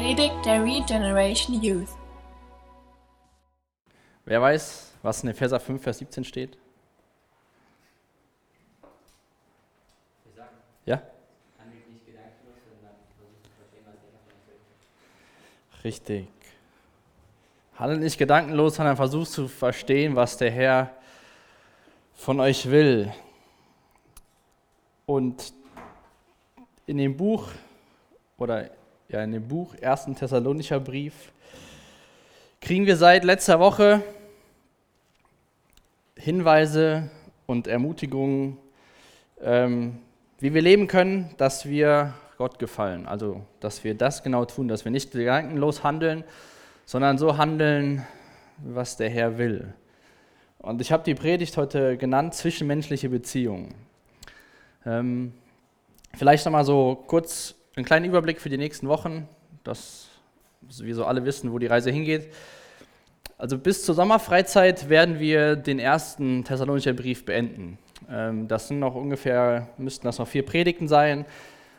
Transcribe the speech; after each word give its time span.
Predigt 0.00 0.46
der 0.46 0.64
Regeneration 0.64 1.62
Youth. 1.62 1.90
Wer 4.24 4.40
weiß, 4.40 4.94
was 5.02 5.22
in 5.22 5.28
Epheser 5.28 5.60
5, 5.60 5.82
Vers 5.82 5.98
17 5.98 6.24
steht? 6.24 6.56
Ja? 10.86 11.02
Richtig. 15.84 16.28
Handelt 17.74 18.00
nicht 18.00 18.16
gedankenlos, 18.16 18.76
sondern 18.76 18.96
versucht 18.96 19.30
zu 19.30 19.48
verstehen, 19.48 20.16
was 20.16 20.38
der 20.38 20.50
Herr 20.50 20.94
von 22.14 22.40
euch 22.40 22.70
will. 22.70 23.12
Und 25.04 25.52
in 26.86 26.96
dem 26.96 27.18
Buch 27.18 27.48
oder 28.38 28.70
ja 29.12 29.24
in 29.24 29.32
dem 29.32 29.48
Buch 29.48 29.74
1. 29.82 30.06
Thessalonicher 30.18 30.78
Brief 30.78 31.32
kriegen 32.60 32.86
wir 32.86 32.96
seit 32.96 33.24
letzter 33.24 33.58
Woche 33.58 34.02
Hinweise 36.16 37.10
und 37.46 37.66
Ermutigungen, 37.66 38.58
ähm, 39.42 39.98
wie 40.38 40.54
wir 40.54 40.62
leben 40.62 40.86
können, 40.86 41.34
dass 41.38 41.66
wir 41.66 42.14
Gott 42.38 42.58
gefallen. 42.58 43.06
Also, 43.06 43.40
dass 43.58 43.82
wir 43.82 43.94
das 43.94 44.22
genau 44.22 44.44
tun, 44.44 44.68
dass 44.68 44.84
wir 44.84 44.92
nicht 44.92 45.10
gedankenlos 45.10 45.82
handeln, 45.82 46.22
sondern 46.84 47.18
so 47.18 47.36
handeln, 47.36 48.06
was 48.58 48.96
der 48.96 49.10
Herr 49.10 49.38
will. 49.38 49.72
Und 50.58 50.80
ich 50.80 50.92
habe 50.92 51.02
die 51.02 51.14
Predigt 51.14 51.56
heute 51.56 51.96
genannt, 51.96 52.34
zwischenmenschliche 52.34 53.08
Beziehungen. 53.08 53.74
Ähm, 54.86 55.32
vielleicht 56.14 56.44
nochmal 56.44 56.64
so 56.64 57.02
kurz 57.06 57.56
einen 57.80 57.86
kleinen 57.86 58.04
Überblick 58.04 58.42
für 58.42 58.50
die 58.50 58.58
nächsten 58.58 58.88
Wochen, 58.88 59.26
dass 59.64 60.08
wir 60.60 60.94
so 60.94 61.06
alle 61.06 61.24
wissen, 61.24 61.50
wo 61.50 61.58
die 61.58 61.66
Reise 61.66 61.90
hingeht. 61.90 62.28
Also 63.38 63.56
bis 63.56 63.86
zur 63.86 63.94
Sommerfreizeit 63.94 64.90
werden 64.90 65.18
wir 65.18 65.56
den 65.56 65.78
ersten 65.78 66.44
Thessalonischer 66.44 66.92
Brief 66.92 67.24
beenden. 67.24 67.78
Ähm, 68.10 68.48
das 68.48 68.68
sind 68.68 68.80
noch 68.80 68.94
ungefähr, 68.94 69.68
müssten 69.78 70.06
das 70.06 70.18
noch 70.18 70.28
vier 70.28 70.44
Predigten 70.44 70.88
sein. 70.88 71.24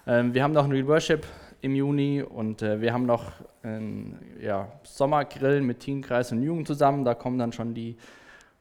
Ähm, 0.08 0.34
wir 0.34 0.42
haben 0.42 0.54
noch 0.54 0.64
einen 0.64 0.88
Worship 0.88 1.28
im 1.62 1.76
Juni 1.76 2.24
und 2.24 2.64
äh, 2.64 2.82
wir 2.82 2.94
haben 2.94 3.06
noch 3.06 3.34
einen 3.62 4.18
ja, 4.42 4.72
Sommergrill 4.82 5.62
mit 5.62 5.82
Teenkreis 5.82 6.32
und 6.32 6.42
Jugend 6.42 6.66
zusammen. 6.66 7.06
Da 7.06 7.14
kommen 7.14 7.38
dann 7.38 7.52
schon 7.52 7.76
die, 7.76 7.96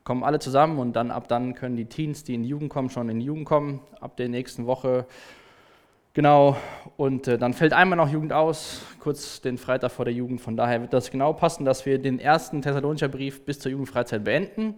kommen 0.05 0.25
alle 0.25 0.41
zusammen 0.41 0.79
und 0.79 0.93
dann 0.93 1.11
ab 1.11 1.27
dann 1.29 1.55
können 1.55 1.77
die 1.77 1.87
Teens, 1.87 2.23
die 2.23 2.35
in 2.35 2.43
die 2.43 2.51
Jugend 2.51 2.69
kommen, 2.69 2.91
schon 2.91 3.09
in 3.09 3.21
die 3.21 3.25
Jugend 3.25 3.47
kommen. 3.47 3.81
Ab 3.99 4.19
der 4.19 4.29
nächsten 4.29 4.67
Woche 4.67 5.07
Genau, 6.13 6.57
und 6.97 7.29
äh, 7.29 7.39
dann 7.39 7.55
fällt 7.55 7.73
einmal 7.73 7.97
noch 7.97 8.09
Jugend 8.09 8.33
aus, 8.33 8.83
kurz 8.99 9.41
den 9.41 9.59
Freitag 9.59 9.93
vor 9.93 10.05
der 10.05 10.13
Jugend. 10.13 10.41
Von 10.41 10.57
daher 10.57 10.81
wird 10.81 10.93
das 10.93 11.13
genau 11.13 11.33
passen, 11.33 11.65
dass 11.65 11.87
wir 11.87 12.01
den 12.01 12.19
ersten 12.19 12.63
Thessalonischer 12.63 13.07
Brief 13.07 13.45
bis 13.45 13.61
zur 13.61 13.71
Jugendfreizeit 13.71 14.25
beenden. 14.25 14.75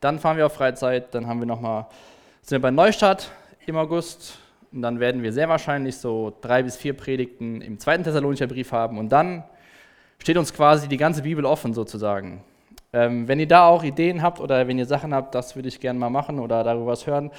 Dann 0.00 0.18
fahren 0.18 0.38
wir 0.38 0.46
auf 0.46 0.54
Freizeit, 0.54 1.14
dann 1.14 1.26
haben 1.26 1.38
wir 1.40 1.46
noch 1.46 1.60
mal, 1.60 1.88
sind 2.40 2.56
wir 2.56 2.62
bei 2.62 2.70
Neustadt 2.70 3.30
im 3.66 3.76
August. 3.76 4.38
Und 4.72 4.80
dann 4.80 5.00
werden 5.00 5.22
wir 5.22 5.34
sehr 5.34 5.50
wahrscheinlich 5.50 5.98
so 5.98 6.32
drei 6.40 6.62
bis 6.62 6.76
vier 6.76 6.96
Predigten 6.96 7.60
im 7.60 7.78
zweiten 7.78 8.02
Thessalonischer 8.02 8.46
Brief 8.46 8.72
haben. 8.72 8.96
Und 8.96 9.10
dann 9.10 9.44
steht 10.18 10.38
uns 10.38 10.54
quasi 10.54 10.88
die 10.88 10.96
ganze 10.96 11.22
Bibel 11.22 11.44
offen 11.44 11.74
sozusagen. 11.74 12.42
Ähm, 12.94 13.28
wenn 13.28 13.38
ihr 13.38 13.46
da 13.48 13.68
auch 13.68 13.84
Ideen 13.84 14.22
habt 14.22 14.40
oder 14.40 14.66
wenn 14.66 14.78
ihr 14.78 14.86
Sachen 14.86 15.12
habt, 15.12 15.34
das 15.34 15.56
würde 15.56 15.68
ich 15.68 15.78
gerne 15.78 15.98
mal 15.98 16.10
machen 16.10 16.40
oder 16.40 16.64
darüber 16.64 16.86
was 16.86 17.06
hören, 17.06 17.30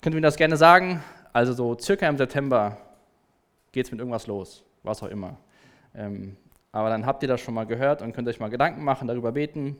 könnt 0.00 0.14
ihr 0.14 0.20
mir 0.20 0.22
das 0.22 0.36
gerne 0.36 0.56
sagen. 0.56 1.04
Also 1.32 1.52
so 1.52 1.78
circa 1.78 2.08
im 2.08 2.18
September 2.18 2.76
geht 3.72 3.86
es 3.86 3.92
mit 3.92 4.00
irgendwas 4.00 4.26
los, 4.26 4.62
was 4.82 5.02
auch 5.02 5.08
immer. 5.08 5.38
Ähm, 5.94 6.36
aber 6.72 6.90
dann 6.90 7.06
habt 7.06 7.22
ihr 7.22 7.28
das 7.28 7.40
schon 7.40 7.54
mal 7.54 7.64
gehört 7.64 8.02
und 8.02 8.12
könnt 8.12 8.28
euch 8.28 8.40
mal 8.40 8.50
Gedanken 8.50 8.84
machen, 8.84 9.08
darüber 9.08 9.32
beten 9.32 9.78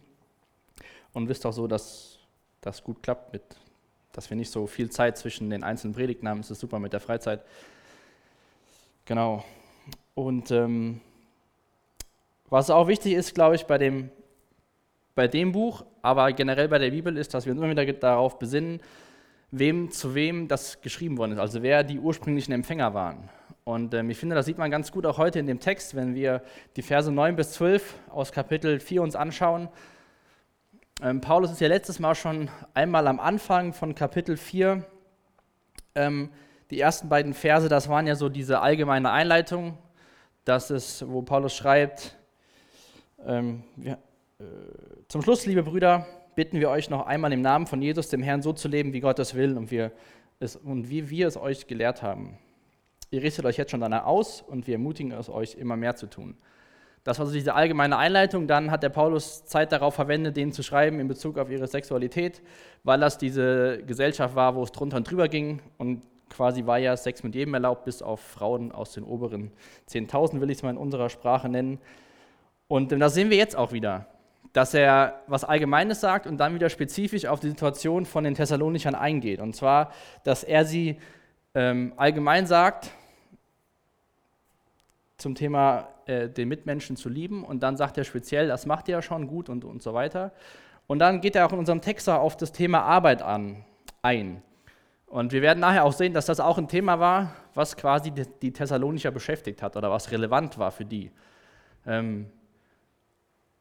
und 1.13 1.29
wisst 1.29 1.45
auch 1.47 1.53
so, 1.53 1.67
dass 1.67 2.19
das 2.61 2.83
gut 2.83 3.03
klappt, 3.03 3.33
mit, 3.33 3.43
dass 4.13 4.31
wir 4.31 4.37
nicht 4.37 4.51
so 4.51 4.67
viel 4.67 4.91
Zeit 4.91 5.19
zwischen 5.19 5.51
den 5.51 5.63
einzelnen 5.63 5.95
Predigten 5.95 6.29
haben. 6.29 6.41
Es 6.41 6.51
ist 6.51 6.61
super 6.61 6.79
mit 6.79 6.93
der 6.93 7.01
Freizeit. 7.01 7.43
Genau. 9.05 9.45
Und 10.15 10.51
ähm, 10.51 11.01
was 12.49 12.71
auch 12.71 12.89
wichtig 12.89 13.15
ist, 13.15 13.35
glaube 13.35 13.57
ich, 13.57 13.65
bei 13.65 13.79
dem, 13.79 14.11
bei 15.15 15.29
dem 15.29 15.53
Buch, 15.53 15.85
aber 16.03 16.33
generell 16.33 16.69
bei 16.69 16.79
der 16.79 16.91
Bibel 16.91 17.17
ist, 17.17 17.35
dass 17.35 17.47
wir 17.47 17.53
uns 17.53 17.61
immer 17.61 17.71
wieder 17.71 17.91
darauf 17.93 18.39
besinnen, 18.39 18.81
wem 19.53 19.91
zu 19.91 20.15
wem 20.15 20.49
das 20.49 20.81
geschrieben 20.81 21.19
worden 21.19 21.33
ist, 21.33 21.39
also 21.39 21.63
wer 21.63 21.85
die 21.85 22.01
ursprünglichen 22.01 22.53
Empfänger 22.53 22.95
waren. 22.95 23.29
Und 23.65 23.95
ähm, 23.95 24.11
ich 24.11 24.19
finde, 24.19 24.35
das 24.35 24.47
sieht 24.47 24.59
man 24.59 24.71
ganz 24.71 24.91
gut 24.91 25.07
auch 25.07 25.19
heute 25.19 25.39
in 25.39 25.47
dem 25.47 25.61
Text, 25.61 25.95
wenn 25.95 26.15
wir 26.15 26.43
die 26.75 26.83
Verse 26.83 27.13
9 27.13 27.37
bis 27.37 27.53
12 27.53 27.95
aus 28.11 28.33
Kapitel 28.33 28.81
4 28.81 29.03
uns 29.03 29.15
anschauen. 29.15 29.69
Ähm, 31.03 31.21
Paulus 31.21 31.53
ist 31.53 31.61
ja 31.61 31.69
letztes 31.69 32.01
Mal 32.01 32.15
schon 32.15 32.51
einmal 32.75 33.07
am 33.07 33.21
Anfang 33.21 33.73
von 33.73 33.95
Kapitel 33.95 34.37
4. 34.37 34.85
Ähm, 35.95 36.31
die 36.71 36.81
ersten 36.81 37.09
beiden 37.11 37.35
Verse, 37.35 37.69
das 37.69 37.89
waren 37.89 38.07
ja 38.07 38.17
so 38.17 38.31
diese 38.31 38.61
allgemeine 38.61 39.11
Einleitung, 39.11 39.77
das 40.45 40.71
ist, 40.71 41.07
wo 41.07 41.21
Paulus 41.21 41.55
schreibt, 41.55 42.17
ähm, 43.27 43.63
wir, 43.77 43.99
äh, 44.41 44.45
zum 45.09 45.23
Schluss, 45.23 45.45
liebe 45.45 45.63
Brüder, 45.63 46.07
bitten 46.35 46.61
wir 46.61 46.71
euch 46.71 46.91
noch 46.91 47.07
einmal 47.07 47.33
im 47.33 47.41
Namen 47.41 47.67
von 47.67 47.83
Jesus, 47.83 48.09
dem 48.09 48.23
Herrn, 48.23 48.43
so 48.43 48.53
zu 48.53 48.69
leben, 48.69 48.93
wie 48.93 49.01
Gott 49.01 49.19
es 49.19 49.35
will 49.35 49.57
und, 49.57 49.71
wir 49.71 49.93
es, 50.41 50.57
und 50.57 50.91
wie 50.91 51.11
wir 51.11 51.29
es 51.29 51.37
euch 51.37 51.67
gelehrt 51.67 52.03
haben. 52.03 52.39
Ihr 53.11 53.23
richtet 53.23 53.45
euch 53.45 53.57
jetzt 53.59 53.71
schon 53.71 53.81
danach 53.81 54.07
aus 54.07 54.43
und 54.43 54.67
wir 54.67 54.75
ermutigen 54.75 55.13
es 55.13 55.29
euch, 55.29 55.55
immer 55.55 55.77
mehr 55.77 55.97
zu 55.97 56.07
tun. 56.07 56.37
Das 57.05 57.19
war 57.19 57.27
so 57.27 57.33
diese 57.33 57.55
allgemeine 57.55 57.99
Einleitung. 57.99 58.47
Dann 58.47 58.71
hat 58.71 58.83
der 58.83 58.89
Paulus 58.89 59.45
Zeit 59.45 59.73
darauf 59.73 59.95
verwendet, 59.95 60.37
denen 60.37 60.53
zu 60.53 60.63
schreiben 60.63 61.01
in 61.01 61.09
Bezug 61.09 61.37
auf 61.37 61.51
ihre 61.51 61.67
Sexualität, 61.67 62.43
weil 62.85 63.01
das 63.01 63.19
diese 63.19 63.83
Gesellschaft 63.87 64.35
war, 64.37 64.55
wo 64.55 64.63
es 64.63 64.73
drunter 64.73 64.99
und 64.99 65.11
drüber 65.11 65.29
ging. 65.29 65.61
Und 65.79 66.03
quasi 66.31 66.65
war 66.65 66.79
ja 66.79 66.97
Sex 66.97 67.23
mit 67.23 67.35
jedem 67.35 67.55
erlaubt, 67.55 67.85
bis 67.85 68.03
auf 68.03 68.21
Frauen 68.21 68.73
aus 68.73 68.93
den 68.93 69.05
oberen 69.05 69.51
10.000, 69.91 70.41
will 70.41 70.51
ich 70.51 70.59
es 70.59 70.63
mal 70.63 70.71
in 70.71 70.77
unserer 70.77 71.11
Sprache 71.11 71.49
nennen. 71.49 71.81
Und 72.69 72.93
das 72.93 73.15
sehen 73.15 73.31
wir 73.31 73.37
jetzt 73.37 73.57
auch 73.57 73.73
wieder 73.73 74.07
dass 74.53 74.75
er 74.75 75.23
was 75.27 75.45
Allgemeines 75.45 76.01
sagt 76.01 76.27
und 76.27 76.39
dann 76.39 76.55
wieder 76.55 76.69
spezifisch 76.69 77.27
auf 77.27 77.41
die 77.41 77.49
Situation 77.49 78.05
von 78.05 78.25
den 78.25 78.35
Thessalonichern 78.35 78.95
eingeht. 78.95 79.41
Und 79.41 79.57
zwar, 79.57 79.93
dass 80.25 80.45
er 80.45 80.65
sie 80.65 80.99
ähm, 81.55 81.93
allgemein 81.97 82.47
sagt 82.47 82.91
zum 85.17 85.35
Thema 85.35 85.89
äh, 86.07 86.29
den 86.29 86.49
Mitmenschen 86.49 86.97
zu 86.97 87.09
lieben 87.09 87.45
und 87.45 87.63
dann 87.63 87.77
sagt 87.77 87.97
er 87.97 88.05
speziell, 88.05 88.49
das 88.49 88.67
macht 88.67 88.89
ihr 88.89 88.97
ja 88.97 89.03
schon 89.03 89.27
gut 89.27 89.49
und, 89.49 89.65
und 89.65 89.83
so 89.83 89.95
weiter. 89.95 90.33
Und 90.87 90.99
dann 90.99 91.21
geht 91.21 91.37
er 91.37 91.47
auch 91.47 91.53
in 91.53 91.59
unserem 91.59 91.81
Text 91.81 92.09
auf 92.09 92.37
das 92.37 92.53
Thema 92.53 92.83
Arbeit 92.83 93.23
an, 93.23 93.65
ein. 94.03 94.43
Und 95.07 95.33
wir 95.33 95.43
werden 95.43 95.61
nachher 95.61 95.85
auch 95.85 95.93
sehen, 95.93 96.13
dass 96.13 96.27
das 96.27 96.41
auch 96.41 96.59
ein 96.59 96.69
Thema 96.69 96.99
war, 96.99 97.35
was 97.55 97.77
quasi 97.77 98.11
die 98.11 98.53
Thessalonicher 98.53 99.11
beschäftigt 99.11 99.63
hat 99.63 99.77
oder 99.77 99.91
was 99.91 100.11
relevant 100.11 100.59
war 100.59 100.73
für 100.73 100.85
die. 100.85 101.11
Ähm, 101.87 102.27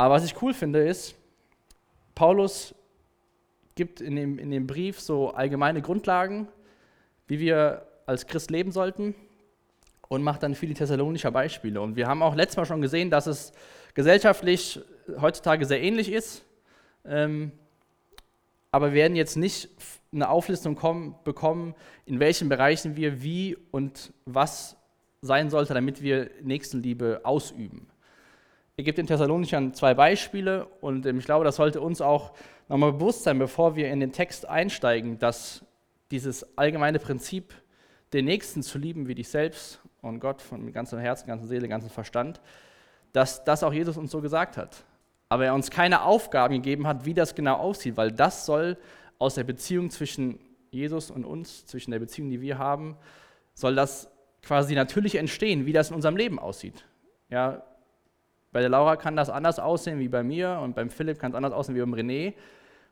aber 0.01 0.16
was 0.16 0.25
ich 0.25 0.41
cool 0.41 0.51
finde, 0.51 0.79
ist, 0.79 1.13
Paulus 2.16 2.73
gibt 3.75 4.01
in 4.01 4.16
dem, 4.16 4.39
in 4.39 4.50
dem 4.50 4.66
Brief 4.66 5.00
so 5.00 5.29
allgemeine 5.29 5.84
Grundlagen, 5.84 6.47
wie 7.28 7.39
wir 7.39 7.85
als 8.07 8.25
Christ 8.25 8.50
leben 8.50 8.72
sollten 8.72 9.13
und 10.07 10.23
macht 10.23 10.41
dann 10.41 10.56
viele 10.56 10.73
thessalonischer 10.73 11.29
Beispiele. 11.29 11.79
Und 11.79 11.97
wir 11.97 12.07
haben 12.07 12.23
auch 12.23 12.34
letztes 12.34 12.57
Mal 12.57 12.66
schon 12.66 12.81
gesehen, 12.81 13.12
dass 13.12 13.28
es 13.28 13.53
gesellschaftlich 13.94 14.79
heutzutage 15.19 15.67
sehr 15.67 15.84
ähnlich 15.84 16.12
ist. 16.12 16.45
Ähm, 17.06 17.51
aber 18.71 18.88
wir 18.88 18.95
werden 18.95 19.15
jetzt 19.15 19.38
nicht 19.38 19.69
eine 20.12 20.30
Auflistung 20.30 20.74
kommen, 20.74 21.13
bekommen, 21.24 21.75
in 22.07 22.19
welchen 22.19 22.50
Bereichen 22.50 22.95
wir 22.95 23.21
wie 23.21 23.56
und 23.69 24.13
was 24.25 24.77
sein 25.21 25.51
sollte, 25.51 25.75
damit 25.75 26.01
wir 26.01 26.31
Nächstenliebe 26.42 27.21
ausüben. 27.21 27.91
Er 28.81 28.83
gibt 28.83 28.98
den 28.98 29.06
Thessalonichern 29.06 29.75
zwei 29.75 29.94
Beispiele 29.94 30.66
und 30.81 31.06
ähm, 31.06 31.19
ich 31.19 31.25
glaube, 31.25 31.45
das 31.45 31.57
sollte 31.57 31.80
uns 31.81 32.01
auch 32.01 32.31
nochmal 32.68 32.94
bewusst 32.94 33.22
sein, 33.22 33.38
bevor 33.38 33.75
wir 33.75 33.92
in 33.92 34.00
den 34.00 34.12
Text 34.12 34.50
einsteigen, 34.50 35.19
dass 35.19 35.63
dieses 36.10 36.57
allgemeine 36.57 36.98
Prinzip, 36.98 37.54
den 38.12 38.25
Nächsten 38.25 38.63
zu 38.63 38.80
lieben 38.80 39.07
wie 39.07 39.13
dich 39.13 39.30
selbst 39.30 39.80
und 40.01 40.19
Gott 40.19 40.42
von 40.42 40.74
ganzem 40.74 40.98
Herzen, 40.98 41.28
ganzer 41.28 41.45
Seele, 41.45 41.68
ganzem 41.68 41.92
Verstand, 41.92 42.42
dass 43.13 43.44
das 43.44 43.62
auch 43.62 43.72
Jesus 43.72 43.98
uns 43.98 44.10
so 44.10 44.19
gesagt 44.19 44.57
hat. 44.57 44.83
Aber 45.30 45.45
er 45.45 45.54
uns 45.54 45.69
keine 45.69 46.01
Aufgaben 46.01 46.56
gegeben 46.56 46.88
hat, 46.88 47.06
wie 47.06 47.13
das 47.13 47.36
genau 47.36 47.57
aussieht, 47.57 47.98
weil 47.98 48.12
das 48.12 48.48
soll 48.48 48.78
aus 49.19 49.36
der 49.36 49.44
Beziehung 49.44 49.92
zwischen 49.92 50.39
Jesus 50.72 51.12
und 51.12 51.24
uns, 51.24 51.68
zwischen 51.68 51.92
der 51.92 52.00
Beziehung, 52.00 52.31
die 52.31 52.42
wir 52.42 52.57
haben, 52.57 52.98
soll 53.54 53.75
das 53.75 54.10
quasi 54.42 54.74
natürlich 54.74 55.18
entstehen, 55.18 55.68
wie 55.68 55.72
das 55.72 55.92
in 55.92 55.95
unserem 55.95 56.18
Leben 56.18 56.39
aussieht. 56.39 56.83
Ja, 57.30 57.62
bei 58.51 58.59
der 58.59 58.69
Laura 58.69 58.95
kann 58.98 59.15
das 59.15 59.30
anders 59.30 59.59
aussehen 59.59 60.00
wie 60.00 60.09
bei 60.09 60.24
mir 60.24 60.59
und 60.62 60.75
beim 60.75 60.89
Philipp 60.89 61.19
kann 61.19 61.31
es 61.31 61.36
anders 61.36 61.53
aussehen 61.53 61.75
wie 61.75 61.80
beim 61.80 61.94
René, 61.94 62.33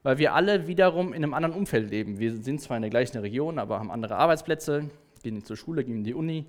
weil 0.04 0.18
wir 0.18 0.34
alle 0.34 0.68
wiederum 0.68 1.10
in 1.10 1.24
einem 1.24 1.34
anderen 1.34 1.56
Umfeld 1.56 1.90
leben. 1.90 2.20
Wir 2.20 2.34
sind 2.38 2.62
zwar 2.62 2.78
in 2.78 2.82
der 2.82 2.90
gleichen 2.90 3.18
Region, 3.18 3.60
aber 3.60 3.80
haben 3.80 3.92
andere 3.92 4.16
Arbeitsplätze, 4.16 4.90
gehen 5.22 5.44
zur 5.44 5.58
Schule, 5.58 5.84
gehen 5.84 5.98
in 5.98 6.04
die 6.04 6.14
Uni, 6.14 6.46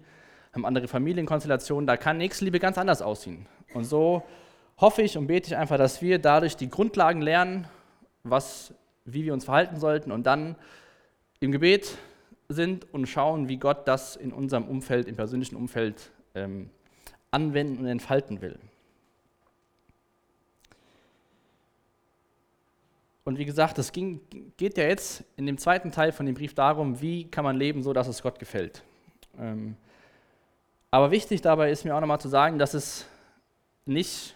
haben 0.53 0.65
andere 0.65 0.87
Familienkonstellationen, 0.87 1.87
da 1.87 1.97
kann 1.97 2.19
Nächstenliebe 2.19 2.61
ganz 2.61 2.79
anders 2.79 3.03
aussehen. 3.03 3.47
Und 3.75 3.85
so 3.85 4.23
hoffe 4.79 5.03
ich 5.03 5.19
und 5.19 5.27
bete 5.27 5.49
ich 5.49 5.57
einfach, 5.57 5.77
dass 5.77 6.01
wir 6.03 6.19
dadurch 6.19 6.57
die 6.57 6.69
Grundlagen 6.69 7.21
lernen, 7.21 7.67
was, 8.23 8.73
wie 9.05 9.25
wir 9.25 9.33
uns 9.33 9.45
verhalten 9.45 9.79
sollten 9.79 10.13
und 10.13 10.25
dann 10.25 10.57
im 11.41 11.53
Gebet 11.53 11.97
sind 12.49 12.93
und 12.93 13.07
schauen, 13.07 13.49
wie 13.49 13.57
Gott 13.57 13.89
das 13.89 14.17
in 14.17 14.33
unserem 14.33 14.65
Umfeld, 14.65 15.09
im 15.09 15.17
persönlichen 15.17 15.57
Umfeld 15.57 16.11
ähm, 16.35 16.71
anwenden 17.31 17.79
und 17.79 17.87
entfalten 17.87 18.41
will. 18.41 18.59
Und 23.25 23.39
wie 23.39 23.45
gesagt, 23.45 23.79
es 23.79 23.93
ging, 23.93 24.21
geht 24.57 24.79
ja 24.79 24.85
jetzt 24.85 25.25
in 25.37 25.47
dem 25.47 25.59
zweiten 25.59 25.93
Teil 25.93 26.13
von 26.13 26.27
dem 26.27 26.35
Brief 26.35 26.55
darum, 26.55 27.01
wie 27.01 27.31
kann 27.31 27.45
man 27.45 27.57
leben, 27.57 27.83
so 27.83 27.93
dass 27.93 28.09
es 28.09 28.23
Gott 28.23 28.39
gefällt. 28.39 28.83
Ähm, 29.39 29.77
aber 30.91 31.11
wichtig 31.11 31.41
dabei 31.43 31.71
ist 31.71 31.85
mir 31.85 31.95
auch 31.95 32.01
nochmal 32.01 32.21
zu 32.21 32.29
sagen, 32.29 32.59
dass 32.59 32.75
es 32.75 33.07
nicht 33.85 34.35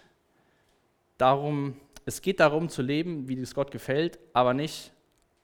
darum, 1.19 1.77
es 2.05 2.21
geht 2.23 2.41
darum 2.41 2.69
zu 2.69 2.83
leben, 2.83 3.29
wie 3.29 3.41
es 3.41 3.55
Gott 3.55 3.71
gefällt, 3.71 4.19
aber 4.33 4.55
nicht 4.55 4.93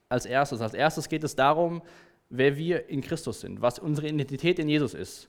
als 0.08 0.26
erstes. 0.26 0.60
Als 0.60 0.74
erstes 0.74 1.08
geht 1.08 1.24
es 1.24 1.34
darum, 1.34 1.82
wer 2.28 2.56
wir 2.56 2.88
in 2.88 3.00
Christus 3.00 3.40
sind, 3.40 3.60
was 3.62 3.78
unsere 3.78 4.08
Identität 4.08 4.58
in 4.58 4.68
Jesus 4.68 4.94
ist. 4.94 5.28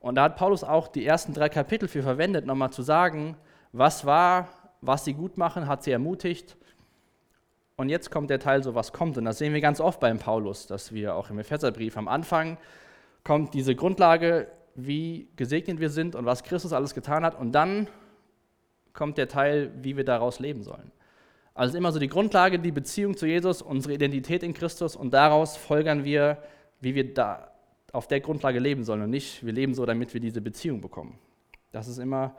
Und 0.00 0.14
da 0.14 0.24
hat 0.24 0.36
Paulus 0.36 0.64
auch 0.64 0.88
die 0.88 1.04
ersten 1.04 1.34
drei 1.34 1.48
Kapitel 1.48 1.88
für 1.88 2.02
verwendet, 2.02 2.46
nochmal 2.46 2.70
zu 2.70 2.82
sagen, 2.82 3.36
was 3.72 4.04
war, 4.04 4.48
was 4.80 5.04
sie 5.04 5.12
gut 5.12 5.36
machen, 5.36 5.66
hat 5.66 5.82
sie 5.82 5.90
ermutigt. 5.90 6.56
Und 7.80 7.90
jetzt 7.90 8.10
kommt 8.10 8.28
der 8.28 8.40
Teil, 8.40 8.64
so 8.64 8.74
was 8.74 8.92
kommt. 8.92 9.16
Und 9.18 9.24
das 9.24 9.38
sehen 9.38 9.54
wir 9.54 9.60
ganz 9.60 9.80
oft 9.80 10.00
beim 10.00 10.18
Paulus, 10.18 10.66
dass 10.66 10.92
wir 10.92 11.14
auch 11.14 11.30
im 11.30 11.38
Epheserbrief 11.38 11.96
am 11.96 12.08
Anfang 12.08 12.58
kommt 13.22 13.54
diese 13.54 13.76
Grundlage, 13.76 14.48
wie 14.74 15.28
gesegnet 15.36 15.78
wir 15.78 15.88
sind 15.88 16.16
und 16.16 16.24
was 16.24 16.42
Christus 16.42 16.72
alles 16.72 16.92
getan 16.92 17.24
hat. 17.24 17.38
Und 17.38 17.52
dann 17.52 17.86
kommt 18.94 19.16
der 19.16 19.28
Teil, 19.28 19.70
wie 19.80 19.96
wir 19.96 20.04
daraus 20.04 20.40
leben 20.40 20.64
sollen. 20.64 20.90
Also 21.54 21.78
immer 21.78 21.92
so 21.92 22.00
die 22.00 22.08
Grundlage, 22.08 22.58
die 22.58 22.72
Beziehung 22.72 23.16
zu 23.16 23.26
Jesus, 23.26 23.62
unsere 23.62 23.94
Identität 23.94 24.42
in 24.42 24.54
Christus 24.54 24.96
und 24.96 25.14
daraus 25.14 25.56
folgern 25.56 26.04
wir, 26.04 26.38
wie 26.80 26.96
wir 26.96 27.14
da 27.14 27.52
auf 27.92 28.08
der 28.08 28.18
Grundlage 28.18 28.58
leben 28.58 28.82
sollen 28.82 29.02
und 29.02 29.10
nicht, 29.10 29.46
wir 29.46 29.52
leben 29.52 29.74
so, 29.74 29.86
damit 29.86 30.12
wir 30.14 30.20
diese 30.20 30.40
Beziehung 30.40 30.80
bekommen. 30.80 31.16
Das 31.70 31.86
ist 31.86 31.98
immer, 31.98 32.34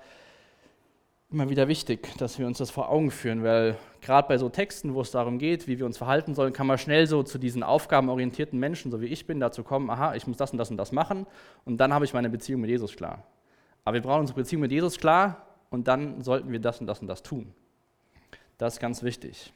immer 1.31 1.49
wieder 1.49 1.67
wichtig, 1.67 2.17
dass 2.17 2.39
wir 2.39 2.47
uns 2.47 2.57
das 2.57 2.71
vor 2.71 2.89
Augen 2.89 3.11
führen, 3.11 3.43
weil 3.43 3.77
gerade 4.01 4.27
bei 4.27 4.37
so 4.37 4.49
Texten, 4.49 4.95
wo 4.95 5.01
es 5.01 5.11
darum 5.11 5.37
geht, 5.37 5.67
wie 5.67 5.77
wir 5.77 5.85
uns 5.85 5.97
verhalten 5.97 6.33
sollen, 6.33 6.53
kann 6.53 6.65
man 6.65 6.79
schnell 6.79 7.05
so 7.05 7.21
zu 7.21 7.37
diesen 7.37 7.61
aufgabenorientierten 7.61 8.59
Menschen, 8.59 8.89
so 8.89 8.99
wie 8.99 9.05
ich 9.05 9.27
bin, 9.27 9.39
dazu 9.39 9.63
kommen, 9.63 9.89
aha, 9.91 10.15
ich 10.15 10.25
muss 10.25 10.37
das 10.37 10.51
und 10.51 10.57
das 10.57 10.71
und 10.71 10.77
das 10.77 10.91
machen 10.91 11.27
und 11.65 11.77
dann 11.77 11.93
habe 11.93 12.05
ich 12.05 12.13
meine 12.13 12.29
Beziehung 12.29 12.61
mit 12.61 12.71
Jesus 12.71 12.95
klar. 12.95 13.23
Aber 13.85 13.95
wir 13.95 14.01
brauchen 14.01 14.21
unsere 14.21 14.39
Beziehung 14.39 14.61
mit 14.61 14.71
Jesus 14.71 14.97
klar 14.97 15.45
und 15.69 15.87
dann 15.87 16.21
sollten 16.21 16.51
wir 16.51 16.59
das 16.59 16.81
und 16.81 16.87
das 16.87 16.99
und 16.99 17.07
das 17.07 17.21
tun. 17.21 17.53
Das 18.57 18.73
ist 18.73 18.79
ganz 18.79 19.03
wichtig. 19.03 19.53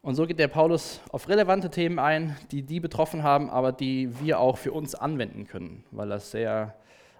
Und 0.00 0.14
so 0.14 0.26
geht 0.26 0.38
der 0.38 0.48
Paulus 0.48 1.02
auf 1.10 1.28
relevante 1.28 1.68
Themen 1.68 1.98
ein, 1.98 2.36
die 2.50 2.62
die 2.62 2.80
betroffen 2.80 3.22
haben, 3.22 3.50
aber 3.50 3.72
die 3.72 4.08
wir 4.20 4.40
auch 4.40 4.56
für 4.56 4.72
uns 4.72 4.94
anwenden 4.94 5.46
können, 5.46 5.84
weil 5.90 6.08
das 6.08 6.30
sehr 6.30 6.74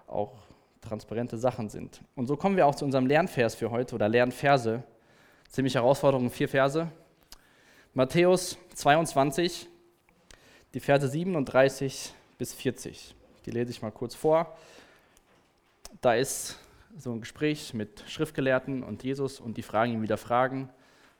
auch 0.07 0.33
transparente 0.81 1.37
Sachen 1.37 1.69
sind. 1.69 2.01
Und 2.15 2.27
so 2.27 2.35
kommen 2.35 2.55
wir 2.55 2.65
auch 2.65 2.75
zu 2.75 2.85
unserem 2.85 3.05
Lernvers 3.05 3.55
für 3.55 3.71
heute 3.71 3.95
oder 3.95 4.09
Lernverse. 4.09 4.83
Ziemlich 5.49 5.75
Herausforderung, 5.75 6.29
vier 6.29 6.49
Verse. 6.49 6.89
Matthäus 7.93 8.57
22, 8.75 9.67
die 10.73 10.79
Verse 10.79 11.07
37 11.07 12.13
bis 12.37 12.53
40. 12.53 13.15
Die 13.45 13.51
lese 13.51 13.71
ich 13.71 13.81
mal 13.81 13.91
kurz 13.91 14.15
vor. 14.15 14.55
Da 16.01 16.13
ist 16.13 16.59
so 16.97 17.11
ein 17.11 17.19
Gespräch 17.19 17.73
mit 17.73 18.03
Schriftgelehrten 18.07 18.83
und 18.83 19.03
Jesus 19.03 19.39
und 19.39 19.57
die 19.57 19.63
fragen 19.63 19.93
ihn 19.93 20.01
wieder 20.01 20.17
Fragen 20.17 20.69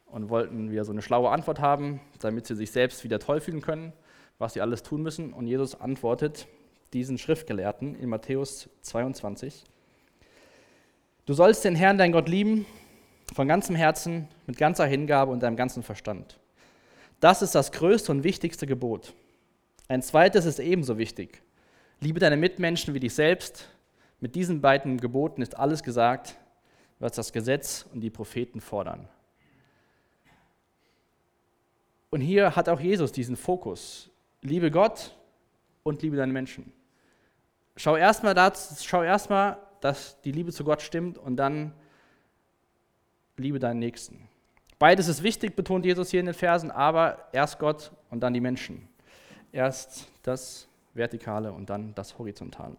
und 0.06 0.30
wollten 0.30 0.72
wieder 0.72 0.86
so 0.86 0.92
eine 0.92 1.02
schlaue 1.02 1.30
Antwort 1.30 1.60
haben, 1.60 2.02
damit 2.20 2.46
sie 2.46 2.56
sich 2.56 2.72
selbst 2.72 3.04
wieder 3.04 3.20
toll 3.20 3.42
fühlen 3.42 3.62
können, 3.62 3.94
was 4.38 4.54
sie 4.54 4.62
alles 4.62 4.84
tun 4.84 5.02
müssen. 5.02 5.34
Und 5.34 5.48
Jesus 5.48 5.80
antwortet 5.80 6.48
diesen 6.94 7.18
Schriftgelehrten 7.18 7.96
in 7.96 8.10
Matthäus 8.10 8.70
22, 8.82 9.64
Du 11.30 11.36
sollst 11.36 11.64
den 11.64 11.76
Herrn, 11.76 12.00
dein 12.00 12.12
Gott, 12.12 12.28
lieben, 12.28 12.66
von 13.36 13.48
ganzem 13.48 13.76
Herzen, 13.76 14.28
mit 14.48 14.58
ganzer 14.58 14.88
Hingabe 14.88 15.32
und 15.32 15.44
deinem 15.44 15.58
ganzen 15.58 15.84
Verstand. 15.84 16.40
Das 17.20 17.44
ist 17.44 17.54
das 17.54 17.72
größte 17.72 18.12
und 18.12 18.24
wichtigste 18.24 18.66
Gebot. 18.66 19.14
Ein 19.88 20.02
zweites 20.02 20.46
ist 20.46 20.60
ebenso 20.60 20.98
wichtig. 20.98 21.44
Liebe 22.00 22.20
deine 22.20 22.36
Mitmenschen 22.36 22.96
wie 22.96 23.00
dich 23.00 23.14
selbst 23.14 23.70
mit 24.20 24.34
diesen 24.34 24.60
beiden 24.60 24.98
Geboten 24.98 25.44
ist 25.44 25.56
alles 25.56 25.84
gesagt, 25.84 26.36
was 26.98 27.12
das 27.12 27.32
Gesetz 27.32 27.86
und 27.94 28.02
die 28.02 28.10
Propheten 28.10 28.60
fordern. 28.60 29.08
Und 32.10 32.22
hier 32.22 32.56
hat 32.56 32.68
auch 32.70 32.80
Jesus 32.80 33.12
diesen 33.12 33.36
Fokus. 33.36 34.10
Liebe 34.42 34.72
Gott 34.72 35.16
und 35.84 36.02
liebe 36.02 36.18
deine 36.18 36.34
Menschen. 36.34 36.74
Schau 37.80 37.96
erstmal, 37.96 38.36
schau 38.82 39.04
dass 39.80 40.20
die 40.24 40.34
Liebe 40.34 40.52
zu 40.52 40.66
Gott 40.66 40.82
stimmt 40.82 41.18
und 41.18 41.38
dann 41.38 41.74
liebe 43.38 43.58
deinen 43.58 43.80
Nächsten. 43.80 44.28
Beides 44.80 45.08
ist 45.08 45.24
wichtig, 45.24 45.56
betont 45.56 45.86
Jesus 45.86 46.10
hier 46.10 46.20
in 46.20 46.26
den 46.26 46.36
Versen, 46.36 46.72
aber 46.72 47.30
erst 47.32 47.58
Gott 47.58 47.94
und 48.10 48.20
dann 48.20 48.34
die 48.34 48.42
Menschen. 48.42 48.90
Erst 49.54 50.10
das 50.24 50.68
Vertikale 50.94 51.54
und 51.54 51.70
dann 51.70 51.96
das 51.96 52.20
Horizontale. 52.20 52.76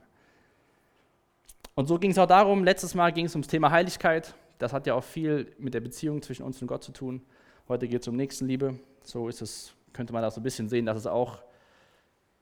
Und 1.74 1.86
so 1.86 1.98
ging 1.98 2.10
es 2.10 2.18
auch 2.18 2.26
darum, 2.26 2.62
letztes 2.62 2.94
Mal 2.94 3.10
ging 3.10 3.24
es 3.24 3.34
ums 3.34 3.48
Thema 3.48 3.70
Heiligkeit. 3.70 4.34
Das 4.58 4.74
hat 4.74 4.86
ja 4.86 4.92
auch 4.92 5.04
viel 5.04 5.50
mit 5.58 5.72
der 5.72 5.80
Beziehung 5.80 6.20
zwischen 6.20 6.42
uns 6.42 6.60
und 6.60 6.68
Gott 6.68 6.84
zu 6.84 6.92
tun. 6.92 7.22
Heute 7.68 7.88
geht 7.88 8.02
es 8.02 8.08
um 8.08 8.16
Nächstenliebe. 8.16 8.78
So 9.02 9.28
ist 9.28 9.40
es, 9.40 9.72
könnte 9.94 10.12
man 10.12 10.20
das 10.20 10.34
so 10.34 10.42
ein 10.42 10.44
bisschen 10.44 10.68
sehen, 10.68 10.84
dass 10.84 10.98
es 10.98 11.06
auch 11.06 11.38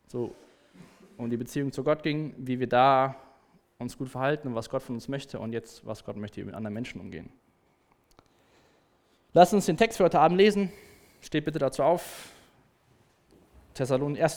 so 0.09 0.35
um 1.19 1.29
die 1.29 1.37
Beziehung 1.37 1.73
zu 1.73 1.85
Gott 1.85 2.03
ging, 2.03 2.35
wie 2.39 2.61
wir 2.61 2.69
da 2.69 3.17
uns 3.79 3.99
gut 3.99 4.09
verhalten 4.09 4.49
und 4.49 4.55
was 4.55 4.71
Gott 4.71 4.83
von 4.83 4.95
uns 4.95 5.09
möchte 5.09 5.39
und 5.39 5.53
jetzt, 5.53 5.85
was 5.85 6.05
Gott 6.05 6.17
möchte, 6.17 6.37
wie 6.37 6.41
wir 6.41 6.47
mit 6.47 6.55
anderen 6.55 6.75
Menschen 6.75 7.01
umgehen. 7.01 7.31
Lass 9.33 9.53
uns 9.53 9.67
den 9.67 9.77
Text 9.77 9.99
für 9.99 10.05
heute 10.05 10.19
Abend 10.19 10.39
lesen. 10.39 10.73
Steht 11.21 11.45
bitte 11.45 11.59
dazu 11.59 11.83
auf. 11.83 12.33
1. 13.79 13.89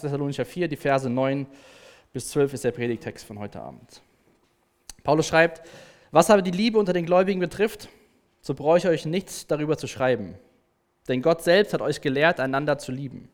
Thessalonicher 0.02 0.46
4, 0.46 0.68
die 0.68 0.76
Verse 0.76 1.10
9 1.10 1.48
bis 2.14 2.30
12 2.30 2.54
ist 2.54 2.64
der 2.64 2.72
Predigtext 2.72 3.26
von 3.26 3.40
heute 3.40 3.62
Abend. 3.62 4.02
Paulus 5.04 5.28
schreibt, 5.28 5.68
was 6.12 6.30
aber 6.30 6.42
die 6.42 6.52
Liebe 6.52 6.78
unter 6.78 6.94
den 6.94 7.06
Gläubigen 7.06 7.40
betrifft, 7.40 7.90
so 8.42 8.54
brauche 8.54 8.78
ich 8.78 8.88
euch 8.88 9.06
nichts 9.06 9.48
darüber 9.48 9.78
zu 9.78 9.88
schreiben. 9.88 10.36
Denn 11.08 11.22
Gott 11.22 11.42
selbst 11.42 11.74
hat 11.74 11.82
euch 11.82 12.02
gelehrt, 12.02 12.40
einander 12.40 12.78
zu 12.78 12.92
lieben. 12.92 13.30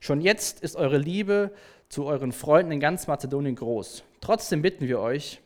Schon 0.00 0.20
jetzt 0.20 0.60
ist 0.60 0.76
eure 0.76 0.98
Liebe 0.98 1.52
zu 1.88 2.04
euren 2.04 2.32
Freunden 2.32 2.72
in 2.72 2.80
ganz 2.80 3.06
Mazedonien 3.06 3.54
groß. 3.54 4.04
Trotzdem 4.20 4.62
bitten 4.62 4.88
wir 4.88 5.00
euch, 5.00 5.40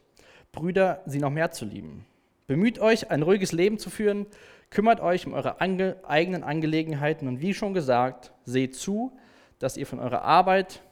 Brüder, 0.52 1.02
sie 1.06 1.18
noch 1.18 1.30
mehr 1.30 1.50
zu 1.50 1.64
lieben. 1.64 2.06
Bemüht 2.46 2.78
euch, 2.78 3.10
ein 3.10 3.22
ruhiges 3.22 3.52
Leben 3.52 3.78
zu 3.78 3.90
führen, 3.90 4.26
kümmert 4.70 5.00
euch 5.00 5.26
um 5.26 5.32
eure 5.32 5.60
ange 5.60 5.96
eigenen 6.02 6.42
Angelegenheiten 6.42 7.28
und 7.28 7.40
wie 7.40 7.54
schon 7.54 7.74
gesagt, 7.74 8.32
seht 8.44 8.74
zu, 8.74 9.16
dass 9.58 9.76
ihr 9.76 9.86
von 9.86 10.00
eurer 10.00 10.22
Arbeit 10.22 10.82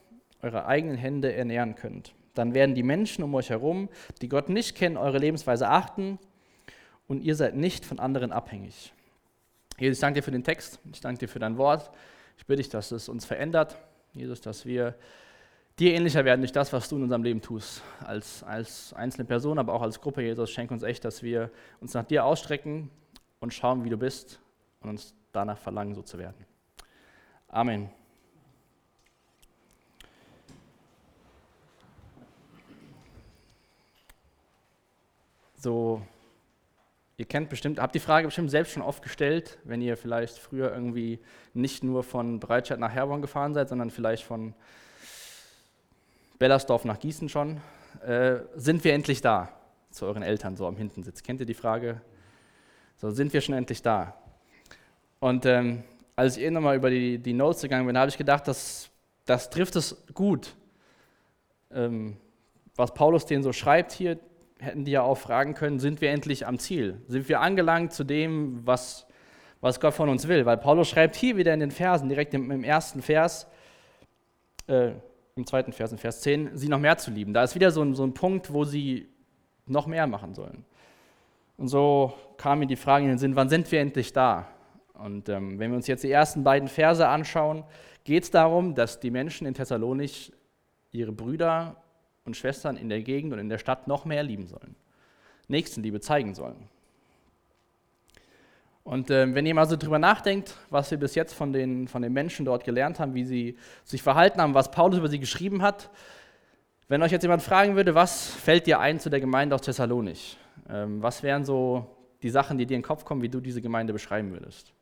eure 0.43 0.67
eigenen 0.67 0.97
Hände 0.97 1.33
ernähren 1.33 1.75
könnt 1.75 2.15
dann 2.39 2.55
werden 2.55 2.77
die 2.77 2.85
Menschen 2.85 3.25
um 3.25 3.35
euch 3.35 3.51
herum, 3.51 3.89
die 4.23 4.29
Gott 4.29 4.49
nicht 4.49 4.77
kennen, 4.77 4.97
eure 4.97 5.19
Lebensweise 5.19 5.69
achten 5.69 6.21
und 7.09 7.21
ihr 7.21 7.35
seid 7.35 7.57
nicht 7.57 7.85
von 7.85 7.99
anderen 7.99 8.31
abhängig. 8.31 8.93
Jesus, 9.77 9.99
ich 9.99 10.01
danke 10.01 10.21
dir 10.21 10.25
für 10.25 10.31
den 10.31 10.45
Text, 10.45 10.79
ich 10.93 11.01
danke 11.01 11.19
dir 11.19 11.29
für 11.29 11.41
dein 11.41 11.59
Wort. 11.59 11.91
Ich 12.37 12.47
bitte 12.47 12.63
dich, 12.63 12.69
dass 12.69 12.93
es 12.93 13.09
uns 13.09 13.25
verändert, 13.25 13.77
Jesus, 14.13 14.41
dass 14.41 14.65
wir 14.65 14.95
dir 15.79 15.95
ähnlicher 15.95 16.25
werden 16.25 16.41
durch 16.41 16.53
das, 16.53 16.73
was 16.73 16.89
du 16.89 16.97
in 16.97 17.05
unserem 17.05 17.23
Leben 17.23 17.41
tust, 17.41 17.83
als, 18.05 18.43
als 18.43 18.93
einzelne 18.95 19.25
Person, 19.25 19.59
aber 19.59 19.73
auch 19.73 19.83
als 19.83 20.01
Gruppe. 20.01 20.23
Jesus, 20.23 20.51
schenk 20.51 20.71
uns 20.71 20.83
echt, 20.83 21.05
dass 21.05 21.23
wir 21.23 21.51
uns 21.81 21.95
nach 21.95 22.05
dir 22.05 22.25
ausstrecken 22.25 22.91
und 23.41 23.55
schauen, 23.55 23.85
wie 23.85 23.91
du 23.91 23.97
bist 23.97 24.41
und 24.81 24.91
uns 24.91 25.15
danach 25.33 25.59
verlangen, 25.59 25.95
so 25.95 26.03
zu 26.03 26.19
werden. 26.19 26.47
Amen. 27.49 27.91
so, 35.61 36.03
ihr 37.17 37.25
kennt 37.25 37.51
bestimmt, 37.51 37.81
habt 37.81 37.95
die 37.95 38.01
Frage 38.01 38.29
bestimmt 38.29 38.51
selbst 38.51 38.73
schon 38.73 38.83
oft 38.83 39.03
gestellt, 39.03 39.59
wenn 39.65 39.83
ihr 39.83 39.97
vielleicht 39.97 40.39
früher 40.39 40.73
irgendwie 40.73 41.19
nicht 41.53 41.83
nur 41.83 42.03
von 42.03 42.41
Breitscheid 42.41 42.79
nach 42.79 42.93
Herborn 42.93 43.23
gefahren 43.23 43.55
seid, 43.55 43.69
sondern 43.69 43.91
vielleicht 43.91 44.25
von 44.25 44.55
Bellersdorf 46.39 46.85
nach 46.85 46.99
Gießen 46.99 47.29
schon. 47.29 47.61
Äh, 48.07 48.37
sind 48.55 48.85
wir 48.85 48.95
endlich 48.95 49.21
da? 49.21 49.49
Zu 49.91 50.07
euren 50.07 50.23
Eltern 50.23 50.57
so 50.57 50.67
am 50.67 50.77
Hintensitz. 50.77 51.23
Kennt 51.23 51.41
ihr 51.41 51.47
die 51.47 51.55
Frage? 51.55 52.01
So, 52.97 53.11
sind 53.11 53.33
wir 53.33 53.41
schon 53.41 53.55
endlich 53.55 53.83
da? 53.83 54.15
Und 55.21 55.47
ähm, 55.47 55.83
als 56.15 56.37
ich 56.37 56.45
eben 56.45 56.55
nochmal 56.55 56.77
über 56.77 56.91
die, 56.91 57.19
die 57.19 57.33
Notes 57.33 57.63
gegangen 57.63 57.87
bin, 57.87 57.99
habe 57.99 58.09
ich 58.09 58.19
gedacht, 58.19 58.47
das, 58.47 58.91
das 59.25 59.51
trifft 59.51 59.77
es 59.77 59.97
gut. 60.15 60.55
ähm, 61.71 62.17
was 62.77 62.95
Paulus 62.95 63.27
denen 63.27 63.43
so 63.43 63.53
schreibt 63.53 63.91
hier, 63.91 64.19
hätten 64.61 64.85
die 64.85 64.93
ja 64.93 65.03
auch 65.03 65.19
fragen 65.19 65.55
können, 65.55 65.81
sind 65.81 66.01
wir 66.01 66.11
endlich 66.11 66.47
am 66.47 66.59
Ziel? 66.61 67.01
Sind 67.09 67.29
wir 67.29 67.41
angelangt 67.41 67.93
zu 67.93 68.05
dem, 68.05 68.65
was, 68.65 69.07
was 69.61 69.81
Gott 69.81 69.95
von 69.95 70.09
uns 70.09 70.29
will? 70.29 70.47
Weil 70.47 70.59
Paulus 70.59 70.89
schreibt 70.89 71.17
hier 71.17 71.37
wieder 71.37 71.53
in 71.53 71.61
den 71.61 71.73
Versen, 71.73 72.09
direkt 72.09 72.35
im, 72.35 72.51
im 72.53 72.63
ersten 72.63 73.03
Vers, 73.03 73.49
äh, 74.69 74.93
im 75.39 75.47
zweiten 75.47 75.73
Vers, 75.73 75.93
in 75.93 75.99
Vers 75.99 76.21
10, 76.21 76.51
sie 76.57 76.69
noch 76.69 76.79
mehr 76.79 76.99
zu 76.99 77.11
lieben. 77.11 77.33
Da 77.33 77.43
ist 77.43 77.55
wieder 77.55 77.71
so 77.71 77.83
ein, 77.83 77.95
so 77.95 78.05
ein 78.05 78.13
Punkt, 78.13 78.53
wo 78.53 78.65
sie 78.65 79.09
noch 79.67 79.87
mehr 79.87 80.07
machen 80.07 80.35
sollen. 80.35 80.65
Und 81.57 81.69
so 81.69 82.13
kam 82.37 82.59
mir 82.61 82.67
die 82.67 82.77
Frage 82.77 83.05
in 83.05 83.11
den 83.11 83.19
Sinn, 83.19 83.37
wann 83.37 83.49
sind 83.49 83.71
wir 83.73 83.81
endlich 83.81 84.13
da? 84.13 84.49
Und 84.95 85.29
ähm, 85.29 85.59
wenn 85.59 85.71
wir 85.71 85.77
uns 85.77 85.87
jetzt 85.87 86.05
die 86.05 86.11
ersten 86.11 86.45
beiden 86.45 86.69
Verse 86.69 87.07
anschauen, 87.07 87.65
geht 88.05 88.25
es 88.25 88.31
darum, 88.31 88.75
dass 88.75 89.01
die 89.01 89.11
Menschen 89.11 89.47
in 89.47 89.55
Thessalonich 89.55 90.33
ihre 90.93 91.13
Brüder 91.13 91.77
und 92.25 92.37
Schwestern 92.37 92.77
in 92.77 92.89
der 92.89 93.03
Gegend 93.03 93.33
und 93.33 93.39
in 93.39 93.49
der 93.49 93.59
Stadt 93.59 93.87
noch 93.87 94.05
mehr 94.05 94.23
lieben 94.23 94.47
sollen. 94.47 94.75
Nächstenliebe 95.49 96.01
zeigen 96.01 96.35
sollen. 96.35 96.69
Und 98.89 99.11
äh, 99.11 99.35
wenn 99.35 99.45
ihr 99.45 99.55
mal 99.55 99.69
so 99.69 99.77
drüber 99.77 99.99
nachdenkt, 99.99 100.57
was 100.71 100.91
wir 100.91 100.97
bis 100.97 101.15
jetzt 101.15 101.35
von 101.35 101.53
den, 101.53 101.89
von 101.89 102.01
den 102.01 102.11
Menschen 102.11 102.47
dort 102.47 102.65
gelernt 102.65 102.99
haben, 102.99 103.13
wie 103.13 103.25
sie 103.25 103.59
sich 103.85 104.03
verhalten 104.03 104.41
haben, 104.41 104.55
was 104.55 104.71
Paulus 104.71 104.97
über 104.97 105.09
sie 105.09 105.19
geschrieben 105.19 105.61
hat, 105.61 105.91
wenn 106.89 107.03
euch 107.03 107.13
jetzt 107.13 107.21
jemand 107.21 107.43
fragen 107.43 107.77
würde, 107.77 107.95
was 107.95 108.29
fällt 108.29 108.67
dir 108.67 108.81
ein 108.81 108.99
zu 108.99 109.11
der 109.11 109.21
Gemeinde 109.21 109.55
aus 109.55 109.61
Thessalonich? 109.61 110.39
Ähm, 110.71 111.03
was 111.03 111.23
wären 111.23 111.45
so 111.45 111.85
die 112.23 112.31
Sachen, 112.31 112.57
die 112.57 112.65
dir 112.65 112.77
in 112.77 112.81
den 112.81 112.87
Kopf 112.87 113.05
kommen, 113.05 113.21
wie 113.21 113.29
du 113.29 113.41
diese 113.41 113.61
Gemeinde 113.61 113.93
beschreiben 113.93 114.33
würdest? 114.33 114.73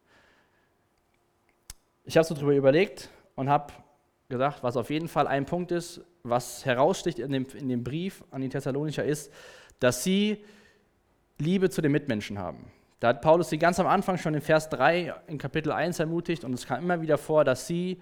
Ich 2.05 2.17
habe 2.17 2.25
so 2.25 2.37
drüber 2.37 2.55
überlegt 2.55 3.11
und 3.35 3.49
habe 3.49 3.73
gesagt, 4.29 4.63
was 4.63 4.77
auf 4.77 4.89
jeden 4.89 5.09
Fall 5.09 5.27
ein 5.27 5.47
Punkt 5.47 5.73
ist, 5.73 6.01
was 6.23 6.65
heraussticht 6.65 7.19
in 7.19 7.33
dem, 7.33 7.47
in 7.59 7.69
dem 7.69 7.83
Brief 7.83 8.23
an 8.31 8.41
die 8.41 8.51
Thessalonicher 8.51 9.03
ist, 9.03 9.33
dass 9.81 10.05
sie 10.05 10.45
Liebe 11.39 11.71
zu 11.71 11.83
den 11.83 11.91
Mitmenschen 11.91 12.39
haben. 12.39 12.71
Da 13.07 13.11
hat 13.11 13.21
Paulus 13.21 13.51
sie 13.51 13.59
ganz 13.59 13.79
am 13.79 13.87
Anfang 13.87 14.19
schon 14.19 14.35
in 14.35 14.41
Vers 14.41 14.69
3 14.69 15.15
in 15.29 15.39
Kapitel 15.39 15.71
1 15.71 16.01
ermutigt 16.01 16.43
und 16.43 16.53
es 16.55 16.67
kam 16.67 16.83
immer 16.83 17.01
wieder 17.03 17.19
vor, 17.19 17.45
dass 17.45 17.69
sie 17.69 18.01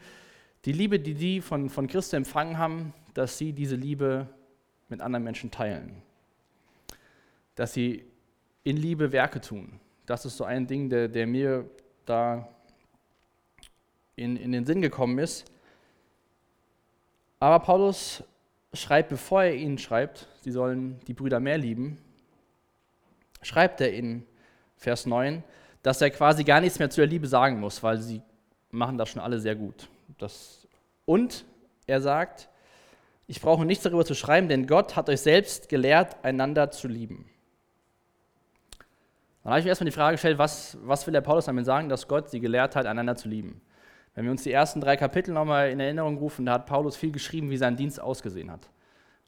die 0.64 0.72
Liebe, 0.72 0.98
die 0.98 1.12
die 1.12 1.42
von, 1.42 1.68
von 1.68 1.88
Christus 1.88 2.14
empfangen 2.14 2.56
haben, 2.56 2.94
dass 3.12 3.36
sie 3.36 3.52
diese 3.52 3.76
Liebe 3.76 4.26
mit 4.88 5.02
anderen 5.02 5.22
Menschen 5.22 5.50
teilen. 5.50 6.00
Dass 7.54 7.74
sie 7.74 8.06
in 8.62 8.78
Liebe 8.78 9.12
Werke 9.12 9.42
tun. 9.42 9.78
Das 10.06 10.24
ist 10.24 10.38
so 10.38 10.44
ein 10.44 10.66
Ding, 10.66 10.88
der, 10.88 11.08
der 11.08 11.26
mir 11.26 11.68
da 12.06 12.48
in, 14.16 14.38
in 14.38 14.52
den 14.52 14.64
Sinn 14.64 14.80
gekommen 14.80 15.18
ist. 15.18 15.44
Aber 17.40 17.58
Paulus 17.58 18.24
schreibt, 18.72 19.10
bevor 19.10 19.42
er 19.42 19.54
ihnen 19.54 19.76
schreibt, 19.76 20.28
sie 20.40 20.50
sollen 20.50 20.98
die 21.06 21.12
Brüder 21.12 21.40
mehr 21.40 21.58
lieben, 21.58 21.98
schreibt 23.42 23.82
er 23.82 23.92
in 23.92 24.24
Vers 24.76 25.06
9, 25.06 25.42
dass 25.82 26.00
er 26.00 26.10
quasi 26.10 26.44
gar 26.44 26.60
nichts 26.60 26.78
mehr 26.78 26.90
zu 26.90 27.00
der 27.00 27.08
Liebe 27.08 27.26
sagen 27.26 27.60
muss, 27.60 27.82
weil 27.82 27.98
sie 27.98 28.22
machen 28.70 28.98
das 28.98 29.08
schon 29.08 29.22
alle 29.22 29.38
sehr 29.38 29.54
gut. 29.54 29.88
Das, 30.18 30.66
und 31.04 31.44
er 31.86 32.00
sagt, 32.00 32.48
ich 33.26 33.40
brauche 33.40 33.64
nichts 33.64 33.84
darüber 33.84 34.04
zu 34.04 34.14
schreiben, 34.14 34.48
denn 34.48 34.66
Gott 34.66 34.96
hat 34.96 35.08
euch 35.08 35.20
selbst 35.20 35.68
gelehrt, 35.68 36.16
einander 36.24 36.70
zu 36.70 36.88
lieben. 36.88 37.30
Dann 39.42 39.52
habe 39.52 39.60
ich 39.60 39.64
mir 39.64 39.70
erstmal 39.70 39.90
die 39.90 39.96
Frage 39.96 40.14
gestellt, 40.14 40.38
was, 40.38 40.78
was 40.82 41.06
will 41.06 41.12
der 41.12 41.20
Paulus 41.20 41.44
damit 41.44 41.66
sagen, 41.66 41.88
dass 41.88 42.08
Gott 42.08 42.30
sie 42.30 42.40
gelehrt 42.40 42.76
hat, 42.76 42.86
einander 42.86 43.16
zu 43.16 43.28
lieben? 43.28 43.60
Wenn 44.14 44.24
wir 44.24 44.30
uns 44.30 44.42
die 44.42 44.52
ersten 44.52 44.80
drei 44.80 44.96
Kapitel 44.96 45.34
nochmal 45.34 45.70
in 45.70 45.80
Erinnerung 45.80 46.16
rufen, 46.18 46.46
da 46.46 46.54
hat 46.54 46.66
Paulus 46.66 46.96
viel 46.96 47.12
geschrieben, 47.12 47.50
wie 47.50 47.56
sein 47.56 47.76
Dienst 47.76 48.00
ausgesehen 48.00 48.50
hat. 48.50 48.68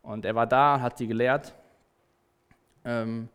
Und 0.00 0.24
er 0.24 0.34
war 0.34 0.46
da, 0.46 0.80
hat 0.80 0.96
sie 0.96 1.06
gelehrt. 1.06 1.52
Ähm, 2.84 3.28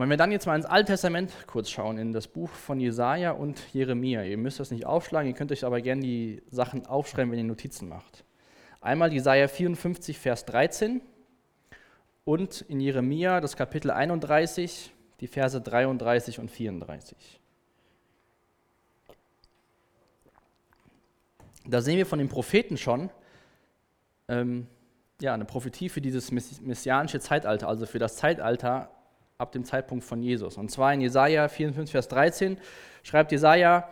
und 0.00 0.04
wenn 0.04 0.08
wir 0.08 0.16
dann 0.16 0.32
jetzt 0.32 0.46
mal 0.46 0.56
ins 0.56 0.64
Alte 0.64 0.92
Testament 0.92 1.30
kurz 1.46 1.68
schauen, 1.68 1.98
in 1.98 2.10
das 2.10 2.26
Buch 2.26 2.48
von 2.48 2.80
Jesaja 2.80 3.32
und 3.32 3.60
Jeremia, 3.74 4.22
ihr 4.22 4.38
müsst 4.38 4.58
das 4.58 4.70
nicht 4.70 4.86
aufschlagen, 4.86 5.28
ihr 5.28 5.36
könnt 5.36 5.52
euch 5.52 5.62
aber 5.62 5.82
gerne 5.82 6.00
die 6.00 6.42
Sachen 6.50 6.86
aufschreiben, 6.86 7.30
wenn 7.30 7.38
ihr 7.38 7.44
Notizen 7.44 7.86
macht. 7.86 8.24
Einmal 8.80 9.12
Jesaja 9.12 9.46
54, 9.46 10.18
Vers 10.18 10.46
13 10.46 11.02
und 12.24 12.62
in 12.62 12.80
Jeremia 12.80 13.42
das 13.42 13.58
Kapitel 13.58 13.90
31, 13.90 14.90
die 15.20 15.26
Verse 15.26 15.60
33 15.60 16.38
und 16.38 16.50
34. 16.50 17.38
Da 21.66 21.82
sehen 21.82 21.98
wir 21.98 22.06
von 22.06 22.20
den 22.20 22.30
Propheten 22.30 22.78
schon 22.78 23.10
ähm, 24.28 24.66
ja, 25.20 25.34
eine 25.34 25.44
Prophetie 25.44 25.90
für 25.90 26.00
dieses 26.00 26.32
messianische 26.32 27.20
Zeitalter, 27.20 27.68
also 27.68 27.84
für 27.84 27.98
das 27.98 28.16
Zeitalter 28.16 28.90
ab 29.40 29.52
dem 29.52 29.64
Zeitpunkt 29.64 30.04
von 30.04 30.22
Jesus. 30.22 30.56
Und 30.56 30.70
zwar 30.70 30.92
in 30.92 31.00
Jesaja 31.00 31.48
54, 31.48 31.90
Vers 31.90 32.08
13 32.08 32.58
schreibt 33.02 33.32
Jesaja: 33.32 33.88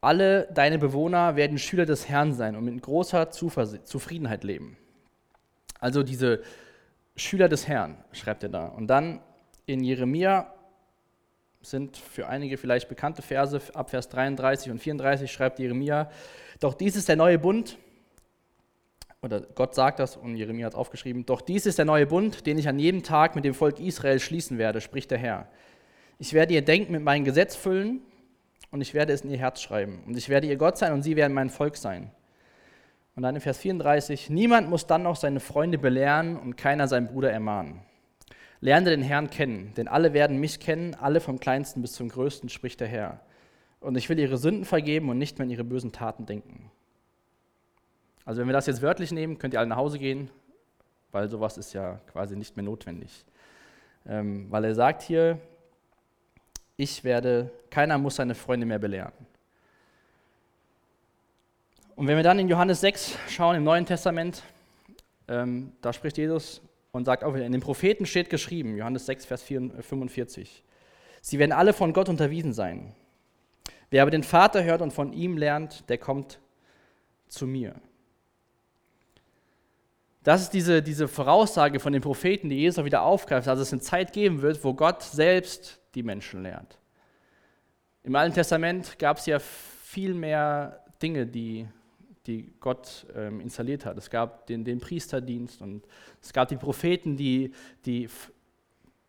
Alle 0.00 0.48
deine 0.52 0.78
Bewohner 0.78 1.36
werden 1.36 1.58
Schüler 1.58 1.86
des 1.86 2.08
Herrn 2.08 2.32
sein 2.32 2.56
und 2.56 2.64
mit 2.64 2.82
großer 2.82 3.30
Zufriedenheit 3.30 4.44
leben. 4.44 4.76
Also 5.80 6.02
diese 6.02 6.42
Schüler 7.16 7.48
des 7.48 7.68
Herrn, 7.68 7.96
schreibt 8.12 8.42
er 8.42 8.48
da. 8.48 8.66
Und 8.66 8.88
dann 8.88 9.20
in 9.66 9.82
Jeremia 9.82 10.52
sind 11.62 11.96
für 11.96 12.28
einige 12.28 12.56
vielleicht 12.56 12.88
bekannte 12.88 13.22
Verse, 13.22 13.60
ab 13.74 13.90
Vers 13.90 14.08
33 14.08 14.70
und 14.70 14.78
34 14.78 15.30
schreibt 15.30 15.58
Jeremia, 15.58 16.10
doch 16.60 16.74
dies 16.74 16.96
ist 16.96 17.08
der 17.08 17.16
neue 17.16 17.38
Bund, 17.38 17.78
oder 19.24 19.40
Gott 19.40 19.74
sagt 19.74 19.98
das 19.98 20.16
und 20.16 20.36
Jeremia 20.36 20.66
hat 20.66 20.74
es 20.74 20.78
aufgeschrieben, 20.78 21.24
doch 21.24 21.40
dies 21.40 21.66
ist 21.66 21.78
der 21.78 21.86
neue 21.86 22.06
Bund, 22.06 22.46
den 22.46 22.58
ich 22.58 22.68
an 22.68 22.78
jedem 22.78 23.02
Tag 23.02 23.34
mit 23.34 23.44
dem 23.44 23.54
Volk 23.54 23.80
Israel 23.80 24.20
schließen 24.20 24.58
werde, 24.58 24.80
spricht 24.80 25.10
der 25.10 25.18
Herr. 25.18 25.48
Ich 26.18 26.34
werde 26.34 26.54
ihr 26.54 26.62
Denken 26.62 26.92
mit 26.92 27.02
meinem 27.02 27.24
Gesetz 27.24 27.56
füllen 27.56 28.02
und 28.70 28.80
ich 28.80 28.92
werde 28.92 29.12
es 29.12 29.22
in 29.22 29.30
ihr 29.30 29.38
Herz 29.38 29.62
schreiben. 29.62 30.02
Und 30.06 30.16
ich 30.16 30.28
werde 30.28 30.46
ihr 30.46 30.56
Gott 30.56 30.76
sein 30.76 30.92
und 30.92 31.02
sie 31.02 31.16
werden 31.16 31.32
mein 31.32 31.48
Volk 31.48 31.76
sein. 31.76 32.10
Und 33.16 33.22
dann 33.22 33.34
in 33.34 33.40
Vers 33.40 33.58
34, 33.58 34.30
niemand 34.30 34.68
muss 34.68 34.86
dann 34.86 35.02
noch 35.02 35.16
seine 35.16 35.40
Freunde 35.40 35.78
belehren 35.78 36.36
und 36.36 36.56
keiner 36.56 36.86
seinen 36.86 37.06
Bruder 37.06 37.32
ermahnen. 37.32 37.80
Lerne 38.60 38.90
den 38.90 39.02
Herrn 39.02 39.30
kennen, 39.30 39.72
denn 39.76 39.88
alle 39.88 40.12
werden 40.12 40.38
mich 40.38 40.60
kennen, 40.60 40.94
alle 40.94 41.20
vom 41.20 41.40
kleinsten 41.40 41.80
bis 41.82 41.92
zum 41.92 42.08
größten, 42.08 42.48
spricht 42.48 42.80
der 42.80 42.88
Herr 42.88 43.20
und 43.80 43.96
ich 43.96 44.08
will 44.08 44.18
ihre 44.18 44.38
Sünden 44.38 44.64
vergeben 44.64 45.10
und 45.10 45.18
nicht 45.18 45.38
mehr 45.38 45.44
an 45.44 45.50
ihre 45.50 45.64
bösen 45.64 45.92
Taten 45.92 46.24
denken. 46.26 46.70
Also 48.24 48.40
wenn 48.40 48.48
wir 48.48 48.52
das 48.54 48.66
jetzt 48.66 48.82
wörtlich 48.82 49.12
nehmen, 49.12 49.38
könnt 49.38 49.54
ihr 49.54 49.60
alle 49.60 49.68
nach 49.68 49.76
Hause 49.76 49.98
gehen, 49.98 50.30
weil 51.12 51.28
sowas 51.28 51.58
ist 51.58 51.72
ja 51.72 52.00
quasi 52.10 52.36
nicht 52.36 52.56
mehr 52.56 52.64
notwendig. 52.64 53.24
Ähm, 54.06 54.46
weil 54.50 54.64
er 54.64 54.74
sagt 54.74 55.02
hier, 55.02 55.38
ich 56.76 57.04
werde, 57.04 57.50
keiner 57.70 57.98
muss 57.98 58.16
seine 58.16 58.34
Freunde 58.34 58.66
mehr 58.66 58.78
belehren. 58.78 59.12
Und 61.96 62.08
wenn 62.08 62.16
wir 62.16 62.24
dann 62.24 62.38
in 62.38 62.48
Johannes 62.48 62.80
6 62.80 63.16
schauen, 63.28 63.56
im 63.56 63.64
Neuen 63.64 63.86
Testament, 63.86 64.42
ähm, 65.28 65.72
da 65.80 65.92
spricht 65.92 66.18
Jesus 66.18 66.60
und 66.90 67.04
sagt 67.04 67.22
auch 67.22 67.34
wieder, 67.34 67.46
in 67.46 67.52
den 67.52 67.60
Propheten 67.60 68.06
steht 68.06 68.30
geschrieben, 68.30 68.76
Johannes 68.76 69.06
6, 69.06 69.26
Vers 69.26 69.42
45, 69.42 70.64
sie 71.20 71.38
werden 71.38 71.52
alle 71.52 71.72
von 71.72 71.92
Gott 71.92 72.08
unterwiesen 72.08 72.52
sein. 72.52 72.94
Wer 73.90 74.02
aber 74.02 74.10
den 74.10 74.24
Vater 74.24 74.64
hört 74.64 74.82
und 74.82 74.92
von 74.92 75.12
ihm 75.12 75.36
lernt, 75.36 75.88
der 75.88 75.98
kommt 75.98 76.40
zu 77.28 77.46
mir. 77.46 77.76
Das 80.24 80.40
ist 80.40 80.54
diese, 80.54 80.82
diese 80.82 81.06
Voraussage 81.06 81.78
von 81.78 81.92
den 81.92 82.00
Propheten, 82.00 82.48
die 82.48 82.56
Jesus 82.56 82.82
wieder 82.82 83.02
aufgreift, 83.02 83.46
dass 83.46 83.58
es 83.58 83.72
eine 83.72 83.82
Zeit 83.82 84.14
geben 84.14 84.40
wird, 84.40 84.64
wo 84.64 84.72
Gott 84.72 85.02
selbst 85.02 85.78
die 85.94 86.02
Menschen 86.02 86.42
lernt. 86.42 86.78
Im 88.02 88.16
Alten 88.16 88.34
Testament 88.34 88.98
gab 88.98 89.18
es 89.18 89.26
ja 89.26 89.38
viel 89.38 90.14
mehr 90.14 90.82
Dinge, 91.02 91.26
die, 91.26 91.68
die 92.26 92.50
Gott 92.58 93.06
ähm, 93.14 93.38
installiert 93.38 93.84
hat. 93.84 93.98
Es 93.98 94.08
gab 94.08 94.46
den, 94.46 94.64
den, 94.64 94.80
Priesterdienst 94.80 95.60
und 95.60 95.86
es 96.22 96.32
gab 96.32 96.48
die 96.48 96.56
Propheten, 96.56 97.18
die, 97.18 97.52
die, 97.84 98.08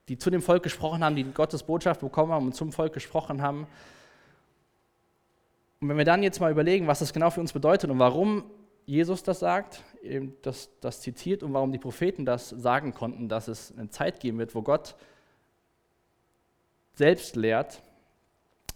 die 0.09 0.17
zu 0.17 0.29
dem 0.29 0.41
Volk 0.41 0.63
gesprochen 0.63 1.01
haben, 1.01 1.15
die 1.15 1.23
Gottes 1.23 1.63
Botschaft 1.63 2.01
bekommen 2.01 2.33
haben 2.33 2.47
und 2.47 2.55
zum 2.55 2.73
Volk 2.73 2.91
gesprochen 2.91 3.41
haben. 3.41 3.67
Und 5.79 5.87
wenn 5.87 5.97
wir 5.97 6.05
dann 6.05 6.23
jetzt 6.23 6.41
mal 6.41 6.51
überlegen, 6.51 6.87
was 6.87 6.99
das 6.99 7.13
genau 7.13 7.29
für 7.29 7.39
uns 7.39 7.53
bedeutet 7.53 7.89
und 7.89 7.99
warum 7.99 8.43
Jesus 8.85 9.23
das 9.23 9.39
sagt, 9.39 9.83
eben 10.03 10.35
das, 10.43 10.69
das 10.79 11.01
zitiert 11.01 11.41
und 11.41 11.53
warum 11.53 11.71
die 11.71 11.79
Propheten 11.79 12.25
das 12.25 12.49
sagen 12.49 12.93
konnten, 12.93 13.27
dass 13.27 13.47
es 13.47 13.73
eine 13.75 13.89
Zeit 13.89 14.19
geben 14.19 14.37
wird, 14.37 14.53
wo 14.53 14.61
Gott 14.61 14.95
selbst 16.93 17.35
lehrt, 17.35 17.81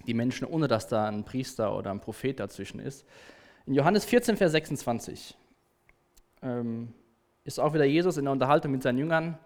die 0.07 0.13
Menschen, 0.13 0.47
ohne 0.47 0.67
dass 0.67 0.87
da 0.87 1.07
ein 1.07 1.23
Priester 1.23 1.75
oder 1.75 1.91
ein 1.91 2.01
Prophet 2.01 2.39
dazwischen 2.39 2.79
ist. 2.79 3.05
In 3.65 3.75
Johannes 3.75 4.05
14, 4.05 4.37
Vers 4.37 4.51
26 4.53 5.37
ähm, 6.41 6.93
ist 7.43 7.59
auch 7.59 7.73
wieder 7.73 7.85
Jesus 7.85 8.17
in 8.17 8.25
der 8.25 8.31
Unterhaltung 8.31 8.71
mit 8.71 8.81
seinen 8.81 8.97
Jüngern. 8.97 9.37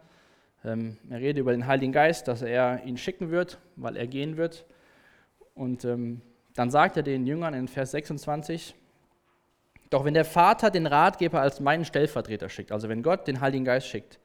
Ähm, 0.63 0.97
er 1.09 1.19
redet 1.19 1.39
über 1.39 1.51
den 1.51 1.67
Heiligen 1.67 1.91
Geist, 1.91 2.27
dass 2.27 2.41
er 2.41 2.83
ihn 2.85 2.97
schicken 2.97 3.31
wird, 3.31 3.59
weil 3.75 3.97
er 3.97 4.07
gehen 4.07 4.37
wird. 4.37 4.65
Und 5.55 5.83
ähm, 5.83 6.21
dann 6.55 6.71
sagt 6.71 6.95
er 6.97 7.03
den 7.03 7.27
Jüngern 7.27 7.53
in 7.53 7.67
Vers 7.67 7.91
26, 7.91 8.75
Doch 9.93 10.05
wenn 10.05 10.15
der 10.15 10.25
Vater 10.25 10.71
den 10.71 10.87
Ratgeber 10.87 11.39
als 11.39 11.59
meinen 11.59 11.85
Stellvertreter 11.85 12.49
schickt, 12.49 12.71
also 12.71 12.89
wenn 12.89 13.03
Gott 13.03 13.27
den 13.27 13.41
Heiligen 13.41 13.63
Geist 13.63 13.85
schickt, 13.85 14.17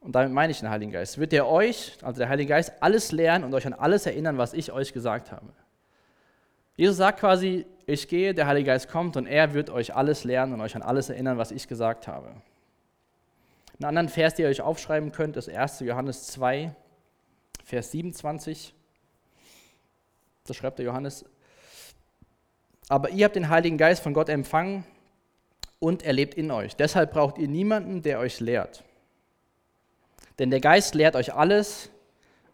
und 0.00 0.12
damit 0.12 0.32
meine 0.32 0.50
ich 0.50 0.60
den 0.60 0.70
Heiligen 0.70 0.92
Geist, 0.92 1.18
wird 1.18 1.34
er 1.34 1.46
euch, 1.46 1.98
also 2.00 2.20
der 2.20 2.30
Heilige 2.30 2.48
Geist, 2.48 2.72
alles 2.80 3.12
lernen 3.12 3.44
und 3.44 3.52
euch 3.52 3.66
an 3.66 3.74
alles 3.74 4.06
erinnern, 4.06 4.38
was 4.38 4.54
ich 4.54 4.72
euch 4.72 4.94
gesagt 4.94 5.30
habe. 5.30 5.48
Jesus 6.74 6.96
sagt 6.96 7.20
quasi, 7.20 7.66
ich 7.84 8.08
gehe, 8.08 8.32
der 8.32 8.46
Heilige 8.46 8.68
Geist 8.68 8.88
kommt 8.88 9.18
und 9.18 9.26
er 9.26 9.52
wird 9.52 9.68
euch 9.68 9.94
alles 9.94 10.24
lernen 10.24 10.54
und 10.54 10.62
euch 10.62 10.74
an 10.74 10.80
alles 10.80 11.10
erinnern, 11.10 11.36
was 11.36 11.50
ich 11.50 11.68
gesagt 11.68 12.08
habe. 12.08 12.28
Einen 13.78 13.88
anderen 13.88 14.08
Vers, 14.08 14.36
den 14.36 14.46
ihr 14.46 14.50
euch 14.50 14.62
aufschreiben 14.62 15.12
könnt, 15.12 15.36
ist 15.36 15.50
1. 15.50 15.80
Johannes 15.80 16.28
2, 16.28 16.74
Vers 17.62 17.90
27. 17.90 18.72
Da 20.46 20.54
schreibt 20.54 20.78
der 20.78 20.86
Johannes, 20.86 21.26
aber 22.88 23.10
ihr 23.10 23.24
habt 23.24 23.36
den 23.36 23.48
Heiligen 23.48 23.78
Geist 23.78 24.02
von 24.02 24.14
Gott 24.14 24.28
empfangen 24.28 24.84
und 25.78 26.02
er 26.02 26.12
lebt 26.12 26.34
in 26.34 26.50
euch. 26.50 26.76
Deshalb 26.76 27.12
braucht 27.12 27.38
ihr 27.38 27.48
niemanden, 27.48 28.02
der 28.02 28.18
euch 28.18 28.40
lehrt. 28.40 28.84
Denn 30.38 30.50
der 30.50 30.60
Geist 30.60 30.94
lehrt 30.94 31.16
euch 31.16 31.34
alles 31.34 31.90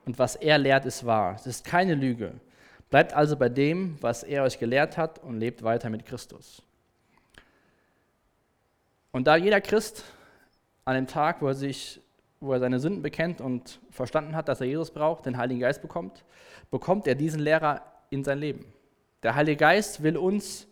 und 0.07 0.19
was 0.19 0.37
er 0.37 0.59
lehrt, 0.59 0.87
ist 0.87 1.05
wahr. 1.05 1.35
Es 1.37 1.47
ist 1.47 1.65
keine 1.65 1.95
Lüge. 1.95 2.33
Bleibt 2.91 3.13
also 3.13 3.37
bei 3.37 3.49
dem, 3.49 3.97
was 4.01 4.23
er 4.23 4.43
euch 4.43 4.59
gelehrt 4.59 4.97
hat 4.97 5.19
und 5.19 5.39
lebt 5.39 5.63
weiter 5.63 5.91
mit 5.91 6.05
Christus. 6.05 6.63
Und 9.11 9.27
da 9.27 9.37
jeder 9.37 9.61
Christ 9.61 10.05
an 10.85 10.95
dem 10.95 11.07
Tag, 11.07 11.43
wo 11.43 11.49
er 11.49 11.55
sich 11.55 12.01
wo 12.43 12.53
er 12.53 12.59
seine 12.59 12.81
Sünden 12.81 13.03
bekennt 13.03 13.41
und 13.41 13.81
verstanden 13.91 14.35
hat, 14.35 14.49
dass 14.49 14.61
er 14.61 14.67
Jesus 14.67 14.91
braucht, 14.91 15.27
den 15.27 15.37
Heiligen 15.37 15.61
Geist 15.61 15.81
bekommt, 15.81 16.25
bekommt 16.71 17.07
er 17.07 17.15
diesen 17.15 17.41
Lehrer 17.41 17.83
in 18.11 18.25
sein 18.25 18.39
Leben. 18.39 18.67
Der 19.23 19.35
Heilige 19.35 19.57
Geist 19.57 20.03
will 20.03 20.17
uns 20.17 20.67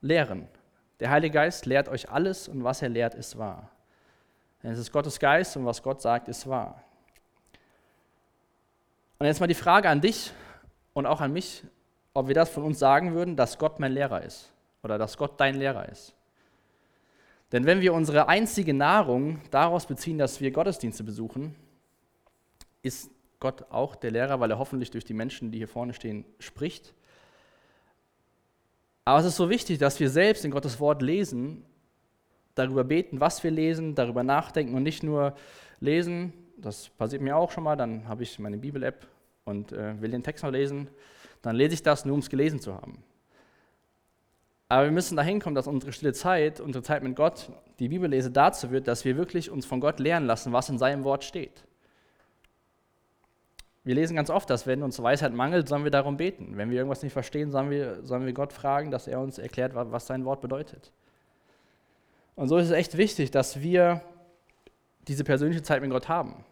lehren. 0.00 0.48
Der 1.00 1.10
Heilige 1.10 1.34
Geist 1.34 1.66
lehrt 1.66 1.88
euch 1.88 2.10
alles 2.10 2.48
und 2.48 2.64
was 2.64 2.82
er 2.82 2.88
lehrt, 2.88 3.14
ist 3.14 3.38
wahr. 3.38 3.70
Denn 4.62 4.72
es 4.72 4.78
ist 4.78 4.92
Gottes 4.92 5.18
Geist 5.18 5.56
und 5.56 5.64
was 5.64 5.82
Gott 5.82 6.02
sagt, 6.02 6.28
ist 6.28 6.48
wahr. 6.48 6.82
Und 9.18 9.26
jetzt 9.26 9.40
mal 9.40 9.46
die 9.46 9.54
Frage 9.54 9.88
an 9.88 10.00
dich 10.00 10.32
und 10.92 11.06
auch 11.06 11.20
an 11.20 11.32
mich, 11.32 11.64
ob 12.14 12.28
wir 12.28 12.34
das 12.34 12.50
von 12.50 12.64
uns 12.64 12.78
sagen 12.78 13.14
würden, 13.14 13.36
dass 13.36 13.58
Gott 13.58 13.80
mein 13.80 13.92
Lehrer 13.92 14.22
ist 14.22 14.52
oder 14.82 14.98
dass 14.98 15.16
Gott 15.16 15.40
dein 15.40 15.56
Lehrer 15.56 15.88
ist. 15.88 16.14
Denn 17.52 17.64
wenn 17.64 17.80
wir 17.80 17.94
unsere 17.94 18.28
einzige 18.28 18.74
Nahrung 18.74 19.40
daraus 19.50 19.86
beziehen, 19.86 20.18
dass 20.18 20.40
wir 20.40 20.50
Gottesdienste 20.50 21.02
besuchen, 21.02 21.54
ist 22.82 23.10
Gott 23.40 23.70
auch 23.70 23.96
der 23.96 24.10
Lehrer, 24.10 24.40
weil 24.40 24.50
er 24.50 24.58
hoffentlich 24.58 24.90
durch 24.90 25.04
die 25.04 25.14
Menschen, 25.14 25.50
die 25.50 25.58
hier 25.58 25.68
vorne 25.68 25.94
stehen, 25.94 26.24
spricht. 26.38 26.94
Aber 29.08 29.20
es 29.20 29.24
ist 29.24 29.36
so 29.36 29.48
wichtig, 29.48 29.78
dass 29.78 29.98
wir 30.00 30.10
selbst 30.10 30.44
in 30.44 30.50
Gottes 30.50 30.80
Wort 30.80 31.00
lesen 31.00 31.64
darüber 32.54 32.84
beten, 32.84 33.20
was 33.20 33.42
wir 33.42 33.50
lesen, 33.50 33.94
darüber 33.94 34.22
nachdenken 34.22 34.74
und 34.74 34.82
nicht 34.82 35.02
nur 35.02 35.34
lesen. 35.80 36.34
Das 36.58 36.90
passiert 36.90 37.22
mir 37.22 37.34
auch 37.34 37.50
schon 37.50 37.64
mal. 37.64 37.74
Dann 37.74 38.06
habe 38.06 38.22
ich 38.22 38.38
meine 38.38 38.58
Bibel-App 38.58 39.06
und 39.46 39.72
äh, 39.72 39.98
will 40.02 40.10
den 40.10 40.22
Text 40.22 40.44
noch 40.44 40.50
lesen. 40.50 40.88
Dann 41.40 41.56
lese 41.56 41.72
ich 41.72 41.82
das 41.82 42.04
nur, 42.04 42.12
um 42.12 42.20
es 42.20 42.28
gelesen 42.28 42.60
zu 42.60 42.74
haben. 42.74 43.02
Aber 44.68 44.84
wir 44.84 44.92
müssen 44.92 45.16
dahin 45.16 45.40
kommen, 45.40 45.54
dass 45.54 45.66
unsere 45.66 45.94
stille 45.94 46.12
Zeit, 46.12 46.60
unsere 46.60 46.82
Zeit 46.82 47.02
mit 47.02 47.16
Gott, 47.16 47.50
die 47.78 47.88
Bibellese 47.88 48.30
dazu 48.30 48.70
wird, 48.70 48.88
dass 48.88 49.06
wir 49.06 49.16
wirklich 49.16 49.50
uns 49.50 49.64
von 49.64 49.80
Gott 49.80 50.00
lernen 50.00 50.26
lassen, 50.26 50.52
was 50.52 50.68
in 50.68 50.76
seinem 50.76 51.04
Wort 51.04 51.24
steht. 51.24 51.64
Wir 53.88 53.94
lesen 53.94 54.16
ganz 54.16 54.28
oft, 54.28 54.50
dass 54.50 54.66
wenn 54.66 54.82
uns 54.82 55.02
Weisheit 55.02 55.32
mangelt, 55.32 55.66
sollen 55.66 55.82
wir 55.82 55.90
darum 55.90 56.18
beten. 56.18 56.58
Wenn 56.58 56.68
wir 56.68 56.76
irgendwas 56.76 57.02
nicht 57.02 57.14
verstehen, 57.14 57.50
sollen 57.50 57.70
wir, 57.70 58.04
sollen 58.04 58.26
wir 58.26 58.34
Gott 58.34 58.52
fragen, 58.52 58.90
dass 58.90 59.08
er 59.08 59.18
uns 59.18 59.38
erklärt, 59.38 59.72
was 59.74 60.06
sein 60.06 60.26
Wort 60.26 60.42
bedeutet. 60.42 60.92
Und 62.36 62.48
so 62.48 62.58
ist 62.58 62.66
es 62.66 62.72
echt 62.72 62.98
wichtig, 62.98 63.30
dass 63.30 63.62
wir 63.62 64.02
diese 65.08 65.24
persönliche 65.24 65.62
Zeit 65.62 65.80
mit 65.80 65.90
Gott 65.90 66.06
haben 66.06 66.44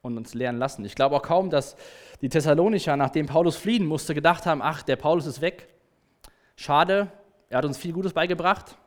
und 0.00 0.16
uns 0.16 0.32
lernen 0.32 0.58
lassen. 0.58 0.82
Ich 0.86 0.94
glaube 0.94 1.14
auch 1.16 1.20
kaum, 1.20 1.50
dass 1.50 1.76
die 2.22 2.30
Thessalonicher, 2.30 2.96
nachdem 2.96 3.26
Paulus 3.26 3.58
fliehen 3.58 3.84
musste, 3.84 4.14
gedacht 4.14 4.46
haben, 4.46 4.62
ach, 4.62 4.80
der 4.82 4.96
Paulus 4.96 5.26
ist 5.26 5.42
weg. 5.42 5.68
Schade, 6.56 7.08
er 7.50 7.58
hat 7.58 7.66
uns 7.66 7.76
viel 7.76 7.92
Gutes 7.92 8.14
beigebracht. 8.14 8.78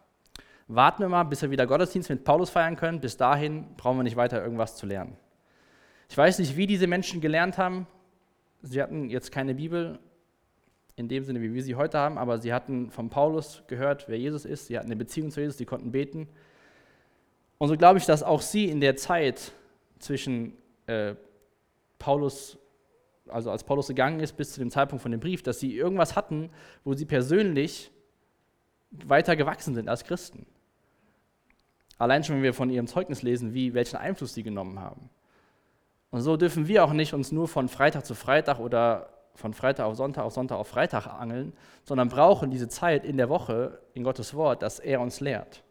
Warten 0.68 1.04
wir 1.04 1.10
mal, 1.10 1.26
bis 1.26 1.44
wir 1.44 1.52
wieder 1.52 1.68
Gottesdienst 1.68 2.10
mit 2.10 2.24
Paulus 2.24 2.50
feiern 2.50 2.78
können. 2.78 3.00
Bis 3.00 3.16
dahin 3.16 3.76
brauchen 3.78 3.98
wir 3.98 4.04
nicht 4.04 4.16
weiter 4.16 4.44
irgendwas 4.44 4.76
zu 4.76 4.88
lernen. 4.88 5.16
Ich 6.12 6.18
weiß 6.18 6.40
nicht, 6.40 6.58
wie 6.58 6.68
diese 6.68 6.88
Menschen 6.88 7.22
gelernt 7.22 7.58
haben. 7.58 7.88
Sie 8.62 8.82
hatten 8.82 9.10
jetzt 9.10 9.32
keine 9.32 9.56
Bibel 9.56 9.98
in 10.98 11.08
dem 11.08 11.24
Sinne, 11.24 11.42
wie 11.42 11.54
wir 11.54 11.64
sie 11.64 11.76
heute 11.76 12.00
haben, 12.00 12.18
aber 12.18 12.38
sie 12.38 12.52
hatten 12.52 12.92
von 12.92 13.10
Paulus 13.10 13.64
gehört, 13.68 14.10
wer 14.10 14.20
Jesus 14.20 14.44
ist, 14.44 14.68
sie 14.68 14.78
hatten 14.78 14.88
eine 14.88 14.98
Beziehung 14.98 15.32
zu 15.32 15.40
Jesus, 15.40 15.58
sie 15.58 15.66
konnten 15.66 15.94
beten. 15.94 16.28
Und 17.60 17.70
so 17.70 17.78
glaube 17.78 17.98
ich, 17.98 18.06
dass 18.06 18.24
auch 18.24 18.42
sie 18.42 18.66
in 18.66 18.82
der 18.82 18.98
Zeit 18.98 19.54
zwischen 20.00 20.58
äh, 20.86 21.16
Paulus, 21.98 22.58
also 23.30 23.50
als 23.50 23.64
Paulus 23.64 23.88
gegangen 23.88 24.20
ist, 24.20 24.36
bis 24.36 24.52
zu 24.52 24.60
dem 24.60 24.70
Zeitpunkt 24.70 25.02
von 25.02 25.12
dem 25.12 25.22
Brief, 25.22 25.44
dass 25.44 25.62
sie 25.62 25.78
irgendwas 25.78 26.18
hatten, 26.18 26.50
wo 26.84 26.94
sie 26.94 27.06
persönlich 27.06 27.90
weiter 28.92 29.38
gewachsen 29.38 29.76
sind 29.76 29.88
als 29.88 30.04
Christen. 30.04 30.46
Allein 31.98 32.26
schon, 32.26 32.36
wenn 32.36 32.44
wir 32.44 32.54
von 32.54 32.70
ihrem 32.70 32.88
Zeugnis 32.88 33.22
lesen, 33.22 33.54
wie, 33.54 33.74
welchen 33.74 33.96
Einfluss 33.96 34.34
sie 34.34 34.44
genommen 34.44 34.78
haben. 34.78 35.10
Und 36.12 36.22
so 36.22 36.38
dürfen 36.38 36.68
wir 36.68 36.84
auch 36.84 36.94
nicht 36.94 37.14
uns 37.14 37.32
nur 37.32 37.48
von 37.48 37.70
Freitag 37.70 38.06
zu 38.06 38.16
Freitag 38.16 38.60
oder 38.60 39.10
von 39.34 39.54
Freitag 39.54 39.86
auf 39.86 39.96
Sonntag 39.96 40.24
auf 40.26 40.34
Sonntag 40.34 40.58
auf 40.58 40.68
Freitag 40.68 41.08
angeln, 41.08 41.54
sondern 41.84 42.10
brauchen 42.10 42.52
diese 42.52 42.68
Zeit 42.68 43.06
in 43.06 43.18
der 43.18 43.30
Woche 43.30 43.80
in 43.94 44.04
Gottes 44.04 44.34
Wort, 44.34 44.62
dass 44.62 44.80
er 44.80 45.00
uns 45.00 45.22
lehrt. 45.22 45.64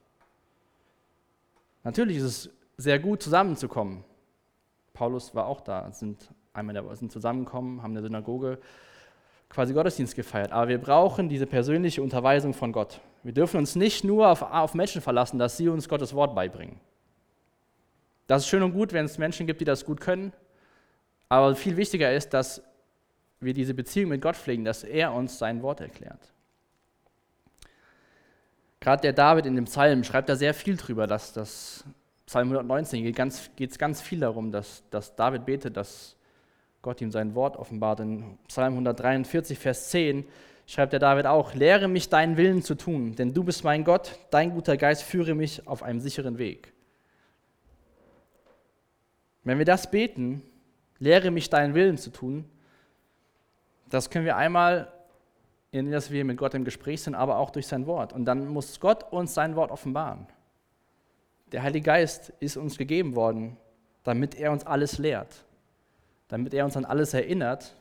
Natürlich 1.85 2.17
ist 2.17 2.25
es 2.25 2.51
sehr 2.79 2.99
gut, 2.99 3.23
zusammenzukommen. 3.23 4.05
Paulus 4.95 5.35
war 5.35 5.47
auch 5.47 5.61
da, 5.61 5.91
sind 5.93 6.31
einmal 6.53 6.97
sind 6.97 7.13
zusammengekommen, 7.13 7.83
haben 7.83 7.91
in 7.91 7.97
der 7.97 8.05
Synagoge 8.05 8.59
quasi 9.49 9.75
Gottesdienst 9.75 10.15
gefeiert. 10.15 10.53
Aber 10.53 10.69
wir 10.69 10.79
brauchen 10.79 11.29
diese 11.29 11.47
persönliche 11.47 12.03
Unterweisung 12.03 12.55
von 12.55 12.73
Gott. 12.73 13.01
Wir 13.23 13.33
dürfen 13.33 13.59
uns 13.59 13.77
nicht 13.77 14.05
nur 14.05 14.29
auf, 14.29 14.43
auf 14.43 14.75
Menschen 14.75 15.03
verlassen, 15.03 15.39
dass 15.39 15.57
sie 15.57 15.69
uns 15.69 15.89
Gottes 15.89 16.15
Wort 16.15 16.35
beibringen. 16.35 16.81
Das 18.31 18.43
ist 18.43 18.49
schön 18.49 18.63
und 18.63 18.75
gut, 18.75 18.93
wenn 18.93 19.07
es 19.07 19.19
Menschen 19.19 19.49
gibt, 19.49 19.61
die 19.61 19.65
das 19.65 19.85
gut 19.85 20.01
können. 20.01 20.33
Aber 21.29 21.57
viel 21.57 21.77
wichtiger 21.77 22.15
ist, 22.15 22.33
dass 22.33 22.63
wir 23.41 23.53
diese 23.55 23.75
Beziehung 23.75 24.11
mit 24.11 24.23
Gott 24.23 24.37
pflegen, 24.37 24.65
dass 24.65 24.85
er 24.85 25.13
uns 25.13 25.37
sein 25.37 25.63
Wort 25.63 25.81
erklärt. 25.81 26.21
Gerade 28.79 29.03
der 29.03 29.15
David 29.15 29.47
in 29.47 29.57
dem 29.57 29.65
Psalm 29.65 30.05
schreibt 30.05 30.29
da 30.29 30.37
sehr 30.37 30.55
viel 30.55 30.77
drüber, 30.77 31.09
dass 31.09 31.33
das 31.33 31.83
Psalm 32.25 32.53
119 32.53 33.03
geht 33.03 33.15
es 33.15 33.17
ganz, 33.17 33.51
ganz 33.79 34.01
viel 34.01 34.21
darum, 34.21 34.53
dass, 34.53 34.85
dass 34.91 35.17
David 35.17 35.45
betet, 35.45 35.77
dass 35.77 36.15
Gott 36.83 37.01
ihm 37.01 37.11
sein 37.11 37.35
Wort 37.35 37.57
offenbart. 37.57 37.99
In 37.99 38.39
Psalm 38.47 38.75
143, 38.75 39.59
Vers 39.59 39.91
10 39.91 40.25
schreibt 40.69 40.93
der 40.93 41.01
David 41.01 41.27
auch, 41.27 41.55
lehre 41.55 41.89
mich 41.89 42.09
deinen 42.09 42.37
Willen 42.37 42.63
zu 42.63 42.77
tun, 42.77 43.17
denn 43.17 43.35
du 43.35 43.43
bist 43.43 43.65
mein 43.65 43.83
Gott, 43.83 44.21
dein 44.31 44.53
guter 44.53 44.77
Geist 44.77 45.03
führe 45.03 45.35
mich 45.35 45.67
auf 45.67 45.83
einem 45.83 45.99
sicheren 45.99 46.39
Weg. 46.39 46.73
Wenn 49.51 49.59
wir 49.59 49.65
das 49.65 49.91
beten, 49.91 50.45
lehre 51.01 51.33
mich 51.33 51.51
deinen 51.51 51.75
Willen 51.75 51.99
zu 51.99 52.11
tun, 52.11 52.49
das 53.89 54.09
können 54.09 54.25
wir 54.25 54.37
einmal, 54.37 54.93
indem 55.73 56.01
wir 56.09 56.25
mit 56.25 56.37
Gott 56.37 56.55
im 56.55 56.63
Gespräch 56.65 57.03
sind, 57.03 57.17
aber 57.17 57.37
auch 57.37 57.51
durch 57.51 57.67
sein 57.67 57.85
Wort. 57.87 58.13
Und 58.13 58.27
dann 58.27 58.47
muss 58.47 58.79
Gott 58.79 59.13
uns 59.13 59.35
sein 59.35 59.57
Wort 59.57 59.73
offenbaren. 59.73 60.29
Der 61.51 61.65
Heilige 61.65 61.85
Geist 61.85 62.33
ist 62.39 62.57
uns 62.57 62.79
gegeben 62.79 63.17
worden, 63.17 63.57
damit 64.05 64.37
er 64.37 64.53
uns 64.53 64.65
alles 64.65 64.99
lehrt, 64.99 65.45
damit 66.29 66.55
er 66.55 66.65
uns 66.65 66.77
an 66.77 66.85
alles 66.85 67.13
erinnert 67.13 67.75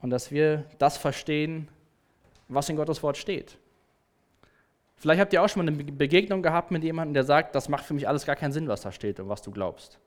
und 0.00 0.10
dass 0.10 0.32
wir 0.32 0.64
das 0.78 0.96
verstehen, 0.96 1.68
was 2.48 2.68
in 2.68 2.74
Gottes 2.74 3.00
Wort 3.04 3.16
steht. 3.16 3.58
Vielleicht 4.96 5.20
habt 5.20 5.32
ihr 5.32 5.42
auch 5.42 5.48
schon 5.48 5.64
mal 5.64 5.72
eine 5.72 5.84
Begegnung 5.84 6.42
gehabt 6.42 6.70
mit 6.70 6.82
jemandem, 6.82 7.14
der 7.14 7.24
sagt, 7.24 7.54
das 7.54 7.68
macht 7.68 7.84
für 7.84 7.94
mich 7.94 8.08
alles 8.08 8.24
gar 8.24 8.36
keinen 8.36 8.52
Sinn, 8.52 8.68
was 8.68 8.82
da 8.82 8.92
steht 8.92 9.20
und 9.20 9.28
was 9.28 9.42
du 9.42 9.50
glaubst. 9.50 9.98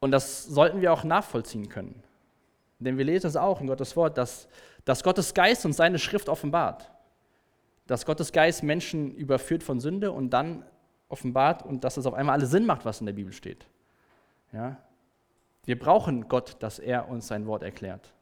Und 0.00 0.12
das 0.12 0.44
sollten 0.46 0.80
wir 0.80 0.92
auch 0.92 1.04
nachvollziehen 1.04 1.68
können. 1.68 2.02
Denn 2.78 2.96
wir 2.96 3.04
lesen 3.04 3.26
es 3.26 3.36
auch 3.36 3.60
in 3.60 3.66
Gottes 3.66 3.94
Wort, 3.96 4.16
dass, 4.16 4.48
dass 4.84 5.02
Gottes 5.02 5.34
Geist 5.34 5.66
uns 5.66 5.76
seine 5.76 5.98
Schrift 5.98 6.28
offenbart. 6.28 6.90
Dass 7.86 8.06
Gottes 8.06 8.32
Geist 8.32 8.62
Menschen 8.62 9.14
überführt 9.14 9.62
von 9.62 9.80
Sünde 9.80 10.12
und 10.12 10.30
dann 10.30 10.64
offenbart 11.10 11.64
und 11.64 11.84
dass 11.84 11.98
es 11.98 12.06
auf 12.06 12.14
einmal 12.14 12.36
alles 12.36 12.50
Sinn 12.50 12.64
macht, 12.64 12.86
was 12.86 13.00
in 13.00 13.06
der 13.06 13.12
Bibel 13.12 13.32
steht. 13.32 13.66
Ja? 14.52 14.78
Wir 15.64 15.78
brauchen 15.78 16.28
Gott, 16.28 16.56
dass 16.60 16.78
er 16.78 17.08
uns 17.08 17.26
sein 17.26 17.46
Wort 17.46 17.62
erklärt. 17.62 18.12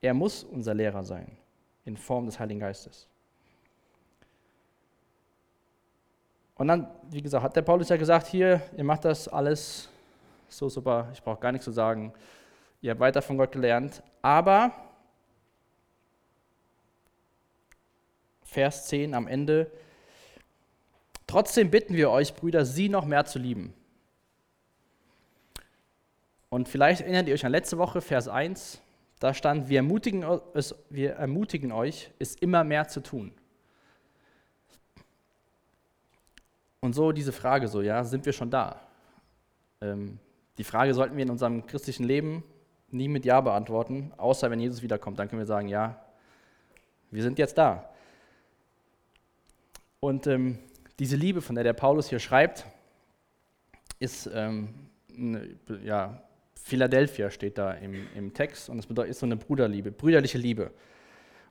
Er 0.00 0.14
muss 0.14 0.42
unser 0.42 0.72
Lehrer 0.72 1.04
sein, 1.04 1.36
in 1.84 1.96
Form 1.96 2.26
des 2.26 2.40
Heiligen 2.40 2.60
Geistes. 2.60 3.08
Und 6.56 6.68
dann, 6.68 6.88
wie 7.10 7.22
gesagt, 7.22 7.42
hat 7.42 7.56
der 7.56 7.62
Paulus 7.62 7.88
ja 7.88 7.96
gesagt, 7.96 8.26
hier, 8.26 8.60
ihr 8.76 8.84
macht 8.84 9.04
das 9.04 9.28
alles 9.28 9.88
so 10.48 10.68
super, 10.68 11.08
ich 11.12 11.22
brauche 11.22 11.40
gar 11.40 11.52
nichts 11.52 11.64
zu 11.64 11.72
sagen. 11.72 12.12
Ihr 12.80 12.90
habt 12.90 13.00
weiter 13.00 13.22
von 13.22 13.38
Gott 13.38 13.52
gelernt. 13.52 14.02
Aber 14.20 14.72
Vers 18.52 18.86
10 18.86 19.14
am 19.14 19.26
Ende. 19.26 19.70
Trotzdem 21.26 21.70
bitten 21.70 21.94
wir 21.94 22.10
euch, 22.10 22.34
Brüder, 22.34 22.66
sie 22.66 22.90
noch 22.90 23.06
mehr 23.06 23.24
zu 23.24 23.38
lieben. 23.38 23.72
Und 26.50 26.68
vielleicht 26.68 27.00
erinnert 27.00 27.28
ihr 27.28 27.34
euch 27.34 27.46
an 27.46 27.52
letzte 27.52 27.78
Woche, 27.78 28.02
Vers 28.02 28.28
1, 28.28 28.82
da 29.20 29.32
stand, 29.32 29.70
wir 29.70 29.78
ermutigen, 29.78 30.22
es, 30.52 30.74
wir 30.90 31.12
ermutigen 31.12 31.72
euch, 31.72 32.10
es 32.18 32.34
immer 32.34 32.62
mehr 32.62 32.88
zu 32.88 33.02
tun. 33.02 33.32
Und 36.82 36.94
so 36.94 37.12
diese 37.12 37.32
Frage 37.32 37.68
so, 37.68 37.80
ja, 37.80 38.02
sind 38.02 38.26
wir 38.26 38.32
schon 38.32 38.50
da? 38.50 38.80
Ähm, 39.80 40.18
die 40.58 40.64
Frage 40.64 40.92
sollten 40.94 41.16
wir 41.16 41.22
in 41.22 41.30
unserem 41.30 41.64
christlichen 41.64 42.04
Leben 42.04 42.42
nie 42.90 43.08
mit 43.08 43.24
Ja 43.24 43.40
beantworten, 43.40 44.12
außer 44.16 44.50
wenn 44.50 44.58
Jesus 44.58 44.82
wiederkommt. 44.82 45.18
Dann 45.18 45.28
können 45.28 45.40
wir 45.40 45.46
sagen, 45.46 45.68
ja, 45.68 46.04
wir 47.10 47.22
sind 47.22 47.38
jetzt 47.38 47.56
da. 47.56 47.88
Und 50.00 50.26
ähm, 50.26 50.58
diese 50.98 51.14
Liebe, 51.14 51.40
von 51.40 51.54
der 51.54 51.62
der 51.62 51.72
Paulus 51.72 52.08
hier 52.08 52.18
schreibt, 52.18 52.66
ist, 54.00 54.28
ähm, 54.34 54.74
eine, 55.16 55.54
ja, 55.84 56.20
Philadelphia 56.54 57.30
steht 57.30 57.58
da 57.58 57.72
im, 57.74 57.94
im 58.16 58.34
Text 58.34 58.68
und 58.68 58.76
das 58.76 59.06
ist 59.06 59.20
so 59.20 59.26
eine 59.26 59.36
Bruderliebe, 59.36 59.92
brüderliche 59.92 60.38
Liebe. 60.38 60.72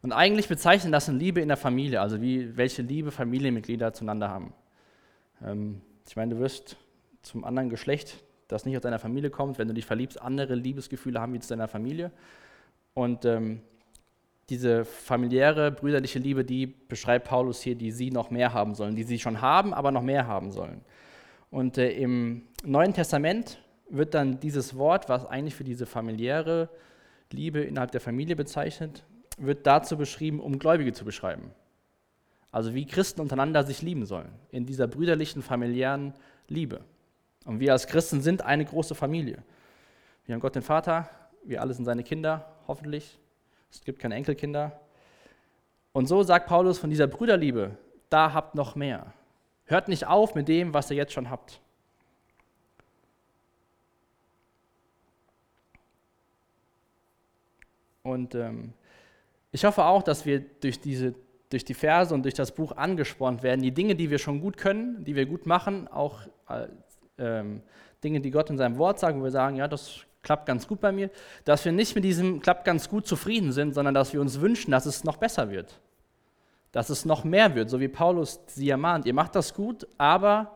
Und 0.01 0.11
eigentlich 0.11 0.49
bezeichnet 0.49 0.93
das 0.93 1.07
eine 1.07 1.17
Liebe 1.17 1.39
in 1.39 1.47
der 1.47 1.57
Familie, 1.57 2.01
also 2.01 2.21
wie, 2.21 2.57
welche 2.57 2.81
Liebe 2.81 3.11
Familienmitglieder 3.11 3.93
zueinander 3.93 4.29
haben. 4.29 4.53
Ähm, 5.45 5.81
ich 6.07 6.15
meine, 6.15 6.35
du 6.35 6.41
wirst 6.41 6.77
zum 7.21 7.43
anderen 7.43 7.69
Geschlecht, 7.69 8.23
das 8.47 8.65
nicht 8.65 8.75
aus 8.75 8.81
deiner 8.81 8.99
Familie 8.99 9.29
kommt, 9.29 9.57
wenn 9.57 9.67
du 9.67 9.73
dich 9.73 9.85
verliebst, 9.85 10.21
andere 10.21 10.55
Liebesgefühle 10.55 11.19
haben 11.19 11.33
wie 11.33 11.39
zu 11.39 11.49
deiner 11.49 11.67
Familie. 11.67 12.11
Und 12.93 13.25
ähm, 13.25 13.61
diese 14.49 14.83
familiäre, 14.83 15.71
brüderliche 15.71 16.19
Liebe, 16.19 16.43
die 16.43 16.67
beschreibt 16.67 17.27
Paulus 17.27 17.61
hier, 17.61 17.75
die 17.75 17.91
sie 17.91 18.11
noch 18.11 18.29
mehr 18.31 18.53
haben 18.53 18.75
sollen, 18.75 18.95
die 18.95 19.03
sie 19.03 19.19
schon 19.19 19.41
haben, 19.41 19.73
aber 19.73 19.91
noch 19.91 20.01
mehr 20.01 20.27
haben 20.27 20.51
sollen. 20.51 20.81
Und 21.49 21.77
äh, 21.77 21.91
im 21.91 22.43
Neuen 22.63 22.93
Testament 22.93 23.61
wird 23.89 24.13
dann 24.13 24.39
dieses 24.39 24.75
Wort, 24.77 25.07
was 25.07 25.25
eigentlich 25.25 25.55
für 25.55 25.63
diese 25.63 25.85
familiäre 25.85 26.69
Liebe 27.31 27.61
innerhalb 27.61 27.91
der 27.91 28.01
Familie 28.01 28.35
bezeichnet, 28.35 29.03
wird 29.37 29.65
dazu 29.65 29.97
beschrieben, 29.97 30.39
um 30.39 30.59
Gläubige 30.59 30.93
zu 30.93 31.05
beschreiben. 31.05 31.51
Also 32.51 32.73
wie 32.73 32.85
Christen 32.85 33.21
untereinander 33.21 33.63
sich 33.63 33.81
lieben 33.81 34.05
sollen, 34.05 34.29
in 34.49 34.65
dieser 34.65 34.87
brüderlichen, 34.87 35.41
familiären 35.41 36.13
Liebe. 36.47 36.81
Und 37.45 37.59
wir 37.59 37.71
als 37.71 37.87
Christen 37.87 38.21
sind 38.21 38.41
eine 38.41 38.65
große 38.65 38.93
Familie. 38.93 39.43
Wir 40.25 40.33
haben 40.33 40.41
Gott 40.41 40.55
den 40.55 40.61
Vater, 40.61 41.09
wir 41.43 41.61
alle 41.61 41.73
sind 41.73 41.85
seine 41.85 42.03
Kinder, 42.03 42.45
hoffentlich. 42.67 43.17
Es 43.71 43.83
gibt 43.83 43.99
keine 43.99 44.15
Enkelkinder. 44.15 44.79
Und 45.93 46.07
so 46.07 46.23
sagt 46.23 46.47
Paulus 46.47 46.77
von 46.77 46.89
dieser 46.89 47.07
Brüderliebe, 47.07 47.77
da 48.09 48.33
habt 48.33 48.55
noch 48.55 48.75
mehr. 48.75 49.13
Hört 49.65 49.87
nicht 49.87 50.05
auf 50.07 50.35
mit 50.35 50.47
dem, 50.47 50.73
was 50.73 50.91
ihr 50.91 50.97
jetzt 50.97 51.13
schon 51.13 51.29
habt. 51.29 51.61
Und 58.03 58.35
ähm, 58.35 58.73
ich 59.51 59.63
hoffe 59.63 59.85
auch, 59.85 60.03
dass 60.03 60.25
wir 60.25 60.39
durch 60.39 60.79
diese 60.79 61.13
durch 61.51 61.65
die 61.65 61.73
Verse 61.73 62.13
und 62.13 62.23
durch 62.23 62.33
das 62.33 62.53
Buch 62.53 62.71
angespornt 62.77 63.43
werden, 63.43 63.61
die 63.61 63.71
Dinge, 63.71 63.95
die 63.95 64.09
wir 64.09 64.17
schon 64.17 64.41
gut 64.41 64.57
können, 64.57 65.03
die 65.03 65.15
wir 65.15 65.25
gut 65.25 65.45
machen, 65.45 65.87
auch 65.89 66.21
äh, 66.49 66.67
ähm, 67.17 67.61
Dinge, 68.03 68.21
die 68.21 68.31
Gott 68.31 68.49
in 68.49 68.57
seinem 68.57 68.77
Wort 68.77 68.99
sagt, 68.99 69.17
wo 69.17 69.23
wir 69.23 69.31
sagen, 69.31 69.57
ja, 69.57 69.67
das 69.67 69.99
klappt 70.23 70.45
ganz 70.45 70.67
gut 70.67 70.79
bei 70.79 70.91
mir, 70.91 71.09
dass 71.43 71.65
wir 71.65 71.71
nicht 71.71 71.93
mit 71.95 72.03
diesem 72.03 72.41
klappt 72.41 72.63
ganz 72.63 72.89
gut 72.89 73.05
zufrieden 73.05 73.51
sind, 73.51 73.73
sondern 73.73 73.93
dass 73.93 74.13
wir 74.13 74.21
uns 74.21 74.39
wünschen, 74.39 74.71
dass 74.71 74.85
es 74.85 75.03
noch 75.03 75.17
besser 75.17 75.51
wird, 75.51 75.79
dass 76.71 76.89
es 76.89 77.05
noch 77.05 77.23
mehr 77.23 77.53
wird, 77.53 77.69
so 77.69 77.79
wie 77.79 77.89
Paulus 77.89 78.39
sie 78.47 78.69
ermahnt. 78.69 79.05
Ihr 79.05 79.13
macht 79.13 79.35
das 79.35 79.53
gut, 79.53 79.87
aber 79.97 80.55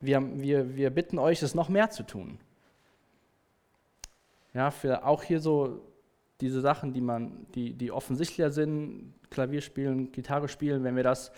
wir, 0.00 0.20
wir, 0.40 0.74
wir 0.76 0.90
bitten 0.90 1.18
euch, 1.18 1.42
es 1.42 1.54
noch 1.54 1.68
mehr 1.68 1.90
zu 1.90 2.02
tun. 2.02 2.38
Ja, 4.54 4.70
für 4.70 5.06
auch 5.06 5.22
hier 5.22 5.40
so 5.40 5.80
diese 6.42 6.60
Sachen, 6.60 6.92
die, 6.92 7.00
man, 7.00 7.46
die, 7.54 7.72
die 7.72 7.92
offensichtlicher 7.92 8.50
sind, 8.50 9.14
Klavier 9.30 9.62
spielen, 9.62 10.12
Gitarre 10.12 10.48
spielen, 10.48 10.84
wenn 10.84 10.96
wir 10.96 11.04
das 11.04 11.32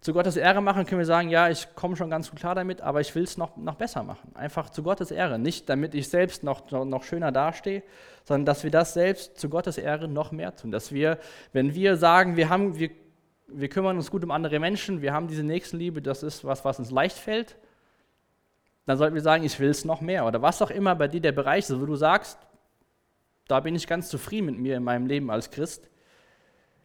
zu 0.00 0.12
Gottes 0.12 0.36
Ehre 0.36 0.62
machen, 0.62 0.86
können 0.86 1.00
wir 1.00 1.06
sagen, 1.06 1.28
ja, 1.30 1.48
ich 1.48 1.74
komme 1.74 1.96
schon 1.96 2.10
ganz 2.10 2.30
gut 2.30 2.38
klar 2.38 2.54
damit, 2.54 2.80
aber 2.80 3.00
ich 3.00 3.14
will 3.14 3.24
es 3.24 3.36
noch, 3.36 3.56
noch 3.56 3.74
besser 3.74 4.02
machen. 4.02 4.34
Einfach 4.34 4.70
zu 4.70 4.82
Gottes 4.82 5.10
Ehre. 5.10 5.38
Nicht 5.38 5.68
damit 5.68 5.94
ich 5.94 6.08
selbst 6.08 6.42
noch, 6.42 6.70
noch, 6.70 7.02
schöner 7.02 7.32
dastehe, 7.32 7.82
sondern 8.24 8.46
dass 8.46 8.62
wir 8.62 8.70
das 8.70 8.94
selbst 8.94 9.38
zu 9.38 9.48
Gottes 9.48 9.78
Ehre 9.78 10.08
noch 10.08 10.32
mehr 10.32 10.54
tun. 10.54 10.70
Dass 10.70 10.92
wir, 10.92 11.18
wenn 11.52 11.74
wir 11.74 11.96
sagen, 11.96 12.36
wir, 12.36 12.48
haben, 12.48 12.78
wir, 12.78 12.90
wir 13.48 13.68
kümmern 13.68 13.96
uns 13.96 14.10
gut 14.10 14.24
um 14.24 14.30
andere 14.30 14.58
Menschen, 14.58 15.02
wir 15.02 15.12
haben 15.12 15.28
diese 15.28 15.42
Nächstenliebe, 15.42 16.00
das 16.00 16.22
ist 16.22 16.44
was, 16.44 16.64
was 16.64 16.78
uns 16.78 16.90
leicht 16.90 17.18
fällt, 17.18 17.56
dann 18.86 18.98
sollten 18.98 19.14
wir 19.14 19.22
sagen, 19.22 19.44
ich 19.44 19.58
will 19.58 19.70
es 19.70 19.84
noch 19.84 20.00
mehr. 20.00 20.26
Oder 20.26 20.40
was 20.40 20.62
auch 20.62 20.70
immer 20.70 20.94
bei 20.94 21.08
dir 21.08 21.20
der 21.20 21.32
Bereich 21.32 21.68
ist, 21.68 21.80
wo 21.80 21.86
du 21.86 21.96
sagst, 21.96 22.38
da 23.48 23.60
bin 23.60 23.74
ich 23.74 23.86
ganz 23.86 24.08
zufrieden 24.08 24.46
mit 24.46 24.58
mir 24.58 24.76
in 24.76 24.82
meinem 24.82 25.06
Leben 25.06 25.30
als 25.30 25.50
Christ. 25.50 25.88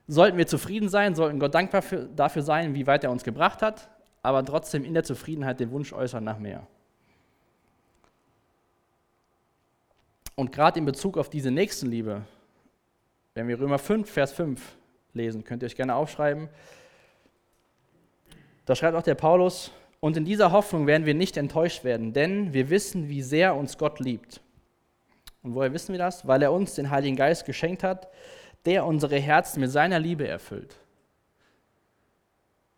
Sollten 0.08 0.38
wir 0.38 0.48
zufrieden 0.48 0.90
sein, 0.90 1.16
sollten 1.16 1.40
Gott 1.40 1.56
dankbar 1.56 1.82
für, 1.82 2.06
dafür 2.08 2.42
sein, 2.42 2.74
wie 2.74 2.88
weit 2.88 3.04
er 3.04 3.12
uns 3.12 3.24
gebracht 3.24 3.62
hat, 3.62 3.90
aber 4.22 4.44
trotzdem 4.44 4.84
in 4.84 4.94
der 4.94 5.04
Zufriedenheit 5.04 5.60
den 5.60 5.72
Wunsch 5.72 5.94
äußern 5.94 6.24
nach 6.24 6.38
mehr. 6.38 6.68
Und 10.36 10.52
gerade 10.52 10.80
in 10.80 10.86
Bezug 10.86 11.18
auf 11.18 11.30
diese 11.30 11.52
Nächstenliebe, 11.52 12.24
wenn 13.34 13.48
wir 13.48 13.60
Römer 13.60 13.80
5, 13.80 14.10
Vers 14.10 14.34
5 14.34 14.76
lesen, 15.14 15.44
könnt 15.44 15.64
ihr 15.64 15.68
euch 15.68 15.76
gerne 15.76 15.96
aufschreiben, 15.96 16.50
da 18.66 18.76
schreibt 18.76 18.96
auch 18.96 19.04
der 19.04 19.16
Paulus, 19.16 19.72
und 20.00 20.18
in 20.18 20.26
dieser 20.26 20.52
Hoffnung 20.52 20.88
werden 20.88 21.06
wir 21.06 21.14
nicht 21.14 21.38
enttäuscht 21.38 21.84
werden, 21.84 22.12
denn 22.12 22.54
wir 22.54 22.72
wissen, 22.72 23.08
wie 23.08 23.22
sehr 23.22 23.56
uns 23.56 23.78
Gott 23.78 24.00
liebt. 24.00 24.42
Und 25.44 25.56
woher 25.56 25.74
wissen 25.74 25.92
wir 25.92 26.00
das? 26.00 26.28
Weil 26.28 26.42
er 26.44 26.52
uns 26.52 26.76
den 26.76 26.90
Heiligen 26.90 27.16
Geist 27.16 27.46
geschenkt 27.46 27.84
hat, 27.84 28.10
der 28.66 28.86
unsere 28.86 29.18
Herzen 29.18 29.62
mit 29.62 29.72
seiner 29.72 30.00
Liebe 30.00 30.28
erfüllt. 30.28 30.76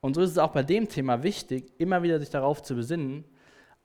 Und 0.02 0.16
so 0.16 0.22
ist 0.22 0.32
es 0.32 0.38
auch 0.38 0.52
bei 0.52 0.64
dem 0.64 0.90
Thema 0.90 1.24
wichtig, 1.24 1.72
immer 1.78 2.04
wieder 2.04 2.20
sich 2.20 2.30
darauf 2.30 2.62
zu 2.62 2.76
besinnen, 2.76 3.26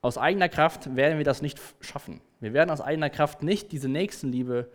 aus 0.01 0.17
eigener 0.17 0.47
Kraft 0.47 0.95
werden 0.95 1.17
wir 1.17 1.25
das 1.25 1.41
nicht 1.41 1.59
schaffen. 1.81 2.21
Wir 2.39 2.53
werden 2.53 2.69
aus 2.69 2.79
eigener 2.79 3.09
Kraft 3.09 3.43
nicht 3.43 3.71
diese 3.71 3.89
Nächstenliebe 3.89 4.71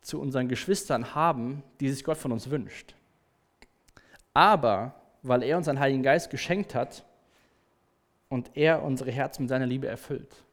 zu 0.00 0.18
unseren 0.18 0.48
Geschwistern 0.48 1.14
haben, 1.14 1.62
die 1.80 1.90
sich 1.90 2.04
Gott 2.04 2.16
von 2.16 2.32
uns 2.32 2.48
wünscht. 2.48 2.94
Aber 4.32 4.94
weil 5.22 5.42
er 5.42 5.58
uns 5.58 5.68
einen 5.68 5.80
Heiligen 5.80 6.02
Geist 6.02 6.30
geschenkt 6.30 6.74
hat 6.74 7.04
und 8.28 8.50
er 8.54 8.82
unsere 8.82 9.10
Herzen 9.10 9.42
mit 9.42 9.50
seiner 9.50 9.66
Liebe 9.66 9.88
erfüllt. 9.88 10.44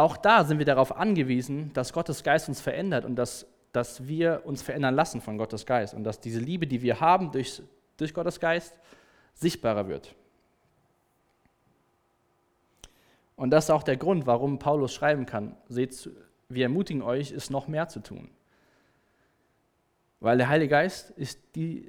Auch 0.00 0.16
da 0.16 0.44
sind 0.44 0.56
wir 0.56 0.64
darauf 0.64 0.96
angewiesen, 0.96 1.74
dass 1.74 1.92
Gottes 1.92 2.22
Geist 2.22 2.48
uns 2.48 2.58
verändert 2.58 3.04
und 3.04 3.16
dass, 3.16 3.46
dass 3.72 4.08
wir 4.08 4.40
uns 4.46 4.62
verändern 4.62 4.94
lassen 4.94 5.20
von 5.20 5.36
Gottes 5.36 5.66
Geist 5.66 5.92
und 5.92 6.04
dass 6.04 6.20
diese 6.20 6.40
Liebe, 6.40 6.66
die 6.66 6.80
wir 6.80 7.00
haben 7.00 7.32
durch, 7.32 7.62
durch 7.98 8.14
Gottes 8.14 8.40
Geist, 8.40 8.74
sichtbarer 9.34 9.88
wird. 9.88 10.14
Und 13.36 13.50
das 13.50 13.64
ist 13.64 13.70
auch 13.70 13.82
der 13.82 13.98
Grund, 13.98 14.26
warum 14.26 14.58
Paulus 14.58 14.94
schreiben 14.94 15.26
kann, 15.26 15.54
seht, 15.68 16.08
wir 16.48 16.62
ermutigen 16.64 17.02
euch, 17.02 17.30
es 17.30 17.50
noch 17.50 17.68
mehr 17.68 17.88
zu 17.88 18.00
tun. 18.00 18.30
Weil 20.20 20.38
der 20.38 20.48
Heilige 20.48 20.70
Geist 20.70 21.10
ist 21.10 21.40
die, 21.56 21.80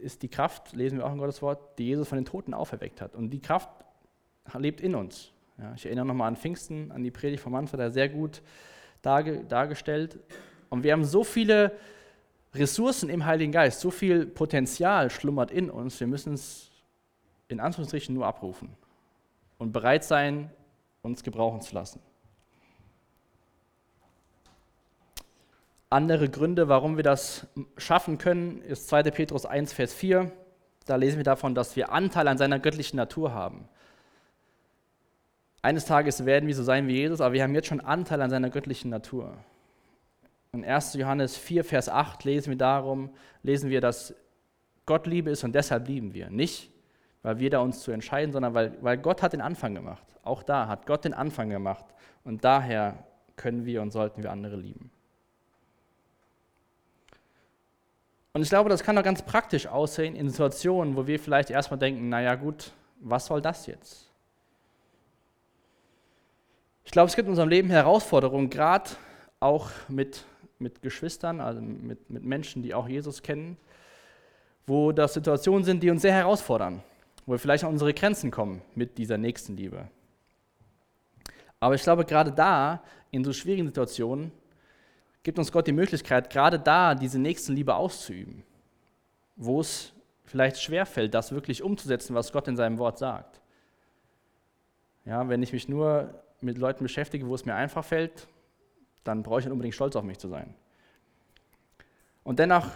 ist 0.00 0.22
die 0.22 0.28
Kraft, 0.28 0.76
lesen 0.76 0.98
wir 0.98 1.06
auch 1.06 1.12
in 1.12 1.18
Gottes 1.18 1.42
Wort, 1.42 1.76
die 1.80 1.86
Jesus 1.86 2.06
von 2.06 2.18
den 2.18 2.24
Toten 2.24 2.54
auferweckt 2.54 3.00
hat. 3.00 3.16
Und 3.16 3.30
die 3.30 3.40
Kraft 3.40 3.68
lebt 4.56 4.80
in 4.80 4.94
uns. 4.94 5.32
Ja, 5.58 5.72
ich 5.74 5.86
erinnere 5.86 6.06
nochmal 6.06 6.28
an 6.28 6.36
Pfingsten, 6.36 6.92
an 6.92 7.02
die 7.02 7.10
Predigt 7.10 7.42
von 7.42 7.52
Manfred, 7.52 7.80
der 7.80 7.90
sehr 7.90 8.08
gut 8.08 8.42
darge 9.02 9.44
dargestellt. 9.44 10.18
Und 10.70 10.84
wir 10.84 10.92
haben 10.92 11.04
so 11.04 11.24
viele 11.24 11.72
Ressourcen 12.54 13.10
im 13.10 13.24
Heiligen 13.26 13.52
Geist, 13.52 13.80
so 13.80 13.90
viel 13.90 14.26
Potenzial 14.26 15.10
schlummert 15.10 15.50
in 15.50 15.70
uns, 15.70 16.00
wir 16.00 16.06
müssen 16.06 16.34
es 16.34 16.70
in 17.48 17.60
Anführungsstrichen 17.60 18.14
nur 18.14 18.26
abrufen 18.26 18.70
und 19.58 19.72
bereit 19.72 20.04
sein, 20.04 20.50
uns 21.02 21.22
gebrauchen 21.22 21.60
zu 21.60 21.74
lassen. 21.74 22.00
Andere 25.90 26.28
Gründe, 26.28 26.68
warum 26.68 26.96
wir 26.96 27.02
das 27.02 27.46
schaffen 27.78 28.18
können, 28.18 28.60
ist 28.60 28.88
2. 28.88 29.04
Petrus 29.04 29.46
1, 29.46 29.72
Vers 29.72 29.94
4. 29.94 30.30
Da 30.84 30.96
lesen 30.96 31.16
wir 31.16 31.24
davon, 31.24 31.54
dass 31.54 31.76
wir 31.76 31.92
Anteil 31.92 32.28
an 32.28 32.36
seiner 32.36 32.58
göttlichen 32.58 32.98
Natur 32.98 33.32
haben. 33.32 33.68
Eines 35.60 35.84
Tages 35.86 36.24
werden 36.24 36.46
wir 36.46 36.54
so 36.54 36.62
sein 36.62 36.86
wie 36.86 36.96
Jesus, 36.96 37.20
aber 37.20 37.34
wir 37.34 37.42
haben 37.42 37.54
jetzt 37.54 37.66
schon 37.66 37.80
Anteil 37.80 38.22
an 38.22 38.30
seiner 38.30 38.50
göttlichen 38.50 38.90
Natur. 38.90 39.36
In 40.52 40.64
1. 40.64 40.94
Johannes 40.94 41.36
4, 41.36 41.64
Vers 41.64 41.88
8 41.88 42.24
lesen 42.24 42.50
wir 42.50 42.58
darum, 42.58 43.10
lesen 43.42 43.68
wir, 43.70 43.80
dass 43.80 44.14
Gott 44.86 45.06
Liebe 45.06 45.30
ist 45.30 45.44
und 45.44 45.54
deshalb 45.54 45.88
lieben 45.88 46.14
wir. 46.14 46.30
Nicht, 46.30 46.70
weil 47.22 47.38
wir 47.38 47.50
da 47.50 47.58
uns 47.58 47.80
zu 47.80 47.90
entscheiden, 47.90 48.32
sondern 48.32 48.54
weil, 48.54 48.72
weil 48.80 48.96
Gott 48.96 49.20
hat 49.20 49.32
den 49.32 49.40
Anfang 49.40 49.74
gemacht. 49.74 50.06
Auch 50.22 50.42
da 50.42 50.68
hat 50.68 50.86
Gott 50.86 51.04
den 51.04 51.12
Anfang 51.12 51.50
gemacht. 51.50 51.84
Und 52.24 52.44
daher 52.44 53.04
können 53.36 53.66
wir 53.66 53.82
und 53.82 53.90
sollten 53.90 54.22
wir 54.22 54.30
andere 54.30 54.56
lieben. 54.56 54.90
Und 58.32 58.42
ich 58.42 58.48
glaube, 58.48 58.70
das 58.70 58.82
kann 58.82 58.94
doch 58.94 59.02
ganz 59.02 59.22
praktisch 59.22 59.66
aussehen 59.66 60.14
in 60.14 60.30
Situationen, 60.30 60.96
wo 60.96 61.06
wir 61.06 61.18
vielleicht 61.18 61.50
erstmal 61.50 61.78
denken, 61.78 62.08
naja 62.08 62.34
gut, 62.36 62.72
was 63.00 63.26
soll 63.26 63.42
das 63.42 63.66
jetzt? 63.66 64.07
Ich 66.88 66.92
glaube, 66.92 67.10
es 67.10 67.16
gibt 67.16 67.26
in 67.26 67.32
unserem 67.32 67.50
Leben 67.50 67.68
Herausforderungen, 67.68 68.48
gerade 68.48 68.88
auch 69.40 69.68
mit, 69.88 70.24
mit 70.58 70.80
Geschwistern, 70.80 71.38
also 71.38 71.60
mit, 71.60 72.08
mit 72.08 72.24
Menschen, 72.24 72.62
die 72.62 72.72
auch 72.72 72.88
Jesus 72.88 73.22
kennen, 73.22 73.58
wo 74.66 74.90
das 74.90 75.12
Situationen 75.12 75.64
sind, 75.64 75.82
die 75.82 75.90
uns 75.90 76.00
sehr 76.00 76.14
herausfordern, 76.14 76.82
wo 77.26 77.32
wir 77.32 77.38
vielleicht 77.38 77.64
an 77.64 77.72
unsere 77.72 77.92
Grenzen 77.92 78.30
kommen 78.30 78.62
mit 78.74 78.96
dieser 78.96 79.18
Nächstenliebe. 79.18 79.86
Aber 81.60 81.74
ich 81.74 81.82
glaube, 81.82 82.06
gerade 82.06 82.32
da, 82.32 82.82
in 83.10 83.22
so 83.22 83.34
schwierigen 83.34 83.66
Situationen, 83.66 84.32
gibt 85.22 85.38
uns 85.38 85.52
Gott 85.52 85.66
die 85.66 85.72
Möglichkeit, 85.72 86.30
gerade 86.30 86.58
da 86.58 86.94
diese 86.94 87.18
Nächstenliebe 87.18 87.74
auszuüben, 87.74 88.44
wo 89.36 89.60
es 89.60 89.92
vielleicht 90.24 90.62
schwerfällt, 90.62 91.12
das 91.12 91.32
wirklich 91.32 91.62
umzusetzen, 91.62 92.14
was 92.14 92.32
Gott 92.32 92.48
in 92.48 92.56
seinem 92.56 92.78
Wort 92.78 92.96
sagt. 92.96 93.42
Ja, 95.04 95.28
wenn 95.28 95.42
ich 95.42 95.52
mich 95.52 95.68
nur 95.68 96.24
mit 96.40 96.58
Leuten 96.58 96.84
beschäftige, 96.84 97.26
wo 97.26 97.34
es 97.34 97.44
mir 97.44 97.54
einfach 97.54 97.84
fällt, 97.84 98.28
dann 99.04 99.22
brauche 99.22 99.40
ich 99.40 99.46
nicht 99.46 99.52
unbedingt 99.52 99.74
stolz 99.74 99.96
auf 99.96 100.04
mich 100.04 100.18
zu 100.18 100.28
sein. 100.28 100.54
Und 102.24 102.38
dennoch 102.38 102.66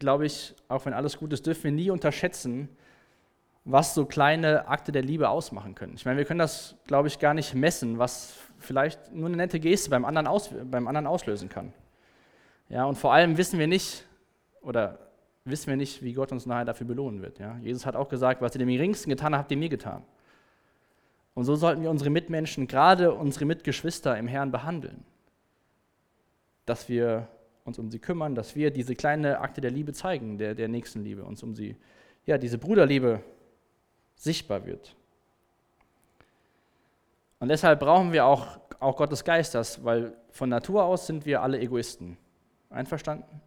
glaube 0.00 0.26
ich, 0.26 0.54
auch 0.66 0.84
wenn 0.86 0.92
alles 0.92 1.16
gut 1.16 1.32
ist, 1.32 1.46
dürfen 1.46 1.64
wir 1.64 1.72
nie 1.72 1.90
unterschätzen, 1.90 2.68
was 3.64 3.94
so 3.94 4.06
kleine 4.06 4.66
Akte 4.66 4.90
der 4.90 5.02
Liebe 5.02 5.28
ausmachen 5.28 5.76
können. 5.76 5.94
Ich 5.94 6.04
meine, 6.04 6.18
wir 6.18 6.24
können 6.24 6.40
das, 6.40 6.74
glaube 6.86 7.06
ich, 7.06 7.20
gar 7.20 7.34
nicht 7.34 7.54
messen, 7.54 7.98
was 7.98 8.36
vielleicht 8.58 9.12
nur 9.12 9.28
eine 9.28 9.36
nette 9.36 9.60
Geste 9.60 9.90
beim 9.90 10.04
anderen, 10.04 10.26
aus, 10.26 10.50
beim 10.64 10.88
anderen 10.88 11.06
auslösen 11.06 11.48
kann. 11.48 11.72
Ja, 12.68 12.84
und 12.84 12.96
vor 12.96 13.12
allem 13.12 13.36
wissen 13.36 13.58
wir 13.58 13.68
nicht, 13.68 14.06
oder 14.62 14.98
wissen 15.44 15.68
wir 15.68 15.76
nicht, 15.76 16.02
wie 16.02 16.14
Gott 16.14 16.32
uns 16.32 16.46
nachher 16.46 16.64
dafür 16.64 16.86
belohnen 16.86 17.22
wird. 17.22 17.38
Ja? 17.38 17.56
Jesus 17.58 17.86
hat 17.86 17.94
auch 17.96 18.08
gesagt, 18.08 18.40
was 18.40 18.54
ihr 18.54 18.58
dem 18.58 18.68
geringsten 18.68 19.10
getan 19.10 19.34
habt, 19.34 19.44
habt 19.44 19.52
ihr 19.52 19.58
mir 19.58 19.68
getan. 19.68 20.02
Und 21.34 21.44
so 21.44 21.54
sollten 21.56 21.82
wir 21.82 21.90
unsere 21.90 22.10
Mitmenschen, 22.10 22.66
gerade 22.66 23.14
unsere 23.14 23.44
Mitgeschwister 23.44 24.16
im 24.18 24.28
Herrn 24.28 24.50
behandeln. 24.50 25.04
Dass 26.66 26.88
wir 26.88 27.28
uns 27.64 27.78
um 27.78 27.90
sie 27.90 27.98
kümmern, 27.98 28.34
dass 28.34 28.56
wir 28.56 28.70
diese 28.70 28.94
kleine 28.94 29.40
Akte 29.40 29.60
der 29.60 29.70
Liebe 29.70 29.92
zeigen, 29.92 30.38
der, 30.38 30.54
der 30.54 30.68
Nächstenliebe, 30.68 31.24
uns 31.24 31.42
um 31.42 31.54
sie, 31.54 31.76
ja, 32.26 32.38
diese 32.38 32.58
Bruderliebe 32.58 33.22
sichtbar 34.16 34.66
wird. 34.66 34.96
Und 37.38 37.48
deshalb 37.48 37.80
brauchen 37.80 38.12
wir 38.12 38.26
auch, 38.26 38.58
auch 38.80 38.96
Gottes 38.96 39.24
Geisters, 39.24 39.82
weil 39.84 40.14
von 40.30 40.48
Natur 40.48 40.84
aus 40.84 41.06
sind 41.06 41.24
wir 41.24 41.42
alle 41.42 41.58
Egoisten. 41.58 42.18
Einverstanden? 42.68 43.40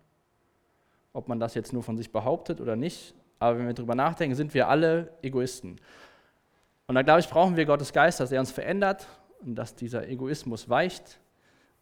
Ob 1.14 1.28
man 1.28 1.40
das 1.40 1.54
jetzt 1.54 1.74
nur 1.74 1.84
von 1.84 1.96
sich 1.96 2.12
behauptet 2.12 2.60
oder 2.60 2.76
nicht, 2.76 3.14
aber 3.40 3.60
wenn 3.60 3.68
wir 3.68 3.74
darüber 3.74 3.96
nachdenken, 3.96 4.36
sind 4.36 4.54
wir 4.54 4.68
alle 4.68 5.14
Egoisten. 5.22 5.80
Und 6.88 6.96
da 6.96 7.02
glaube 7.02 7.22
ich, 7.22 7.30
brauchen 7.30 7.56
wir 7.56 7.66
Gottes 7.66 7.94
Geist, 7.94 8.20
dass 8.20 8.32
er 8.32 8.40
uns 8.40 8.52
verändert 8.52 9.08
und 9.42 9.56
dass 9.56 9.76
dieser 9.76 10.08
Egoismus 10.08 10.70
weicht 10.70 11.20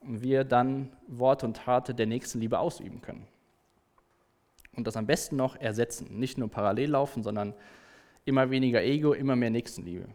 und 0.01 0.21
wir 0.21 0.43
dann 0.43 0.91
Worte 1.07 1.45
und 1.45 1.57
Taten 1.57 1.95
der 1.95 2.05
Nächstenliebe 2.05 2.59
ausüben 2.59 3.01
können. 3.01 3.27
Und 4.75 4.87
das 4.87 4.95
am 4.95 5.05
besten 5.05 5.35
noch 5.35 5.55
ersetzen. 5.57 6.17
Nicht 6.19 6.37
nur 6.37 6.49
parallel 6.49 6.91
laufen, 6.91 7.23
sondern 7.23 7.53
immer 8.25 8.49
weniger 8.49 8.81
Ego, 8.81 9.13
immer 9.13 9.35
mehr 9.35 9.49
Nächstenliebe. 9.49 10.07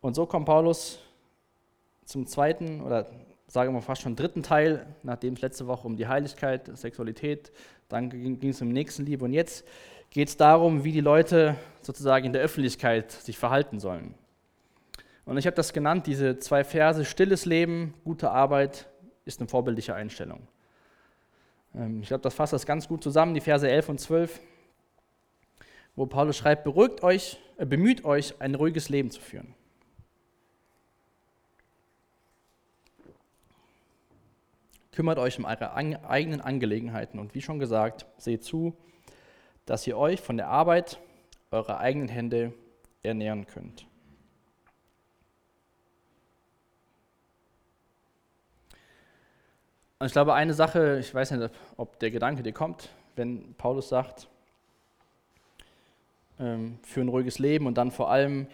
Und 0.00 0.14
so 0.14 0.26
kommt 0.26 0.46
Paulus 0.46 0.98
zum 2.04 2.26
zweiten 2.26 2.80
oder 2.80 3.10
sagen 3.46 3.74
wir 3.74 3.82
fast 3.82 4.02
schon 4.02 4.16
dritten 4.16 4.42
Teil, 4.42 4.86
nachdem 5.02 5.34
es 5.34 5.40
letzte 5.40 5.66
Woche 5.66 5.86
um 5.86 5.96
die 5.96 6.06
Heiligkeit, 6.06 6.70
Sexualität, 6.76 7.52
dann 7.88 8.08
ging 8.10 8.50
es 8.50 8.62
um 8.62 8.68
Nächstenliebe 8.68 9.24
und 9.24 9.32
jetzt 9.32 9.66
geht 10.10 10.28
es 10.28 10.36
darum, 10.36 10.84
wie 10.84 10.92
die 10.92 11.00
Leute 11.00 11.56
sozusagen 11.82 12.26
in 12.26 12.32
der 12.32 12.42
Öffentlichkeit 12.42 13.12
sich 13.12 13.38
verhalten 13.38 13.78
sollen. 13.78 14.14
Und 15.24 15.38
ich 15.38 15.46
habe 15.46 15.54
das 15.54 15.72
genannt, 15.72 16.06
diese 16.06 16.38
zwei 16.38 16.64
Verse, 16.64 17.04
stilles 17.04 17.46
Leben, 17.46 17.94
gute 18.04 18.30
Arbeit 18.30 18.88
ist 19.24 19.40
eine 19.40 19.48
vorbildliche 19.48 19.94
Einstellung. 19.94 20.48
Ähm, 21.74 22.00
ich 22.02 22.08
glaube, 22.08 22.22
das 22.22 22.34
fasst 22.34 22.52
das 22.52 22.66
ganz 22.66 22.88
gut 22.88 23.02
zusammen, 23.04 23.34
die 23.34 23.40
Verse 23.40 23.68
11 23.68 23.88
und 23.88 24.00
12, 24.00 24.40
wo 25.94 26.06
Paulus 26.06 26.36
schreibt, 26.36 26.64
beruhigt 26.64 27.02
euch, 27.04 27.38
äh, 27.58 27.66
bemüht 27.66 28.04
euch, 28.04 28.34
ein 28.40 28.56
ruhiges 28.56 28.88
Leben 28.88 29.10
zu 29.10 29.20
führen. 29.20 29.54
Kümmert 34.90 35.20
euch 35.20 35.38
um 35.38 35.44
eure 35.44 35.72
eigenen 35.74 36.40
Angelegenheiten 36.40 37.20
und 37.20 37.34
wie 37.34 37.40
schon 37.40 37.60
gesagt, 37.60 38.06
seht 38.18 38.42
zu, 38.42 38.76
dass 39.66 39.86
ihr 39.86 39.96
euch 39.96 40.20
von 40.20 40.36
der 40.36 40.48
Arbeit 40.48 40.98
eurer 41.50 41.78
eigenen 41.78 42.08
Hände 42.08 42.52
ernähren 43.02 43.46
könnt. 43.46 43.86
Und 49.98 50.06
ich 50.06 50.12
glaube, 50.12 50.32
eine 50.32 50.54
Sache, 50.54 50.98
ich 50.98 51.14
weiß 51.14 51.32
nicht, 51.32 51.50
ob 51.76 51.98
der 51.98 52.10
Gedanke 52.10 52.42
dir 52.42 52.54
kommt, 52.54 52.88
wenn 53.16 53.54
Paulus 53.54 53.90
sagt, 53.90 54.28
ähm, 56.38 56.78
für 56.82 57.02
ein 57.02 57.08
ruhiges 57.08 57.38
Leben 57.38 57.66
und 57.66 57.76
dann 57.76 57.90
vor 57.90 58.10
allem 58.10 58.46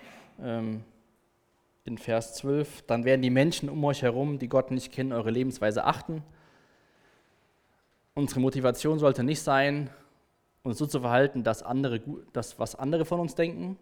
ähm, 0.42 0.82
in 1.84 1.98
Vers 1.98 2.34
12, 2.34 2.82
dann 2.82 3.04
werden 3.04 3.22
die 3.22 3.30
Menschen 3.30 3.68
um 3.68 3.84
euch 3.84 4.02
herum, 4.02 4.40
die 4.40 4.48
Gott 4.48 4.72
nicht 4.72 4.92
kennen, 4.92 5.12
eure 5.12 5.30
Lebensweise 5.30 5.84
achten. 5.84 6.24
Unsere 8.14 8.40
Motivation 8.40 8.98
sollte 8.98 9.22
nicht 9.22 9.40
sein, 9.40 9.88
uns 10.66 10.78
so 10.78 10.86
zu 10.86 11.00
verhalten, 11.00 11.44
dass 11.44 11.62
andere, 11.62 12.00
das, 12.32 12.58
was 12.58 12.74
andere 12.74 13.04
von 13.04 13.20
uns 13.20 13.34
denken, 13.34 13.78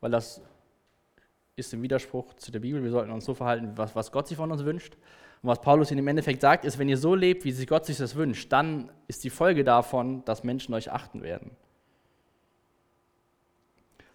weil 0.00 0.10
das 0.10 0.40
ist 1.56 1.74
im 1.74 1.82
Widerspruch 1.82 2.34
zu 2.34 2.52
der 2.52 2.60
Bibel. 2.60 2.82
Wir 2.82 2.90
sollten 2.92 3.10
uns 3.10 3.24
so 3.24 3.34
verhalten, 3.34 3.72
was, 3.74 3.96
was 3.96 4.12
Gott 4.12 4.28
sich 4.28 4.36
von 4.36 4.50
uns 4.52 4.64
wünscht. 4.64 4.96
Und 5.42 5.48
was 5.48 5.60
Paulus 5.60 5.90
in 5.90 5.98
im 5.98 6.06
Endeffekt 6.06 6.40
sagt, 6.40 6.64
ist, 6.64 6.78
wenn 6.78 6.88
ihr 6.88 6.96
so 6.96 7.14
lebt, 7.14 7.44
wie 7.44 7.50
sich 7.50 7.66
Gott 7.66 7.86
sich 7.86 7.96
das 7.96 8.14
wünscht, 8.14 8.52
dann 8.52 8.90
ist 9.08 9.24
die 9.24 9.30
Folge 9.30 9.64
davon, 9.64 10.24
dass 10.24 10.44
Menschen 10.44 10.74
euch 10.74 10.92
achten 10.92 11.22
werden. 11.22 11.50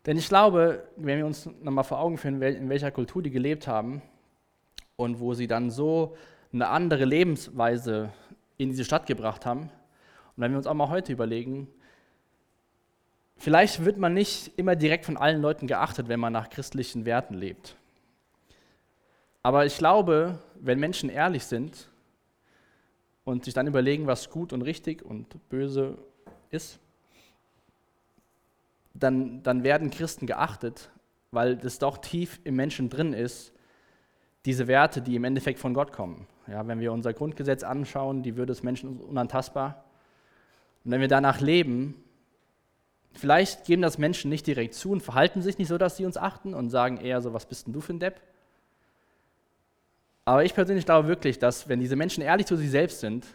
Denn 0.06 0.18
ich 0.18 0.28
glaube, 0.28 0.84
wenn 0.96 1.18
wir 1.18 1.26
uns 1.26 1.50
nochmal 1.62 1.84
vor 1.84 2.00
Augen 2.00 2.18
führen, 2.18 2.42
in 2.42 2.70
welcher 2.70 2.92
Kultur 2.92 3.22
die 3.22 3.32
gelebt 3.32 3.68
haben 3.68 4.02
und 4.96 5.20
wo 5.20 5.34
sie 5.34 5.48
dann 5.48 5.70
so 5.70 6.16
eine 6.54 6.70
andere 6.70 7.06
Lebensweise 7.06 8.12
in 8.58 8.70
diese 8.70 8.86
Stadt 8.86 9.06
gebracht 9.06 9.46
haben, 9.46 9.70
und 10.36 10.42
wenn 10.42 10.52
wir 10.52 10.58
uns 10.58 10.68
auch 10.68 10.74
mal 10.74 10.90
heute 10.90 11.12
überlegen, 11.12 11.68
vielleicht 13.43 13.84
wird 13.84 13.97
man 13.97 14.13
nicht 14.13 14.58
immer 14.58 14.75
direkt 14.75 15.06
von 15.06 15.17
allen 15.17 15.41
Leuten 15.41 15.67
geachtet, 15.67 16.08
wenn 16.08 16.19
man 16.19 16.32
nach 16.32 16.49
christlichen 16.49 17.06
Werten 17.06 17.34
lebt. 17.34 17.75
Aber 19.41 19.65
ich 19.65 19.77
glaube, 19.77 20.39
wenn 20.56 20.79
Menschen 20.79 21.10
ehrlich 21.10 21.43
sind 21.43 21.89
und 23.25 23.43
sich 23.43 23.53
dann 23.53 23.67
überlegen, 23.67 24.08
was 24.08 24.29
gut 24.29 24.53
und 24.53 24.62
richtig 24.62 25.03
und 25.03 25.49
böse 25.49 25.97
ist, 26.51 26.79
dann, 28.93 29.43
dann 29.43 29.63
werden 29.63 29.91
Christen 29.91 30.25
geachtet, 30.25 30.89
weil 31.32 31.58
das 31.58 31.79
doch 31.79 31.97
tief 31.97 32.39
im 32.45 32.56
Menschen 32.56 32.89
drin 32.89 33.12
ist, 33.12 33.51
diese 34.45 34.67
Werte, 34.67 35.01
die 35.01 35.15
im 35.15 35.25
Endeffekt 35.25 35.60
von 35.60 35.73
Gott 35.73 35.91
kommen. 35.91 36.27
Ja, 36.47 36.65
wenn 36.67 36.79
wir 36.79 36.93
unser 36.93 37.13
Grundgesetz 37.13 37.63
anschauen, 37.63 38.23
die 38.23 38.38
Würde 38.38 38.53
des 38.53 38.63
Menschen 38.63 39.01
unantastbar. 39.01 39.84
Und 40.86 40.91
wenn 40.91 41.01
wir 41.01 41.08
danach 41.10 41.41
leben, 41.41 41.95
vielleicht 43.13 43.65
geben 43.65 43.82
das 43.82 43.97
Menschen 43.97 44.30
nicht 44.30 44.47
direkt 44.47 44.73
zu 44.73 44.91
und 44.91 45.02
verhalten 45.02 45.41
sich 45.41 45.58
nicht 45.58 45.67
so, 45.67 45.78
dass 45.78 45.97
sie 45.97 46.06
uns 46.06 46.17
achten 46.17 46.54
und 46.54 46.69
sagen 46.69 46.97
eher 46.97 47.21
so, 47.21 47.34
was 47.34 47.45
bist 47.45 47.67
denn 47.67 47.73
du 47.73 47.82
für 47.82 47.93
ein 47.93 47.99
Depp? 47.99 48.21
Aber 50.26 50.43
ich 50.43 50.54
persönlich 50.54 50.86
glaube 50.86 51.08
wirklich, 51.08 51.39
dass 51.39 51.67
wenn 51.67 51.80
diese 51.80 51.95
Menschen 51.95 52.23
ehrlich 52.23 52.47
zu 52.47 52.56
sich 52.56 52.71
selbst 52.71 52.99
sind, 52.99 53.26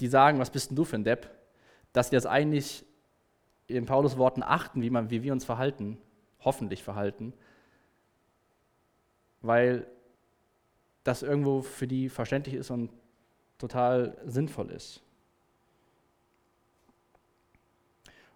die 0.00 0.06
sagen, 0.06 0.38
was 0.38 0.50
bist 0.50 0.70
denn 0.70 0.76
du 0.76 0.84
für 0.84 0.96
ein 0.96 1.04
Depp, 1.04 1.30
dass 1.92 2.10
sie 2.10 2.16
das 2.16 2.26
eigentlich 2.26 2.84
in 3.66 3.86
Paulus 3.86 4.16
Worten 4.16 4.42
achten, 4.42 4.82
wie, 4.82 4.90
man, 4.90 5.10
wie 5.10 5.22
wir 5.22 5.32
uns 5.32 5.44
verhalten, 5.44 5.98
hoffentlich 6.40 6.82
verhalten, 6.82 7.32
weil 9.40 9.86
das 11.02 11.22
irgendwo 11.22 11.62
für 11.62 11.86
die 11.86 12.08
verständlich 12.08 12.54
ist 12.54 12.70
und 12.70 12.90
total 13.58 14.16
sinnvoll 14.24 14.70
ist. 14.70 15.02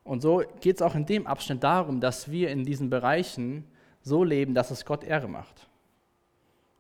Und 0.09 0.23
so 0.23 0.43
geht 0.61 0.77
es 0.77 0.83
auch 0.83 0.95
in 0.95 1.05
dem 1.05 1.27
Abschnitt 1.27 1.63
darum, 1.63 2.01
dass 2.01 2.31
wir 2.31 2.49
in 2.49 2.65
diesen 2.65 2.89
Bereichen 2.89 3.67
so 4.01 4.25
leben, 4.25 4.55
dass 4.55 4.71
es 4.71 4.87
Gott 4.87 5.05
Ehre 5.05 5.29
macht. 5.29 5.69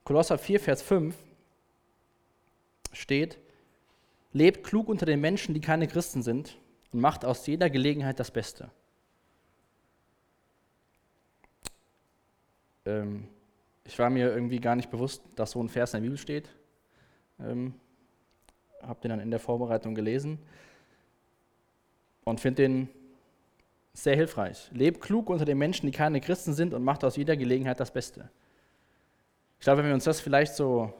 Kolosser 0.04 0.38
4, 0.38 0.58
Vers 0.58 0.80
5 0.80 1.14
steht, 2.94 3.38
lebt 4.32 4.64
klug 4.64 4.88
unter 4.88 5.04
den 5.04 5.20
Menschen, 5.20 5.52
die 5.52 5.60
keine 5.60 5.86
Christen 5.86 6.22
sind 6.22 6.56
und 6.90 7.00
macht 7.00 7.26
aus 7.26 7.46
jeder 7.46 7.68
Gelegenheit 7.68 8.18
das 8.18 8.30
Beste. 8.30 8.70
Ähm, 12.86 13.28
ich 13.84 13.98
war 13.98 14.08
mir 14.08 14.32
irgendwie 14.32 14.58
gar 14.58 14.74
nicht 14.74 14.90
bewusst, 14.90 15.22
dass 15.36 15.50
so 15.50 15.62
ein 15.62 15.68
Vers 15.68 15.92
in 15.92 15.98
der 15.98 16.04
Bibel 16.06 16.18
steht. 16.18 16.48
Ähm, 17.40 17.74
habe 18.80 19.02
den 19.02 19.10
dann 19.10 19.20
in 19.20 19.30
der 19.30 19.38
Vorbereitung 19.38 19.94
gelesen 19.94 20.38
und 22.24 22.40
finde 22.40 22.62
den 22.62 22.88
sehr 24.02 24.16
hilfreich. 24.16 24.70
Leb 24.72 25.00
klug 25.00 25.28
unter 25.28 25.44
den 25.44 25.58
Menschen, 25.58 25.86
die 25.86 25.92
keine 25.92 26.20
Christen 26.20 26.54
sind 26.54 26.72
und 26.74 26.84
macht 26.84 27.04
aus 27.04 27.16
jeder 27.16 27.36
Gelegenheit 27.36 27.80
das 27.80 27.90
Beste. 27.90 28.28
Ich 29.58 29.64
glaube, 29.64 29.78
wenn 29.78 29.88
wir 29.88 29.94
uns 29.94 30.04
das 30.04 30.20
vielleicht 30.20 30.54
so, 30.54 30.92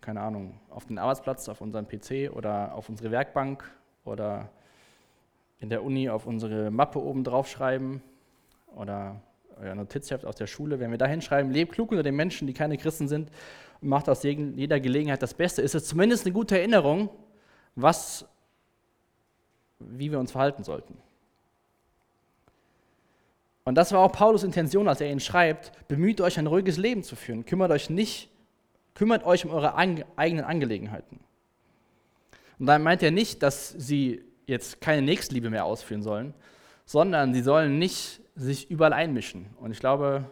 keine 0.00 0.20
Ahnung, 0.20 0.58
auf 0.68 0.84
den 0.86 0.98
Arbeitsplatz, 0.98 1.48
auf 1.48 1.60
unseren 1.60 1.86
PC 1.86 2.34
oder 2.34 2.74
auf 2.74 2.88
unsere 2.88 3.10
Werkbank 3.10 3.64
oder 4.04 4.50
in 5.60 5.68
der 5.68 5.84
Uni 5.84 6.08
auf 6.08 6.26
unsere 6.26 6.70
Mappe 6.70 7.00
oben 7.00 7.22
drauf 7.22 7.48
schreiben 7.48 8.02
oder 8.74 9.20
euer 9.60 9.74
Notizheft 9.74 10.24
aus 10.24 10.36
der 10.36 10.46
Schule, 10.46 10.80
wenn 10.80 10.90
wir 10.90 10.98
da 10.98 11.06
hinschreiben, 11.06 11.52
leb 11.52 11.70
klug 11.72 11.90
unter 11.90 12.02
den 12.02 12.16
Menschen, 12.16 12.46
die 12.46 12.54
keine 12.54 12.78
Christen 12.78 13.08
sind 13.08 13.30
und 13.80 13.88
macht 13.88 14.08
aus 14.08 14.22
jeder 14.22 14.80
Gelegenheit 14.80 15.22
das 15.22 15.34
Beste, 15.34 15.62
ist 15.62 15.74
es 15.74 15.84
zumindest 15.84 16.24
eine 16.24 16.32
gute 16.32 16.58
Erinnerung, 16.58 17.10
was, 17.76 18.26
wie 19.78 20.10
wir 20.10 20.18
uns 20.18 20.32
verhalten 20.32 20.64
sollten. 20.64 20.96
Und 23.64 23.74
das 23.74 23.92
war 23.92 24.00
auch 24.00 24.12
Paulus 24.12 24.42
Intention, 24.42 24.88
als 24.88 25.00
er 25.00 25.10
ihn 25.10 25.20
schreibt, 25.20 25.72
bemüht 25.88 26.20
euch 26.20 26.38
ein 26.38 26.46
ruhiges 26.46 26.76
Leben 26.76 27.02
zu 27.02 27.14
führen, 27.14 27.44
kümmert 27.44 27.70
euch 27.70 27.90
nicht, 27.90 28.30
kümmert 28.94 29.24
euch 29.24 29.44
um 29.44 29.52
eure 29.52 29.76
eigenen 29.76 30.44
Angelegenheiten. 30.44 31.20
Und 32.58 32.66
dann 32.66 32.82
meint 32.82 33.02
er 33.02 33.10
nicht, 33.10 33.42
dass 33.42 33.70
sie 33.70 34.22
jetzt 34.46 34.80
keine 34.80 35.02
Nächstliebe 35.02 35.50
mehr 35.50 35.64
ausführen 35.64 36.02
sollen, 36.02 36.34
sondern 36.84 37.32
sie 37.32 37.42
sollen 37.42 37.78
nicht 37.78 38.20
sich 38.34 38.70
überall 38.70 38.92
einmischen. 38.92 39.46
Und 39.60 39.70
ich 39.70 39.78
glaube, 39.78 40.24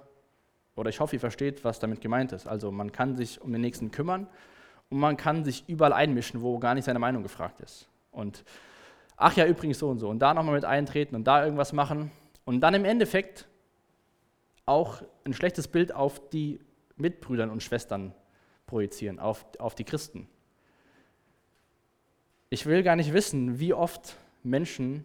oder 0.78 0.90
ich 0.90 1.00
hoffe, 1.00 1.16
ihr 1.16 1.20
versteht, 1.20 1.64
was 1.64 1.78
damit 1.78 2.00
gemeint 2.00 2.32
ist. 2.32 2.46
Also 2.46 2.70
man 2.70 2.92
kann 2.92 3.16
sich 3.16 3.40
um 3.40 3.52
den 3.52 3.60
Nächsten 3.60 3.90
kümmern 3.90 4.26
und 4.90 4.98
man 4.98 5.16
kann 5.16 5.44
sich 5.44 5.64
überall 5.68 5.92
einmischen, 5.92 6.40
wo 6.40 6.58
gar 6.58 6.74
nicht 6.74 6.84
seine 6.84 6.98
Meinung 6.98 7.22
gefragt 7.22 7.60
ist. 7.60 7.88
Und 8.10 8.44
ach 9.16 9.36
ja, 9.36 9.46
übrigens 9.46 9.78
so 9.78 9.88
und 9.88 9.98
so. 9.98 10.08
Und 10.08 10.20
da 10.20 10.34
nochmal 10.34 10.54
mit 10.54 10.64
eintreten 10.64 11.14
und 11.16 11.24
da 11.24 11.44
irgendwas 11.44 11.72
machen. 11.72 12.10
Und 12.48 12.62
dann 12.62 12.72
im 12.72 12.86
Endeffekt 12.86 13.46
auch 14.64 15.02
ein 15.24 15.34
schlechtes 15.34 15.68
Bild 15.68 15.94
auf 15.94 16.30
die 16.30 16.60
Mitbrüdern 16.96 17.50
und 17.50 17.62
Schwestern 17.62 18.14
projizieren, 18.64 19.18
auf, 19.18 19.44
auf 19.58 19.74
die 19.74 19.84
Christen. 19.84 20.26
Ich 22.48 22.64
will 22.64 22.82
gar 22.82 22.96
nicht 22.96 23.12
wissen, 23.12 23.60
wie 23.60 23.74
oft 23.74 24.16
Menschen 24.42 25.04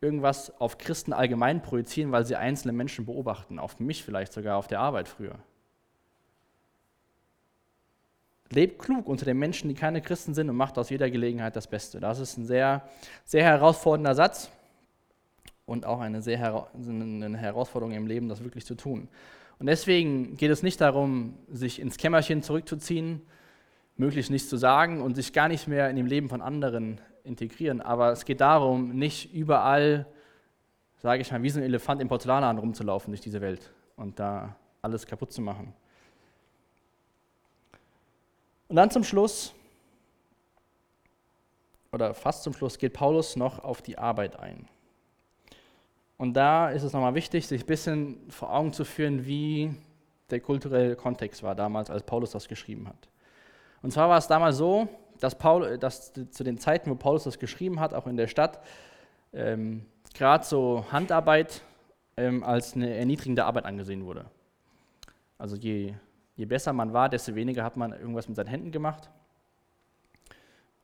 irgendwas 0.00 0.60
auf 0.60 0.76
Christen 0.76 1.12
allgemein 1.12 1.62
projizieren, 1.62 2.10
weil 2.10 2.26
sie 2.26 2.34
einzelne 2.34 2.72
Menschen 2.72 3.06
beobachten, 3.06 3.60
auf 3.60 3.78
mich 3.78 4.02
vielleicht 4.02 4.32
sogar 4.32 4.56
auf 4.56 4.66
der 4.66 4.80
Arbeit 4.80 5.06
früher. 5.06 5.38
Lebt 8.50 8.80
klug 8.80 9.06
unter 9.06 9.24
den 9.24 9.38
Menschen, 9.38 9.68
die 9.68 9.76
keine 9.76 10.02
Christen 10.02 10.34
sind 10.34 10.50
und 10.50 10.56
macht 10.56 10.78
aus 10.78 10.90
jeder 10.90 11.12
Gelegenheit 11.12 11.54
das 11.54 11.68
Beste. 11.68 12.00
Das 12.00 12.18
ist 12.18 12.36
ein 12.38 12.44
sehr, 12.44 12.88
sehr 13.24 13.44
herausfordernder 13.44 14.16
Satz 14.16 14.50
und 15.70 15.86
auch 15.86 16.00
eine 16.00 16.20
sehr 16.20 16.68
eine 16.74 17.38
Herausforderung 17.38 17.94
im 17.94 18.08
Leben, 18.08 18.28
das 18.28 18.42
wirklich 18.42 18.66
zu 18.66 18.74
tun. 18.74 19.08
Und 19.60 19.66
deswegen 19.66 20.36
geht 20.36 20.50
es 20.50 20.64
nicht 20.64 20.80
darum, 20.80 21.34
sich 21.48 21.80
ins 21.80 21.96
Kämmerchen 21.96 22.42
zurückzuziehen, 22.42 23.22
möglichst 23.96 24.32
nichts 24.32 24.48
zu 24.48 24.56
sagen 24.56 25.00
und 25.00 25.14
sich 25.14 25.32
gar 25.32 25.46
nicht 25.46 25.68
mehr 25.68 25.88
in 25.88 25.94
dem 25.94 26.06
Leben 26.06 26.28
von 26.28 26.42
anderen 26.42 27.00
integrieren. 27.22 27.80
Aber 27.80 28.10
es 28.10 28.24
geht 28.24 28.40
darum, 28.40 28.96
nicht 28.96 29.32
überall, 29.32 30.06
sage 30.98 31.22
ich 31.22 31.30
mal, 31.30 31.42
wie 31.42 31.50
so 31.50 31.60
ein 31.60 31.64
Elefant 31.64 32.02
im 32.02 32.08
Porzellanladen 32.08 32.58
rumzulaufen 32.58 33.12
durch 33.12 33.20
diese 33.20 33.40
Welt 33.40 33.70
und 33.96 34.18
da 34.18 34.56
alles 34.82 35.06
kaputt 35.06 35.32
zu 35.32 35.40
machen. 35.40 35.72
Und 38.66 38.74
dann 38.74 38.90
zum 38.90 39.04
Schluss, 39.04 39.54
oder 41.92 42.12
fast 42.14 42.42
zum 42.42 42.54
Schluss, 42.54 42.76
geht 42.78 42.92
Paulus 42.92 43.36
noch 43.36 43.62
auf 43.62 43.82
die 43.82 43.98
Arbeit 43.98 44.36
ein. 44.40 44.66
Und 46.20 46.34
da 46.34 46.68
ist 46.68 46.82
es 46.82 46.92
nochmal 46.92 47.14
wichtig, 47.14 47.46
sich 47.46 47.62
ein 47.62 47.66
bisschen 47.66 48.18
vor 48.28 48.52
Augen 48.52 48.74
zu 48.74 48.84
führen, 48.84 49.24
wie 49.24 49.74
der 50.28 50.40
kulturelle 50.40 50.94
Kontext 50.94 51.42
war 51.42 51.54
damals, 51.54 51.88
als 51.88 52.02
Paulus 52.02 52.32
das 52.32 52.46
geschrieben 52.46 52.86
hat. 52.88 53.08
Und 53.80 53.90
zwar 53.90 54.10
war 54.10 54.18
es 54.18 54.26
damals 54.26 54.58
so, 54.58 54.86
dass, 55.18 55.34
Paul, 55.34 55.78
dass 55.78 56.12
zu 56.12 56.44
den 56.44 56.58
Zeiten, 56.58 56.90
wo 56.90 56.94
Paulus 56.94 57.24
das 57.24 57.38
geschrieben 57.38 57.80
hat, 57.80 57.94
auch 57.94 58.06
in 58.06 58.18
der 58.18 58.26
Stadt, 58.26 58.60
ähm, 59.32 59.86
gerade 60.12 60.44
so 60.44 60.84
Handarbeit 60.92 61.62
ähm, 62.18 62.44
als 62.44 62.74
eine 62.74 62.94
erniedrigende 62.94 63.46
Arbeit 63.46 63.64
angesehen 63.64 64.04
wurde. 64.04 64.26
Also 65.38 65.56
je, 65.56 65.94
je 66.36 66.44
besser 66.44 66.74
man 66.74 66.92
war, 66.92 67.08
desto 67.08 67.34
weniger 67.34 67.64
hat 67.64 67.78
man 67.78 67.92
irgendwas 67.92 68.28
mit 68.28 68.36
seinen 68.36 68.48
Händen 68.48 68.72
gemacht. 68.72 69.08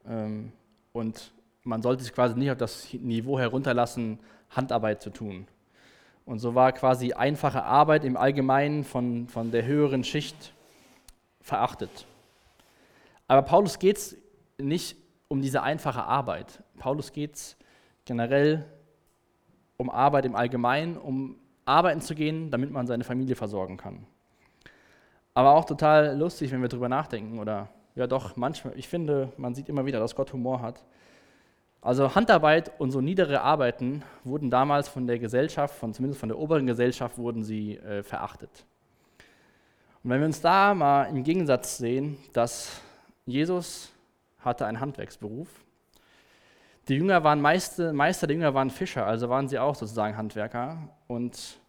Ähm, 0.07 0.53
und 0.95 1.31
man 1.63 1.83
sollte 1.83 2.05
sich 2.05 2.15
quasi 2.15 2.35
nicht 2.39 2.51
auf 2.51 2.57
das 2.57 2.91
Niveau 2.95 3.39
herunterlassen, 3.39 4.19
Handarbeit 4.51 5.03
zu 5.03 5.11
tun. 5.11 5.47
Und 6.25 6.39
so 6.41 6.55
war 6.55 6.73
quasi 6.73 7.13
einfache 7.13 7.63
Arbeit 7.63 8.05
im 8.05 8.17
Allgemeinen 8.17 8.85
von, 8.85 9.29
von 9.29 9.51
der 9.51 9.65
höheren 9.65 10.03
Schicht 10.03 10.53
verachtet. 11.41 12.07
Aber 13.29 13.43
Paulus 13.43 13.79
geht 13.79 13.97
es 13.97 14.17
nicht 14.59 14.97
um 15.29 15.41
diese 15.41 15.63
einfache 15.63 16.03
Arbeit. 16.03 16.63
Paulus 16.79 17.13
geht 17.13 17.35
es 17.35 17.57
generell 18.05 18.65
um 19.77 19.91
Arbeit 19.91 20.25
im 20.25 20.35
Allgemeinen, 20.35 20.97
um 20.97 21.37
arbeiten 21.65 22.01
zu 22.01 22.15
gehen, 22.15 22.51
damit 22.51 22.71
man 22.71 22.87
seine 22.87 23.05
Familie 23.05 23.37
versorgen 23.37 23.77
kann. 23.77 24.07
Aber 25.35 25.55
auch 25.55 25.65
total 25.65 26.17
lustig, 26.17 26.51
wenn 26.51 26.63
wir 26.63 26.69
darüber 26.69 26.89
nachdenken, 26.89 27.39
oder 27.39 27.69
ja 27.95 28.07
doch, 28.07 28.37
manchmal, 28.37 28.79
ich 28.79 28.89
finde, 28.89 29.33
man 29.37 29.55
sieht 29.55 29.69
immer 29.69 29.85
wieder, 29.85 29.99
dass 29.99 30.15
Gott 30.15 30.33
Humor 30.33 30.63
hat. 30.63 30.83
Also 31.87 32.17
Handarbeit 32.17 32.73
und 32.81 32.91
so 32.91 33.01
niedere 33.01 33.43
Arbeiten 33.43 34.03
wurden 34.25 34.51
damals 34.51 34.89
von 34.89 35.07
der 35.07 35.21
Gesellschaft, 35.21 35.73
von, 35.77 35.95
zumindest 35.95 36.19
von 36.19 36.29
der 36.29 36.37
oberen 36.37 36.67
Gesellschaft, 36.67 37.17
wurden 37.17 37.45
sie 37.45 37.77
äh, 37.77 38.03
verachtet. 38.03 38.67
Und 40.03 40.11
wenn 40.11 40.19
wir 40.19 40.27
uns 40.27 40.41
da 40.41 40.75
mal 40.75 41.05
im 41.05 41.23
Gegensatz 41.23 41.79
sehen, 41.79 42.17
dass 42.33 42.81
Jesus 43.25 43.93
hatte 44.41 44.67
einen 44.67 44.81
Handwerksberuf. 44.81 45.47
Die 46.89 46.97
Jünger 46.97 47.23
waren 47.23 47.41
Meister, 47.41 47.93
Meister 47.93 48.27
der 48.27 48.35
Jünger 48.35 48.53
waren 48.53 48.71
Fischer, 48.71 49.07
also 49.07 49.29
waren 49.29 49.47
sie 49.47 49.61
auch 49.61 49.77
sozusagen 49.77 50.17
Handwerker. 50.17 50.89
Und 51.07 51.61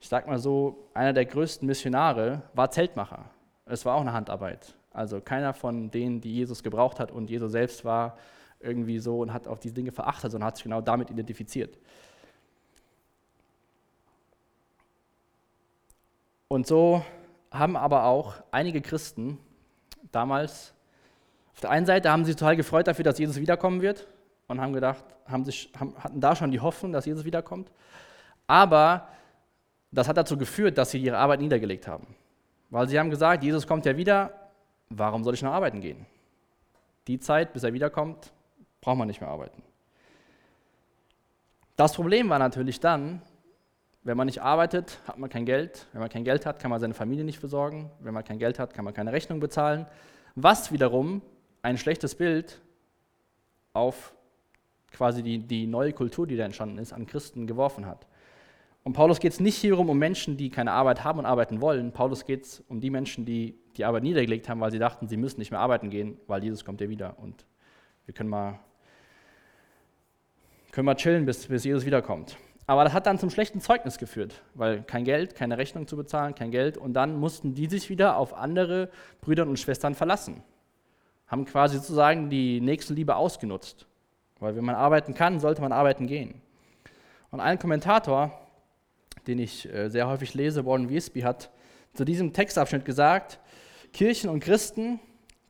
ich 0.00 0.08
sag 0.10 0.26
mal 0.26 0.38
so, 0.38 0.90
einer 0.92 1.14
der 1.14 1.24
größten 1.24 1.66
Missionare 1.66 2.42
war 2.52 2.70
Zeltmacher. 2.70 3.24
Es 3.64 3.86
war 3.86 3.94
auch 3.94 4.02
eine 4.02 4.12
Handarbeit. 4.12 4.74
Also 4.90 5.22
keiner 5.22 5.54
von 5.54 5.90
denen, 5.90 6.20
die 6.20 6.34
Jesus 6.34 6.62
gebraucht 6.62 7.00
hat 7.00 7.10
und 7.10 7.30
Jesus 7.30 7.52
selbst 7.52 7.86
war 7.86 8.18
irgendwie 8.60 8.98
so 8.98 9.20
und 9.20 9.32
hat 9.32 9.46
auch 9.46 9.58
diese 9.58 9.74
Dinge 9.74 9.92
verachtet, 9.92 10.32
sondern 10.32 10.48
hat 10.48 10.56
sich 10.56 10.64
genau 10.64 10.80
damit 10.80 11.10
identifiziert. 11.10 11.78
Und 16.48 16.66
so 16.66 17.04
haben 17.50 17.76
aber 17.76 18.04
auch 18.04 18.34
einige 18.50 18.80
Christen 18.80 19.38
damals 20.10 20.74
auf 21.58 21.62
der 21.62 21.70
einen 21.70 21.86
Seite 21.86 22.08
haben 22.08 22.24
sie 22.24 22.30
sich 22.30 22.36
total 22.36 22.54
gefreut 22.54 22.86
dafür, 22.86 23.02
dass 23.02 23.18
Jesus 23.18 23.34
wiederkommen 23.34 23.82
wird 23.82 24.06
und 24.46 24.60
haben 24.60 24.72
gedacht, 24.72 25.04
haben 25.26 25.44
sich, 25.44 25.72
haben, 25.76 25.92
hatten 25.98 26.20
da 26.20 26.36
schon 26.36 26.52
die 26.52 26.60
Hoffnung, 26.60 26.92
dass 26.92 27.04
Jesus 27.04 27.24
wiederkommt. 27.24 27.72
Aber 28.46 29.08
das 29.90 30.06
hat 30.06 30.16
dazu 30.16 30.38
geführt, 30.38 30.78
dass 30.78 30.92
sie 30.92 30.98
ihre 30.98 31.18
Arbeit 31.18 31.40
niedergelegt 31.40 31.88
haben. 31.88 32.06
Weil 32.70 32.88
sie 32.88 32.96
haben 32.96 33.10
gesagt, 33.10 33.42
Jesus 33.42 33.66
kommt 33.66 33.86
ja 33.86 33.96
wieder, 33.96 34.32
warum 34.88 35.24
soll 35.24 35.34
ich 35.34 35.42
noch 35.42 35.50
arbeiten 35.50 35.80
gehen? 35.80 36.06
Die 37.08 37.18
Zeit, 37.18 37.52
bis 37.52 37.64
er 37.64 37.72
wiederkommt, 37.72 38.30
braucht 38.80 38.98
man 38.98 39.08
nicht 39.08 39.20
mehr 39.20 39.30
arbeiten. 39.30 39.62
Das 41.76 41.94
Problem 41.94 42.28
war 42.28 42.38
natürlich 42.38 42.80
dann, 42.80 43.22
wenn 44.02 44.16
man 44.16 44.26
nicht 44.26 44.42
arbeitet, 44.42 45.00
hat 45.06 45.18
man 45.18 45.30
kein 45.30 45.44
Geld. 45.44 45.86
Wenn 45.92 46.00
man 46.00 46.08
kein 46.08 46.24
Geld 46.24 46.46
hat, 46.46 46.58
kann 46.60 46.70
man 46.70 46.80
seine 46.80 46.94
Familie 46.94 47.24
nicht 47.24 47.38
versorgen. 47.38 47.90
Wenn 48.00 48.14
man 48.14 48.24
kein 48.24 48.38
Geld 48.38 48.58
hat, 48.58 48.74
kann 48.74 48.84
man 48.84 48.94
keine 48.94 49.12
Rechnung 49.12 49.38
bezahlen. 49.40 49.86
Was 50.34 50.72
wiederum 50.72 51.22
ein 51.62 51.78
schlechtes 51.78 52.14
Bild 52.14 52.60
auf 53.72 54.14
quasi 54.92 55.22
die, 55.22 55.38
die 55.38 55.66
neue 55.66 55.92
Kultur, 55.92 56.26
die 56.26 56.36
da 56.36 56.44
entstanden 56.44 56.78
ist, 56.78 56.92
an 56.92 57.06
Christen 57.06 57.46
geworfen 57.46 57.86
hat. 57.86 58.06
Und 58.84 58.94
Paulus 58.94 59.20
geht 59.20 59.32
es 59.32 59.40
nicht 59.40 59.56
hierum 59.56 59.90
um 59.90 59.98
Menschen, 59.98 60.36
die 60.36 60.50
keine 60.50 60.72
Arbeit 60.72 61.04
haben 61.04 61.18
und 61.18 61.26
arbeiten 61.26 61.60
wollen. 61.60 61.92
Paulus 61.92 62.24
geht 62.24 62.44
es 62.44 62.60
um 62.68 62.80
die 62.80 62.90
Menschen, 62.90 63.26
die 63.26 63.58
die 63.76 63.84
Arbeit 63.84 64.02
niedergelegt 64.02 64.48
haben, 64.48 64.60
weil 64.60 64.70
sie 64.70 64.78
dachten, 64.78 65.08
sie 65.08 65.16
müssen 65.16 65.38
nicht 65.38 65.50
mehr 65.50 65.60
arbeiten 65.60 65.90
gehen, 65.90 66.16
weil 66.26 66.42
Jesus 66.42 66.64
kommt 66.64 66.80
ja 66.80 66.88
wieder 66.88 67.18
und 67.18 67.44
wir 68.06 68.14
können 68.14 68.30
mal, 68.30 68.58
können 70.78 70.86
mal 70.86 70.94
chillen, 70.94 71.26
bis, 71.26 71.48
bis 71.48 71.64
Jesus 71.64 71.84
wiederkommt. 71.84 72.36
Aber 72.68 72.84
das 72.84 72.92
hat 72.92 73.08
dann 73.08 73.18
zum 73.18 73.30
schlechten 73.30 73.60
Zeugnis 73.60 73.98
geführt, 73.98 74.42
weil 74.54 74.84
kein 74.84 75.02
Geld, 75.02 75.34
keine 75.34 75.58
Rechnung 75.58 75.88
zu 75.88 75.96
bezahlen, 75.96 76.36
kein 76.36 76.52
Geld. 76.52 76.78
Und 76.78 76.92
dann 76.92 77.18
mussten 77.18 77.52
die 77.52 77.66
sich 77.66 77.90
wieder 77.90 78.16
auf 78.16 78.32
andere 78.32 78.88
Brüder 79.20 79.42
und 79.42 79.58
Schwestern 79.58 79.96
verlassen 79.96 80.40
haben 81.26 81.46
quasi 81.46 81.78
sozusagen 81.78 82.30
die 82.30 82.60
Nächstenliebe 82.60 83.16
ausgenutzt. 83.16 83.86
Weil 84.38 84.54
wenn 84.54 84.64
man 84.64 84.76
arbeiten 84.76 85.14
kann, 85.14 85.40
sollte 85.40 85.60
man 85.60 85.72
arbeiten 85.72 86.06
gehen. 86.06 86.40
Und 87.32 87.40
ein 87.40 87.58
Kommentator, 87.58 88.30
den 89.26 89.40
ich 89.40 89.68
äh, 89.68 89.88
sehr 89.88 90.06
häufig 90.06 90.32
lese, 90.34 90.64
Warren 90.64 90.88
Wiesby, 90.88 91.22
hat 91.22 91.50
zu 91.92 92.04
diesem 92.04 92.32
Textabschnitt 92.32 92.84
gesagt, 92.84 93.40
Kirchen 93.92 94.30
und 94.30 94.38
Christen, 94.38 95.00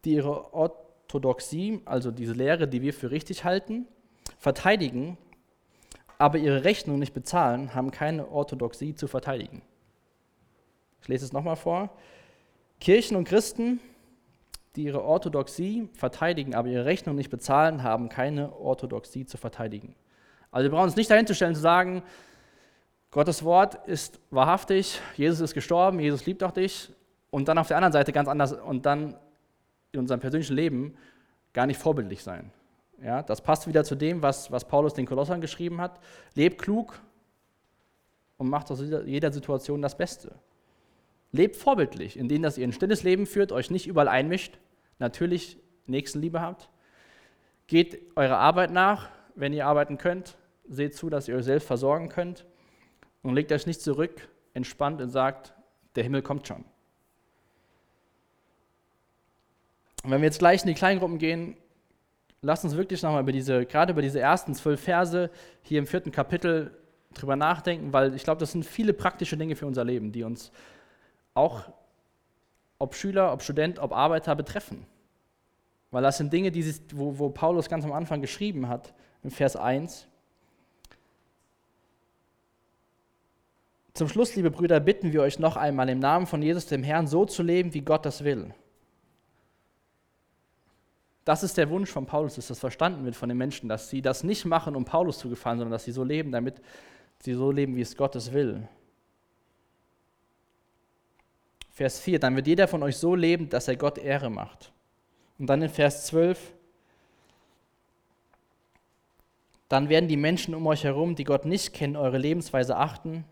die 0.06 0.14
ihre 0.14 0.54
Orthodoxie, 0.54 1.82
also 1.84 2.10
diese 2.10 2.32
Lehre, 2.32 2.66
die 2.66 2.80
wir 2.80 2.94
für 2.94 3.10
richtig 3.10 3.44
halten, 3.44 3.86
verteidigen, 4.38 5.18
aber 6.16 6.38
ihre 6.38 6.64
Rechnung 6.64 6.98
nicht 6.98 7.14
bezahlen, 7.14 7.74
haben 7.74 7.90
keine 7.90 8.28
Orthodoxie 8.28 8.94
zu 8.94 9.06
verteidigen. 9.06 9.62
Ich 11.02 11.08
lese 11.08 11.24
es 11.24 11.32
nochmal 11.32 11.56
vor. 11.56 11.90
Kirchen 12.80 13.16
und 13.16 13.24
Christen, 13.24 13.80
die 14.76 14.84
ihre 14.84 15.02
Orthodoxie 15.02 15.88
verteidigen, 15.94 16.54
aber 16.54 16.68
ihre 16.68 16.84
Rechnung 16.84 17.16
nicht 17.16 17.30
bezahlen, 17.30 17.82
haben 17.82 18.08
keine 18.08 18.56
Orthodoxie 18.56 19.26
zu 19.26 19.36
verteidigen. 19.36 19.94
Also 20.50 20.64
wir 20.64 20.70
brauchen 20.70 20.84
uns 20.84 20.96
nicht 20.96 21.10
dahin 21.10 21.26
zu 21.26 21.34
stellen 21.34 21.54
zu 21.54 21.60
sagen, 21.60 22.02
Gottes 23.10 23.42
Wort 23.42 23.86
ist 23.86 24.20
wahrhaftig, 24.30 25.00
Jesus 25.16 25.40
ist 25.40 25.54
gestorben, 25.54 25.98
Jesus 25.98 26.26
liebt 26.26 26.42
auch 26.42 26.50
dich 26.50 26.92
und 27.30 27.48
dann 27.48 27.58
auf 27.58 27.68
der 27.68 27.78
anderen 27.78 27.92
Seite 27.92 28.12
ganz 28.12 28.28
anders 28.28 28.52
und 28.52 28.84
dann 28.86 29.16
in 29.92 30.00
unserem 30.00 30.20
persönlichen 30.20 30.54
Leben 30.54 30.94
gar 31.52 31.66
nicht 31.66 31.80
vorbildlich 31.80 32.22
sein. 32.22 32.52
Ja, 33.02 33.22
das 33.22 33.40
passt 33.40 33.66
wieder 33.68 33.84
zu 33.84 33.94
dem, 33.94 34.22
was, 34.22 34.50
was 34.50 34.66
Paulus 34.66 34.94
den 34.94 35.06
Kolossern 35.06 35.40
geschrieben 35.40 35.80
hat. 35.80 36.00
Lebt 36.34 36.60
klug 36.60 37.00
und 38.36 38.48
macht 38.48 38.70
aus 38.70 38.80
jeder 38.80 39.32
Situation 39.32 39.82
das 39.82 39.96
Beste. 39.96 40.34
Lebt 41.30 41.56
vorbildlich, 41.56 42.16
indem 42.16 42.42
dass 42.42 42.58
ihr 42.58 42.66
ein 42.66 42.72
stilles 42.72 43.02
Leben 43.02 43.26
führt, 43.26 43.52
euch 43.52 43.70
nicht 43.70 43.86
überall 43.86 44.08
einmischt, 44.08 44.58
natürlich 44.98 45.58
Nächstenliebe 45.86 46.40
habt. 46.40 46.70
Geht 47.66 48.00
eurer 48.16 48.38
Arbeit 48.38 48.70
nach, 48.70 49.10
wenn 49.34 49.52
ihr 49.52 49.66
arbeiten 49.66 49.98
könnt. 49.98 50.36
Seht 50.68 50.94
zu, 50.94 51.10
dass 51.10 51.28
ihr 51.28 51.36
euch 51.36 51.44
selbst 51.44 51.66
versorgen 51.66 52.08
könnt. 52.08 52.46
Und 53.22 53.34
legt 53.34 53.52
euch 53.52 53.66
nicht 53.66 53.80
zurück, 53.80 54.28
entspannt 54.54 55.00
und 55.00 55.10
sagt, 55.10 55.54
der 55.96 56.04
Himmel 56.04 56.22
kommt 56.22 56.46
schon. 56.46 56.64
Und 60.04 60.10
wenn 60.10 60.20
wir 60.20 60.26
jetzt 60.26 60.38
gleich 60.38 60.62
in 60.62 60.68
die 60.68 60.74
Kleingruppen 60.74 61.18
gehen, 61.18 61.56
lasst 62.42 62.64
uns 62.64 62.76
wirklich 62.76 63.02
nochmal 63.02 63.22
über 63.22 63.32
diese, 63.32 63.66
gerade 63.66 63.92
über 63.92 64.02
diese 64.02 64.20
ersten 64.20 64.54
zwölf 64.54 64.80
Verse 64.80 65.30
hier 65.62 65.78
im 65.78 65.86
vierten 65.86 66.12
Kapitel 66.12 66.70
drüber 67.14 67.36
nachdenken, 67.36 67.92
weil 67.92 68.14
ich 68.14 68.22
glaube, 68.22 68.40
das 68.40 68.52
sind 68.52 68.64
viele 68.64 68.92
praktische 68.92 69.36
Dinge 69.36 69.56
für 69.56 69.66
unser 69.66 69.84
Leben, 69.84 70.12
die 70.12 70.22
uns 70.22 70.52
auch, 71.34 71.62
ob 72.78 72.94
Schüler, 72.94 73.32
ob 73.32 73.42
Student, 73.42 73.78
ob 73.78 73.92
Arbeiter 73.92 74.36
betreffen. 74.36 74.86
Weil 75.90 76.02
das 76.02 76.18
sind 76.18 76.32
Dinge, 76.32 76.50
die, 76.50 76.74
wo, 76.94 77.18
wo 77.18 77.30
Paulus 77.30 77.68
ganz 77.68 77.84
am 77.84 77.92
Anfang 77.92 78.20
geschrieben 78.20 78.68
hat, 78.68 78.92
im 79.22 79.30
Vers 79.30 79.56
1. 79.56 80.06
Zum 83.94 84.08
Schluss, 84.08 84.36
liebe 84.36 84.50
Brüder, 84.50 84.78
bitten 84.78 85.12
wir 85.12 85.22
euch 85.22 85.40
noch 85.40 85.56
einmal 85.56 85.88
im 85.88 85.98
Namen 85.98 86.26
von 86.26 86.40
Jesus, 86.40 86.66
dem 86.66 86.84
Herrn, 86.84 87.08
so 87.08 87.24
zu 87.24 87.42
leben, 87.42 87.74
wie 87.74 87.80
Gott 87.80 88.06
das 88.06 88.22
will. 88.22 88.54
Das 91.28 91.42
ist 91.42 91.58
der 91.58 91.68
Wunsch 91.68 91.90
von 91.90 92.06
Paulus, 92.06 92.36
dass 92.36 92.46
das 92.46 92.58
verstanden 92.58 93.04
wird 93.04 93.14
von 93.14 93.28
den 93.28 93.36
Menschen, 93.36 93.68
dass 93.68 93.90
sie 93.90 94.00
das 94.00 94.24
nicht 94.24 94.46
machen, 94.46 94.74
um 94.74 94.86
Paulus 94.86 95.18
zu 95.18 95.28
gefallen, 95.28 95.58
sondern 95.58 95.72
dass 95.72 95.84
sie 95.84 95.92
so 95.92 96.02
leben, 96.02 96.32
damit 96.32 96.62
sie 97.18 97.34
so 97.34 97.50
leben, 97.50 97.76
wie 97.76 97.82
es 97.82 97.98
Gottes 97.98 98.32
will. 98.32 98.66
Vers 101.70 102.00
4, 102.00 102.18
dann 102.18 102.34
wird 102.34 102.46
jeder 102.46 102.66
von 102.66 102.82
euch 102.82 102.96
so 102.96 103.14
leben, 103.14 103.50
dass 103.50 103.68
er 103.68 103.76
Gott 103.76 103.98
Ehre 103.98 104.30
macht. 104.30 104.72
Und 105.38 105.48
dann 105.48 105.60
in 105.60 105.68
Vers 105.68 106.06
12, 106.06 106.54
dann 109.68 109.90
werden 109.90 110.08
die 110.08 110.16
Menschen 110.16 110.54
um 110.54 110.66
euch 110.66 110.84
herum, 110.84 111.14
die 111.14 111.24
Gott 111.24 111.44
nicht 111.44 111.74
kennen, 111.74 111.96
eure 111.96 112.16
Lebensweise 112.16 112.74
achten. 112.74 113.26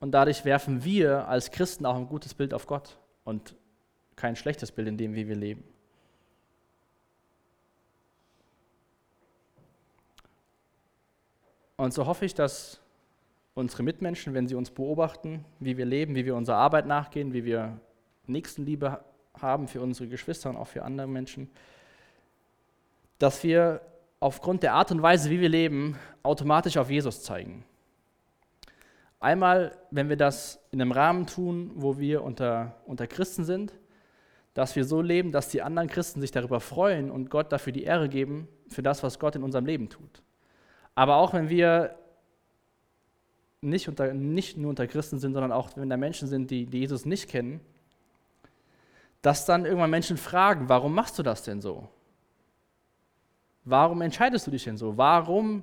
Und 0.00 0.10
dadurch 0.10 0.44
werfen 0.44 0.82
wir 0.82 1.28
als 1.28 1.52
Christen 1.52 1.86
auch 1.86 1.94
ein 1.94 2.08
gutes 2.08 2.34
Bild 2.34 2.52
auf 2.52 2.66
Gott 2.66 2.98
und 3.22 3.54
kein 4.16 4.34
schlechtes 4.34 4.72
Bild 4.72 4.88
in 4.88 4.96
dem, 4.96 5.14
wie 5.14 5.28
wir 5.28 5.36
leben. 5.36 5.62
Und 11.78 11.94
so 11.94 12.06
hoffe 12.06 12.24
ich, 12.24 12.34
dass 12.34 12.80
unsere 13.54 13.84
Mitmenschen, 13.84 14.34
wenn 14.34 14.48
sie 14.48 14.56
uns 14.56 14.70
beobachten, 14.70 15.44
wie 15.60 15.76
wir 15.76 15.86
leben, 15.86 16.16
wie 16.16 16.24
wir 16.24 16.34
unserer 16.34 16.56
Arbeit 16.56 16.86
nachgehen, 16.86 17.32
wie 17.32 17.44
wir 17.44 17.80
Nächstenliebe 18.26 19.00
haben 19.40 19.68
für 19.68 19.80
unsere 19.80 20.08
Geschwister 20.08 20.50
und 20.50 20.56
auch 20.56 20.66
für 20.66 20.82
andere 20.82 21.06
Menschen, 21.06 21.48
dass 23.20 23.44
wir 23.44 23.80
aufgrund 24.18 24.64
der 24.64 24.74
Art 24.74 24.90
und 24.90 25.02
Weise, 25.02 25.30
wie 25.30 25.40
wir 25.40 25.48
leben, 25.48 25.96
automatisch 26.24 26.76
auf 26.76 26.90
Jesus 26.90 27.22
zeigen. 27.22 27.64
Einmal, 29.20 29.78
wenn 29.92 30.08
wir 30.08 30.16
das 30.16 30.60
in 30.72 30.82
einem 30.82 30.90
Rahmen 30.90 31.26
tun, 31.26 31.70
wo 31.76 31.98
wir 31.98 32.24
unter, 32.24 32.74
unter 32.86 33.06
Christen 33.06 33.44
sind, 33.44 33.72
dass 34.52 34.74
wir 34.74 34.84
so 34.84 35.00
leben, 35.00 35.30
dass 35.30 35.48
die 35.48 35.62
anderen 35.62 35.88
Christen 35.88 36.20
sich 36.20 36.32
darüber 36.32 36.58
freuen 36.58 37.08
und 37.08 37.30
Gott 37.30 37.52
dafür 37.52 37.72
die 37.72 37.84
Ehre 37.84 38.08
geben, 38.08 38.48
für 38.68 38.82
das, 38.82 39.04
was 39.04 39.20
Gott 39.20 39.36
in 39.36 39.44
unserem 39.44 39.64
Leben 39.64 39.88
tut. 39.88 40.22
Aber 40.98 41.18
auch 41.18 41.32
wenn 41.32 41.48
wir 41.48 41.94
nicht, 43.60 43.86
unter, 43.86 44.12
nicht 44.12 44.56
nur 44.56 44.70
unter 44.70 44.88
Christen 44.88 45.20
sind, 45.20 45.32
sondern 45.32 45.52
auch 45.52 45.76
wenn 45.76 45.88
da 45.88 45.96
Menschen 45.96 46.26
sind, 46.26 46.50
die, 46.50 46.66
die 46.66 46.80
Jesus 46.80 47.06
nicht 47.06 47.28
kennen, 47.28 47.60
dass 49.22 49.46
dann 49.46 49.64
irgendwann 49.64 49.90
Menschen 49.90 50.16
fragen, 50.16 50.68
warum 50.68 50.92
machst 50.92 51.16
du 51.16 51.22
das 51.22 51.44
denn 51.44 51.60
so? 51.60 51.88
Warum 53.62 54.00
entscheidest 54.00 54.48
du 54.48 54.50
dich 54.50 54.64
denn 54.64 54.76
so? 54.76 54.96
Warum 54.96 55.62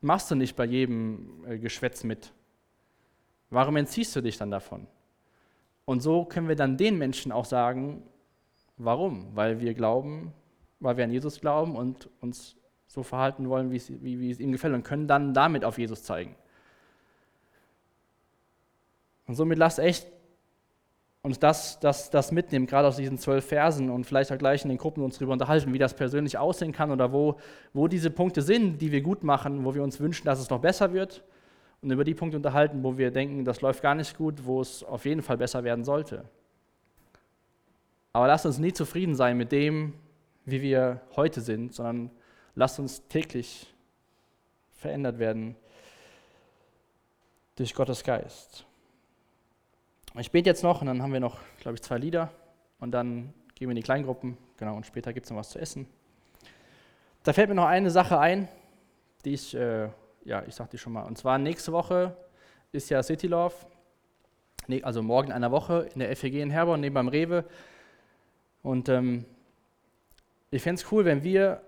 machst 0.00 0.30
du 0.30 0.36
nicht 0.36 0.54
bei 0.54 0.66
jedem 0.66 1.44
äh, 1.44 1.58
Geschwätz 1.58 2.04
mit? 2.04 2.32
Warum 3.50 3.74
entziehst 3.74 4.14
du 4.14 4.20
dich 4.20 4.38
dann 4.38 4.52
davon? 4.52 4.86
Und 5.84 5.98
so 6.00 6.24
können 6.24 6.46
wir 6.46 6.54
dann 6.54 6.76
den 6.76 6.96
Menschen 6.96 7.32
auch 7.32 7.44
sagen, 7.44 8.04
warum? 8.76 9.34
Weil 9.34 9.58
wir 9.58 9.74
glauben, 9.74 10.32
weil 10.78 10.96
wir 10.96 11.02
an 11.02 11.10
Jesus 11.10 11.40
glauben 11.40 11.74
und 11.74 12.08
uns 12.20 12.54
so 12.96 13.02
verhalten 13.02 13.48
wollen, 13.50 13.70
wie 13.70 13.76
es, 13.76 13.90
wie, 14.02 14.18
wie 14.18 14.30
es 14.30 14.40
ihm 14.40 14.52
gefällt 14.52 14.74
und 14.74 14.82
können 14.82 15.06
dann 15.06 15.34
damit 15.34 15.66
auf 15.66 15.76
Jesus 15.76 16.02
zeigen. 16.02 16.34
Und 19.26 19.34
somit 19.34 19.58
lasst 19.58 19.78
echt 19.78 20.06
uns 21.20 21.38
das, 21.38 21.78
das, 21.78 22.08
das 22.08 22.32
mitnehmen, 22.32 22.66
gerade 22.66 22.88
aus 22.88 22.96
diesen 22.96 23.18
zwölf 23.18 23.44
Versen 23.44 23.90
und 23.90 24.06
vielleicht 24.06 24.32
auch 24.32 24.38
gleich 24.38 24.62
in 24.62 24.70
den 24.70 24.78
Gruppen 24.78 25.02
uns 25.02 25.18
darüber 25.18 25.34
unterhalten, 25.34 25.74
wie 25.74 25.78
das 25.78 25.92
persönlich 25.92 26.38
aussehen 26.38 26.72
kann 26.72 26.90
oder 26.90 27.12
wo, 27.12 27.36
wo 27.74 27.86
diese 27.86 28.10
Punkte 28.10 28.40
sind, 28.40 28.80
die 28.80 28.92
wir 28.92 29.02
gut 29.02 29.24
machen, 29.24 29.64
wo 29.66 29.74
wir 29.74 29.82
uns 29.82 30.00
wünschen, 30.00 30.24
dass 30.24 30.40
es 30.40 30.48
noch 30.48 30.60
besser 30.60 30.94
wird 30.94 31.22
und 31.82 31.90
über 31.90 32.04
die 32.04 32.14
Punkte 32.14 32.38
unterhalten, 32.38 32.82
wo 32.82 32.96
wir 32.96 33.10
denken, 33.10 33.44
das 33.44 33.60
läuft 33.60 33.82
gar 33.82 33.94
nicht 33.94 34.16
gut, 34.16 34.46
wo 34.46 34.62
es 34.62 34.82
auf 34.84 35.04
jeden 35.04 35.20
Fall 35.20 35.36
besser 35.36 35.64
werden 35.64 35.84
sollte. 35.84 36.24
Aber 38.14 38.26
lasst 38.26 38.46
uns 38.46 38.58
nie 38.58 38.72
zufrieden 38.72 39.14
sein 39.14 39.36
mit 39.36 39.52
dem, 39.52 39.92
wie 40.46 40.62
wir 40.62 41.02
heute 41.16 41.42
sind, 41.42 41.74
sondern 41.74 42.10
Lasst 42.58 42.78
uns 42.78 43.06
täglich 43.08 43.66
verändert 44.72 45.18
werden 45.18 45.56
durch 47.56 47.74
Gottes 47.74 48.02
Geist. 48.02 48.64
Ich 50.18 50.30
bete 50.30 50.48
jetzt 50.48 50.62
noch 50.62 50.80
und 50.80 50.86
dann 50.86 51.02
haben 51.02 51.12
wir 51.12 51.20
noch, 51.20 51.38
glaube 51.60 51.74
ich, 51.74 51.82
zwei 51.82 51.98
Lieder 51.98 52.32
und 52.80 52.92
dann 52.92 53.34
gehen 53.54 53.68
wir 53.68 53.72
in 53.72 53.76
die 53.76 53.82
Kleingruppen. 53.82 54.38
Genau, 54.56 54.74
und 54.74 54.86
später 54.86 55.12
gibt 55.12 55.26
es 55.26 55.30
noch 55.30 55.36
was 55.36 55.50
zu 55.50 55.58
essen. 55.58 55.86
Da 57.24 57.34
fällt 57.34 57.50
mir 57.50 57.54
noch 57.54 57.66
eine 57.66 57.90
Sache 57.90 58.18
ein, 58.18 58.48
die 59.26 59.34
ich, 59.34 59.54
äh, 59.54 59.90
ja, 60.24 60.42
ich 60.46 60.54
sagte 60.54 60.78
die 60.78 60.78
schon 60.78 60.94
mal. 60.94 61.02
Und 61.02 61.18
zwar 61.18 61.36
nächste 61.36 61.72
Woche 61.72 62.16
ist 62.72 62.88
ja 62.88 63.02
City 63.02 63.26
Love, 63.26 63.54
also 64.80 65.02
morgen 65.02 65.28
in 65.28 65.34
einer 65.34 65.50
Woche 65.50 65.90
in 65.92 66.00
der 66.00 66.16
FEG 66.16 66.36
in 66.36 66.50
Herborn, 66.50 66.80
neben 66.80 66.94
beim 66.94 67.08
Rewe. 67.08 67.44
Und 68.62 68.88
ähm, 68.88 69.26
ich 70.50 70.62
fände 70.62 70.80
es 70.80 70.90
cool, 70.90 71.04
wenn 71.04 71.22
wir 71.22 71.60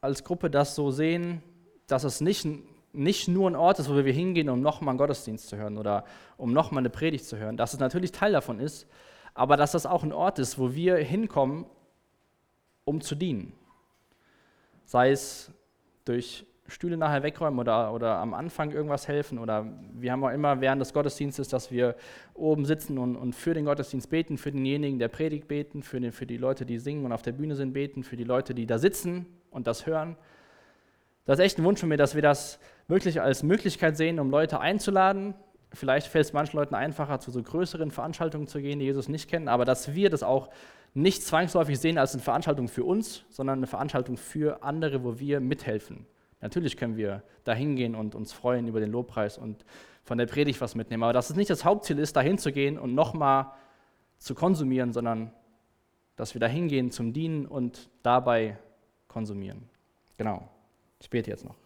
als 0.00 0.24
Gruppe 0.24 0.50
das 0.50 0.74
so 0.74 0.90
sehen, 0.90 1.42
dass 1.86 2.04
es 2.04 2.20
nicht, 2.20 2.46
nicht 2.92 3.28
nur 3.28 3.50
ein 3.50 3.56
Ort 3.56 3.78
ist, 3.78 3.88
wo 3.88 4.04
wir 4.04 4.12
hingehen, 4.12 4.48
um 4.48 4.60
nochmal 4.60 4.92
einen 4.92 4.98
Gottesdienst 4.98 5.48
zu 5.48 5.56
hören 5.56 5.78
oder 5.78 6.04
um 6.36 6.52
nochmal 6.52 6.80
eine 6.80 6.90
Predigt 6.90 7.24
zu 7.24 7.36
hören, 7.36 7.56
dass 7.56 7.72
es 7.72 7.80
natürlich 7.80 8.12
Teil 8.12 8.32
davon 8.32 8.60
ist, 8.60 8.86
aber 9.34 9.56
dass 9.56 9.72
das 9.72 9.86
auch 9.86 10.02
ein 10.02 10.12
Ort 10.12 10.38
ist, 10.38 10.58
wo 10.58 10.74
wir 10.74 10.96
hinkommen, 10.96 11.66
um 12.84 13.00
zu 13.00 13.14
dienen. 13.14 13.52
Sei 14.84 15.10
es 15.10 15.50
durch 16.04 16.46
Stühle 16.68 16.96
nachher 16.96 17.22
wegräumen 17.22 17.58
oder, 17.58 17.92
oder 17.92 18.16
am 18.16 18.34
Anfang 18.34 18.70
irgendwas 18.72 19.08
helfen. 19.08 19.38
Oder 19.38 19.66
wir 19.92 20.12
haben 20.12 20.24
auch 20.24 20.30
immer 20.30 20.60
während 20.60 20.80
des 20.80 20.92
Gottesdienstes, 20.92 21.48
dass 21.48 21.70
wir 21.70 21.94
oben 22.34 22.64
sitzen 22.64 22.98
und, 22.98 23.16
und 23.16 23.34
für 23.34 23.54
den 23.54 23.64
Gottesdienst 23.64 24.10
beten, 24.10 24.38
für 24.38 24.52
denjenigen, 24.52 24.98
der 24.98 25.08
predigt, 25.08 25.48
beten, 25.48 25.82
für, 25.82 26.00
den, 26.00 26.12
für 26.12 26.26
die 26.26 26.36
Leute, 26.36 26.66
die 26.66 26.78
singen 26.78 27.04
und 27.04 27.12
auf 27.12 27.22
der 27.22 27.32
Bühne 27.32 27.54
sind, 27.54 27.72
beten, 27.72 28.02
für 28.02 28.16
die 28.16 28.24
Leute, 28.24 28.54
die 28.54 28.66
da 28.66 28.78
sitzen 28.78 29.26
und 29.50 29.66
das 29.66 29.86
hören. 29.86 30.16
Das 31.24 31.38
ist 31.38 31.44
echt 31.44 31.58
ein 31.58 31.64
Wunsch 31.64 31.80
von 31.80 31.88
mir, 31.88 31.96
dass 31.96 32.14
wir 32.14 32.22
das 32.22 32.58
wirklich 32.88 33.20
als 33.20 33.42
Möglichkeit 33.42 33.96
sehen, 33.96 34.20
um 34.20 34.30
Leute 34.30 34.60
einzuladen. 34.60 35.34
Vielleicht 35.72 36.06
fällt 36.06 36.26
es 36.26 36.32
manchen 36.32 36.56
Leuten 36.56 36.74
einfacher, 36.74 37.18
zu 37.18 37.30
so 37.30 37.42
größeren 37.42 37.90
Veranstaltungen 37.90 38.46
zu 38.46 38.60
gehen, 38.60 38.78
die 38.78 38.84
Jesus 38.84 39.08
nicht 39.08 39.28
kennen, 39.28 39.48
aber 39.48 39.64
dass 39.64 39.94
wir 39.94 40.08
das 40.08 40.22
auch 40.22 40.50
nicht 40.94 41.22
zwangsläufig 41.22 41.78
sehen 41.78 41.98
als 41.98 42.14
eine 42.14 42.22
Veranstaltung 42.22 42.68
für 42.68 42.84
uns, 42.84 43.24
sondern 43.28 43.58
eine 43.58 43.66
Veranstaltung 43.66 44.16
für 44.16 44.62
andere, 44.62 45.04
wo 45.04 45.18
wir 45.18 45.40
mithelfen. 45.40 46.06
Natürlich 46.40 46.76
können 46.76 46.96
wir 46.96 47.22
da 47.44 47.54
hingehen 47.54 47.94
und 47.94 48.14
uns 48.14 48.32
freuen 48.32 48.68
über 48.68 48.80
den 48.80 48.90
Lobpreis 48.90 49.38
und 49.38 49.64
von 50.04 50.18
der 50.18 50.26
Predigt 50.26 50.60
was 50.60 50.74
mitnehmen, 50.74 51.02
aber 51.02 51.12
dass 51.12 51.30
es 51.30 51.36
nicht 51.36 51.50
das 51.50 51.64
Hauptziel 51.64 51.98
ist, 51.98 52.14
da 52.16 52.20
hinzugehen 52.20 52.78
und 52.78 52.94
nochmal 52.94 53.52
zu 54.18 54.34
konsumieren, 54.34 54.92
sondern 54.92 55.32
dass 56.14 56.34
wir 56.34 56.40
da 56.40 56.46
hingehen 56.46 56.90
zum 56.90 57.12
Dienen 57.12 57.46
und 57.46 57.90
dabei 58.02 58.58
konsumieren. 59.08 59.68
Genau. 60.16 60.48
Ich 61.00 61.10
bete 61.10 61.30
jetzt 61.30 61.44
noch. 61.44 61.56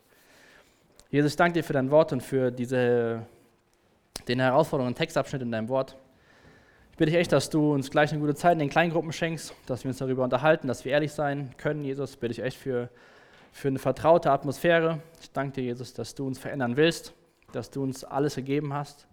Jesus, 1.11 1.33
ich 1.33 1.37
danke 1.37 1.55
dir 1.55 1.65
für 1.65 1.73
dein 1.73 1.91
Wort 1.91 2.13
und 2.13 2.23
für 2.23 2.51
diese, 2.51 3.27
den 4.29 4.41
herausfordernden 4.41 4.95
Textabschnitt 4.95 5.43
in 5.43 5.53
deinem 5.53 5.69
Wort. 5.69 5.97
Ich 6.93 6.97
bitte 6.97 7.11
dich 7.11 7.21
echt, 7.21 7.33
dass 7.33 7.51
du 7.51 7.75
uns 7.75 7.91
gleich 7.91 8.11
eine 8.13 8.21
gute 8.21 8.35
Zeit 8.35 8.55
in 8.55 8.59
den 8.61 8.71
Kleingruppen 8.71 9.13
schenkst, 9.13 9.55
dass 9.67 9.85
wir 9.85 9.89
uns 9.89 9.99
darüber 9.99 10.25
unterhalten, 10.25 10.69
dass 10.69 10.85
wir 10.85 10.93
ehrlich 10.93 11.13
sein 11.13 11.51
können. 11.57 11.85
Jesus, 11.85 12.17
bitte 12.17 12.33
ich 12.33 12.43
echt 12.43 12.57
für, 12.57 12.91
für 13.53 13.69
eine 13.69 13.79
vertraute 13.79 14.31
Atmosphäre. 14.31 15.01
Ich 15.21 15.31
danke 15.33 15.61
dir, 15.61 15.65
Jesus, 15.65 15.93
dass 15.93 16.15
du 16.15 16.27
uns 16.27 16.39
verändern 16.39 16.77
willst, 16.77 17.13
dass 17.53 17.71
du 17.71 17.83
uns 17.83 18.05
alles 18.05 18.37
gegeben 18.37 18.73
hast, 18.73 19.07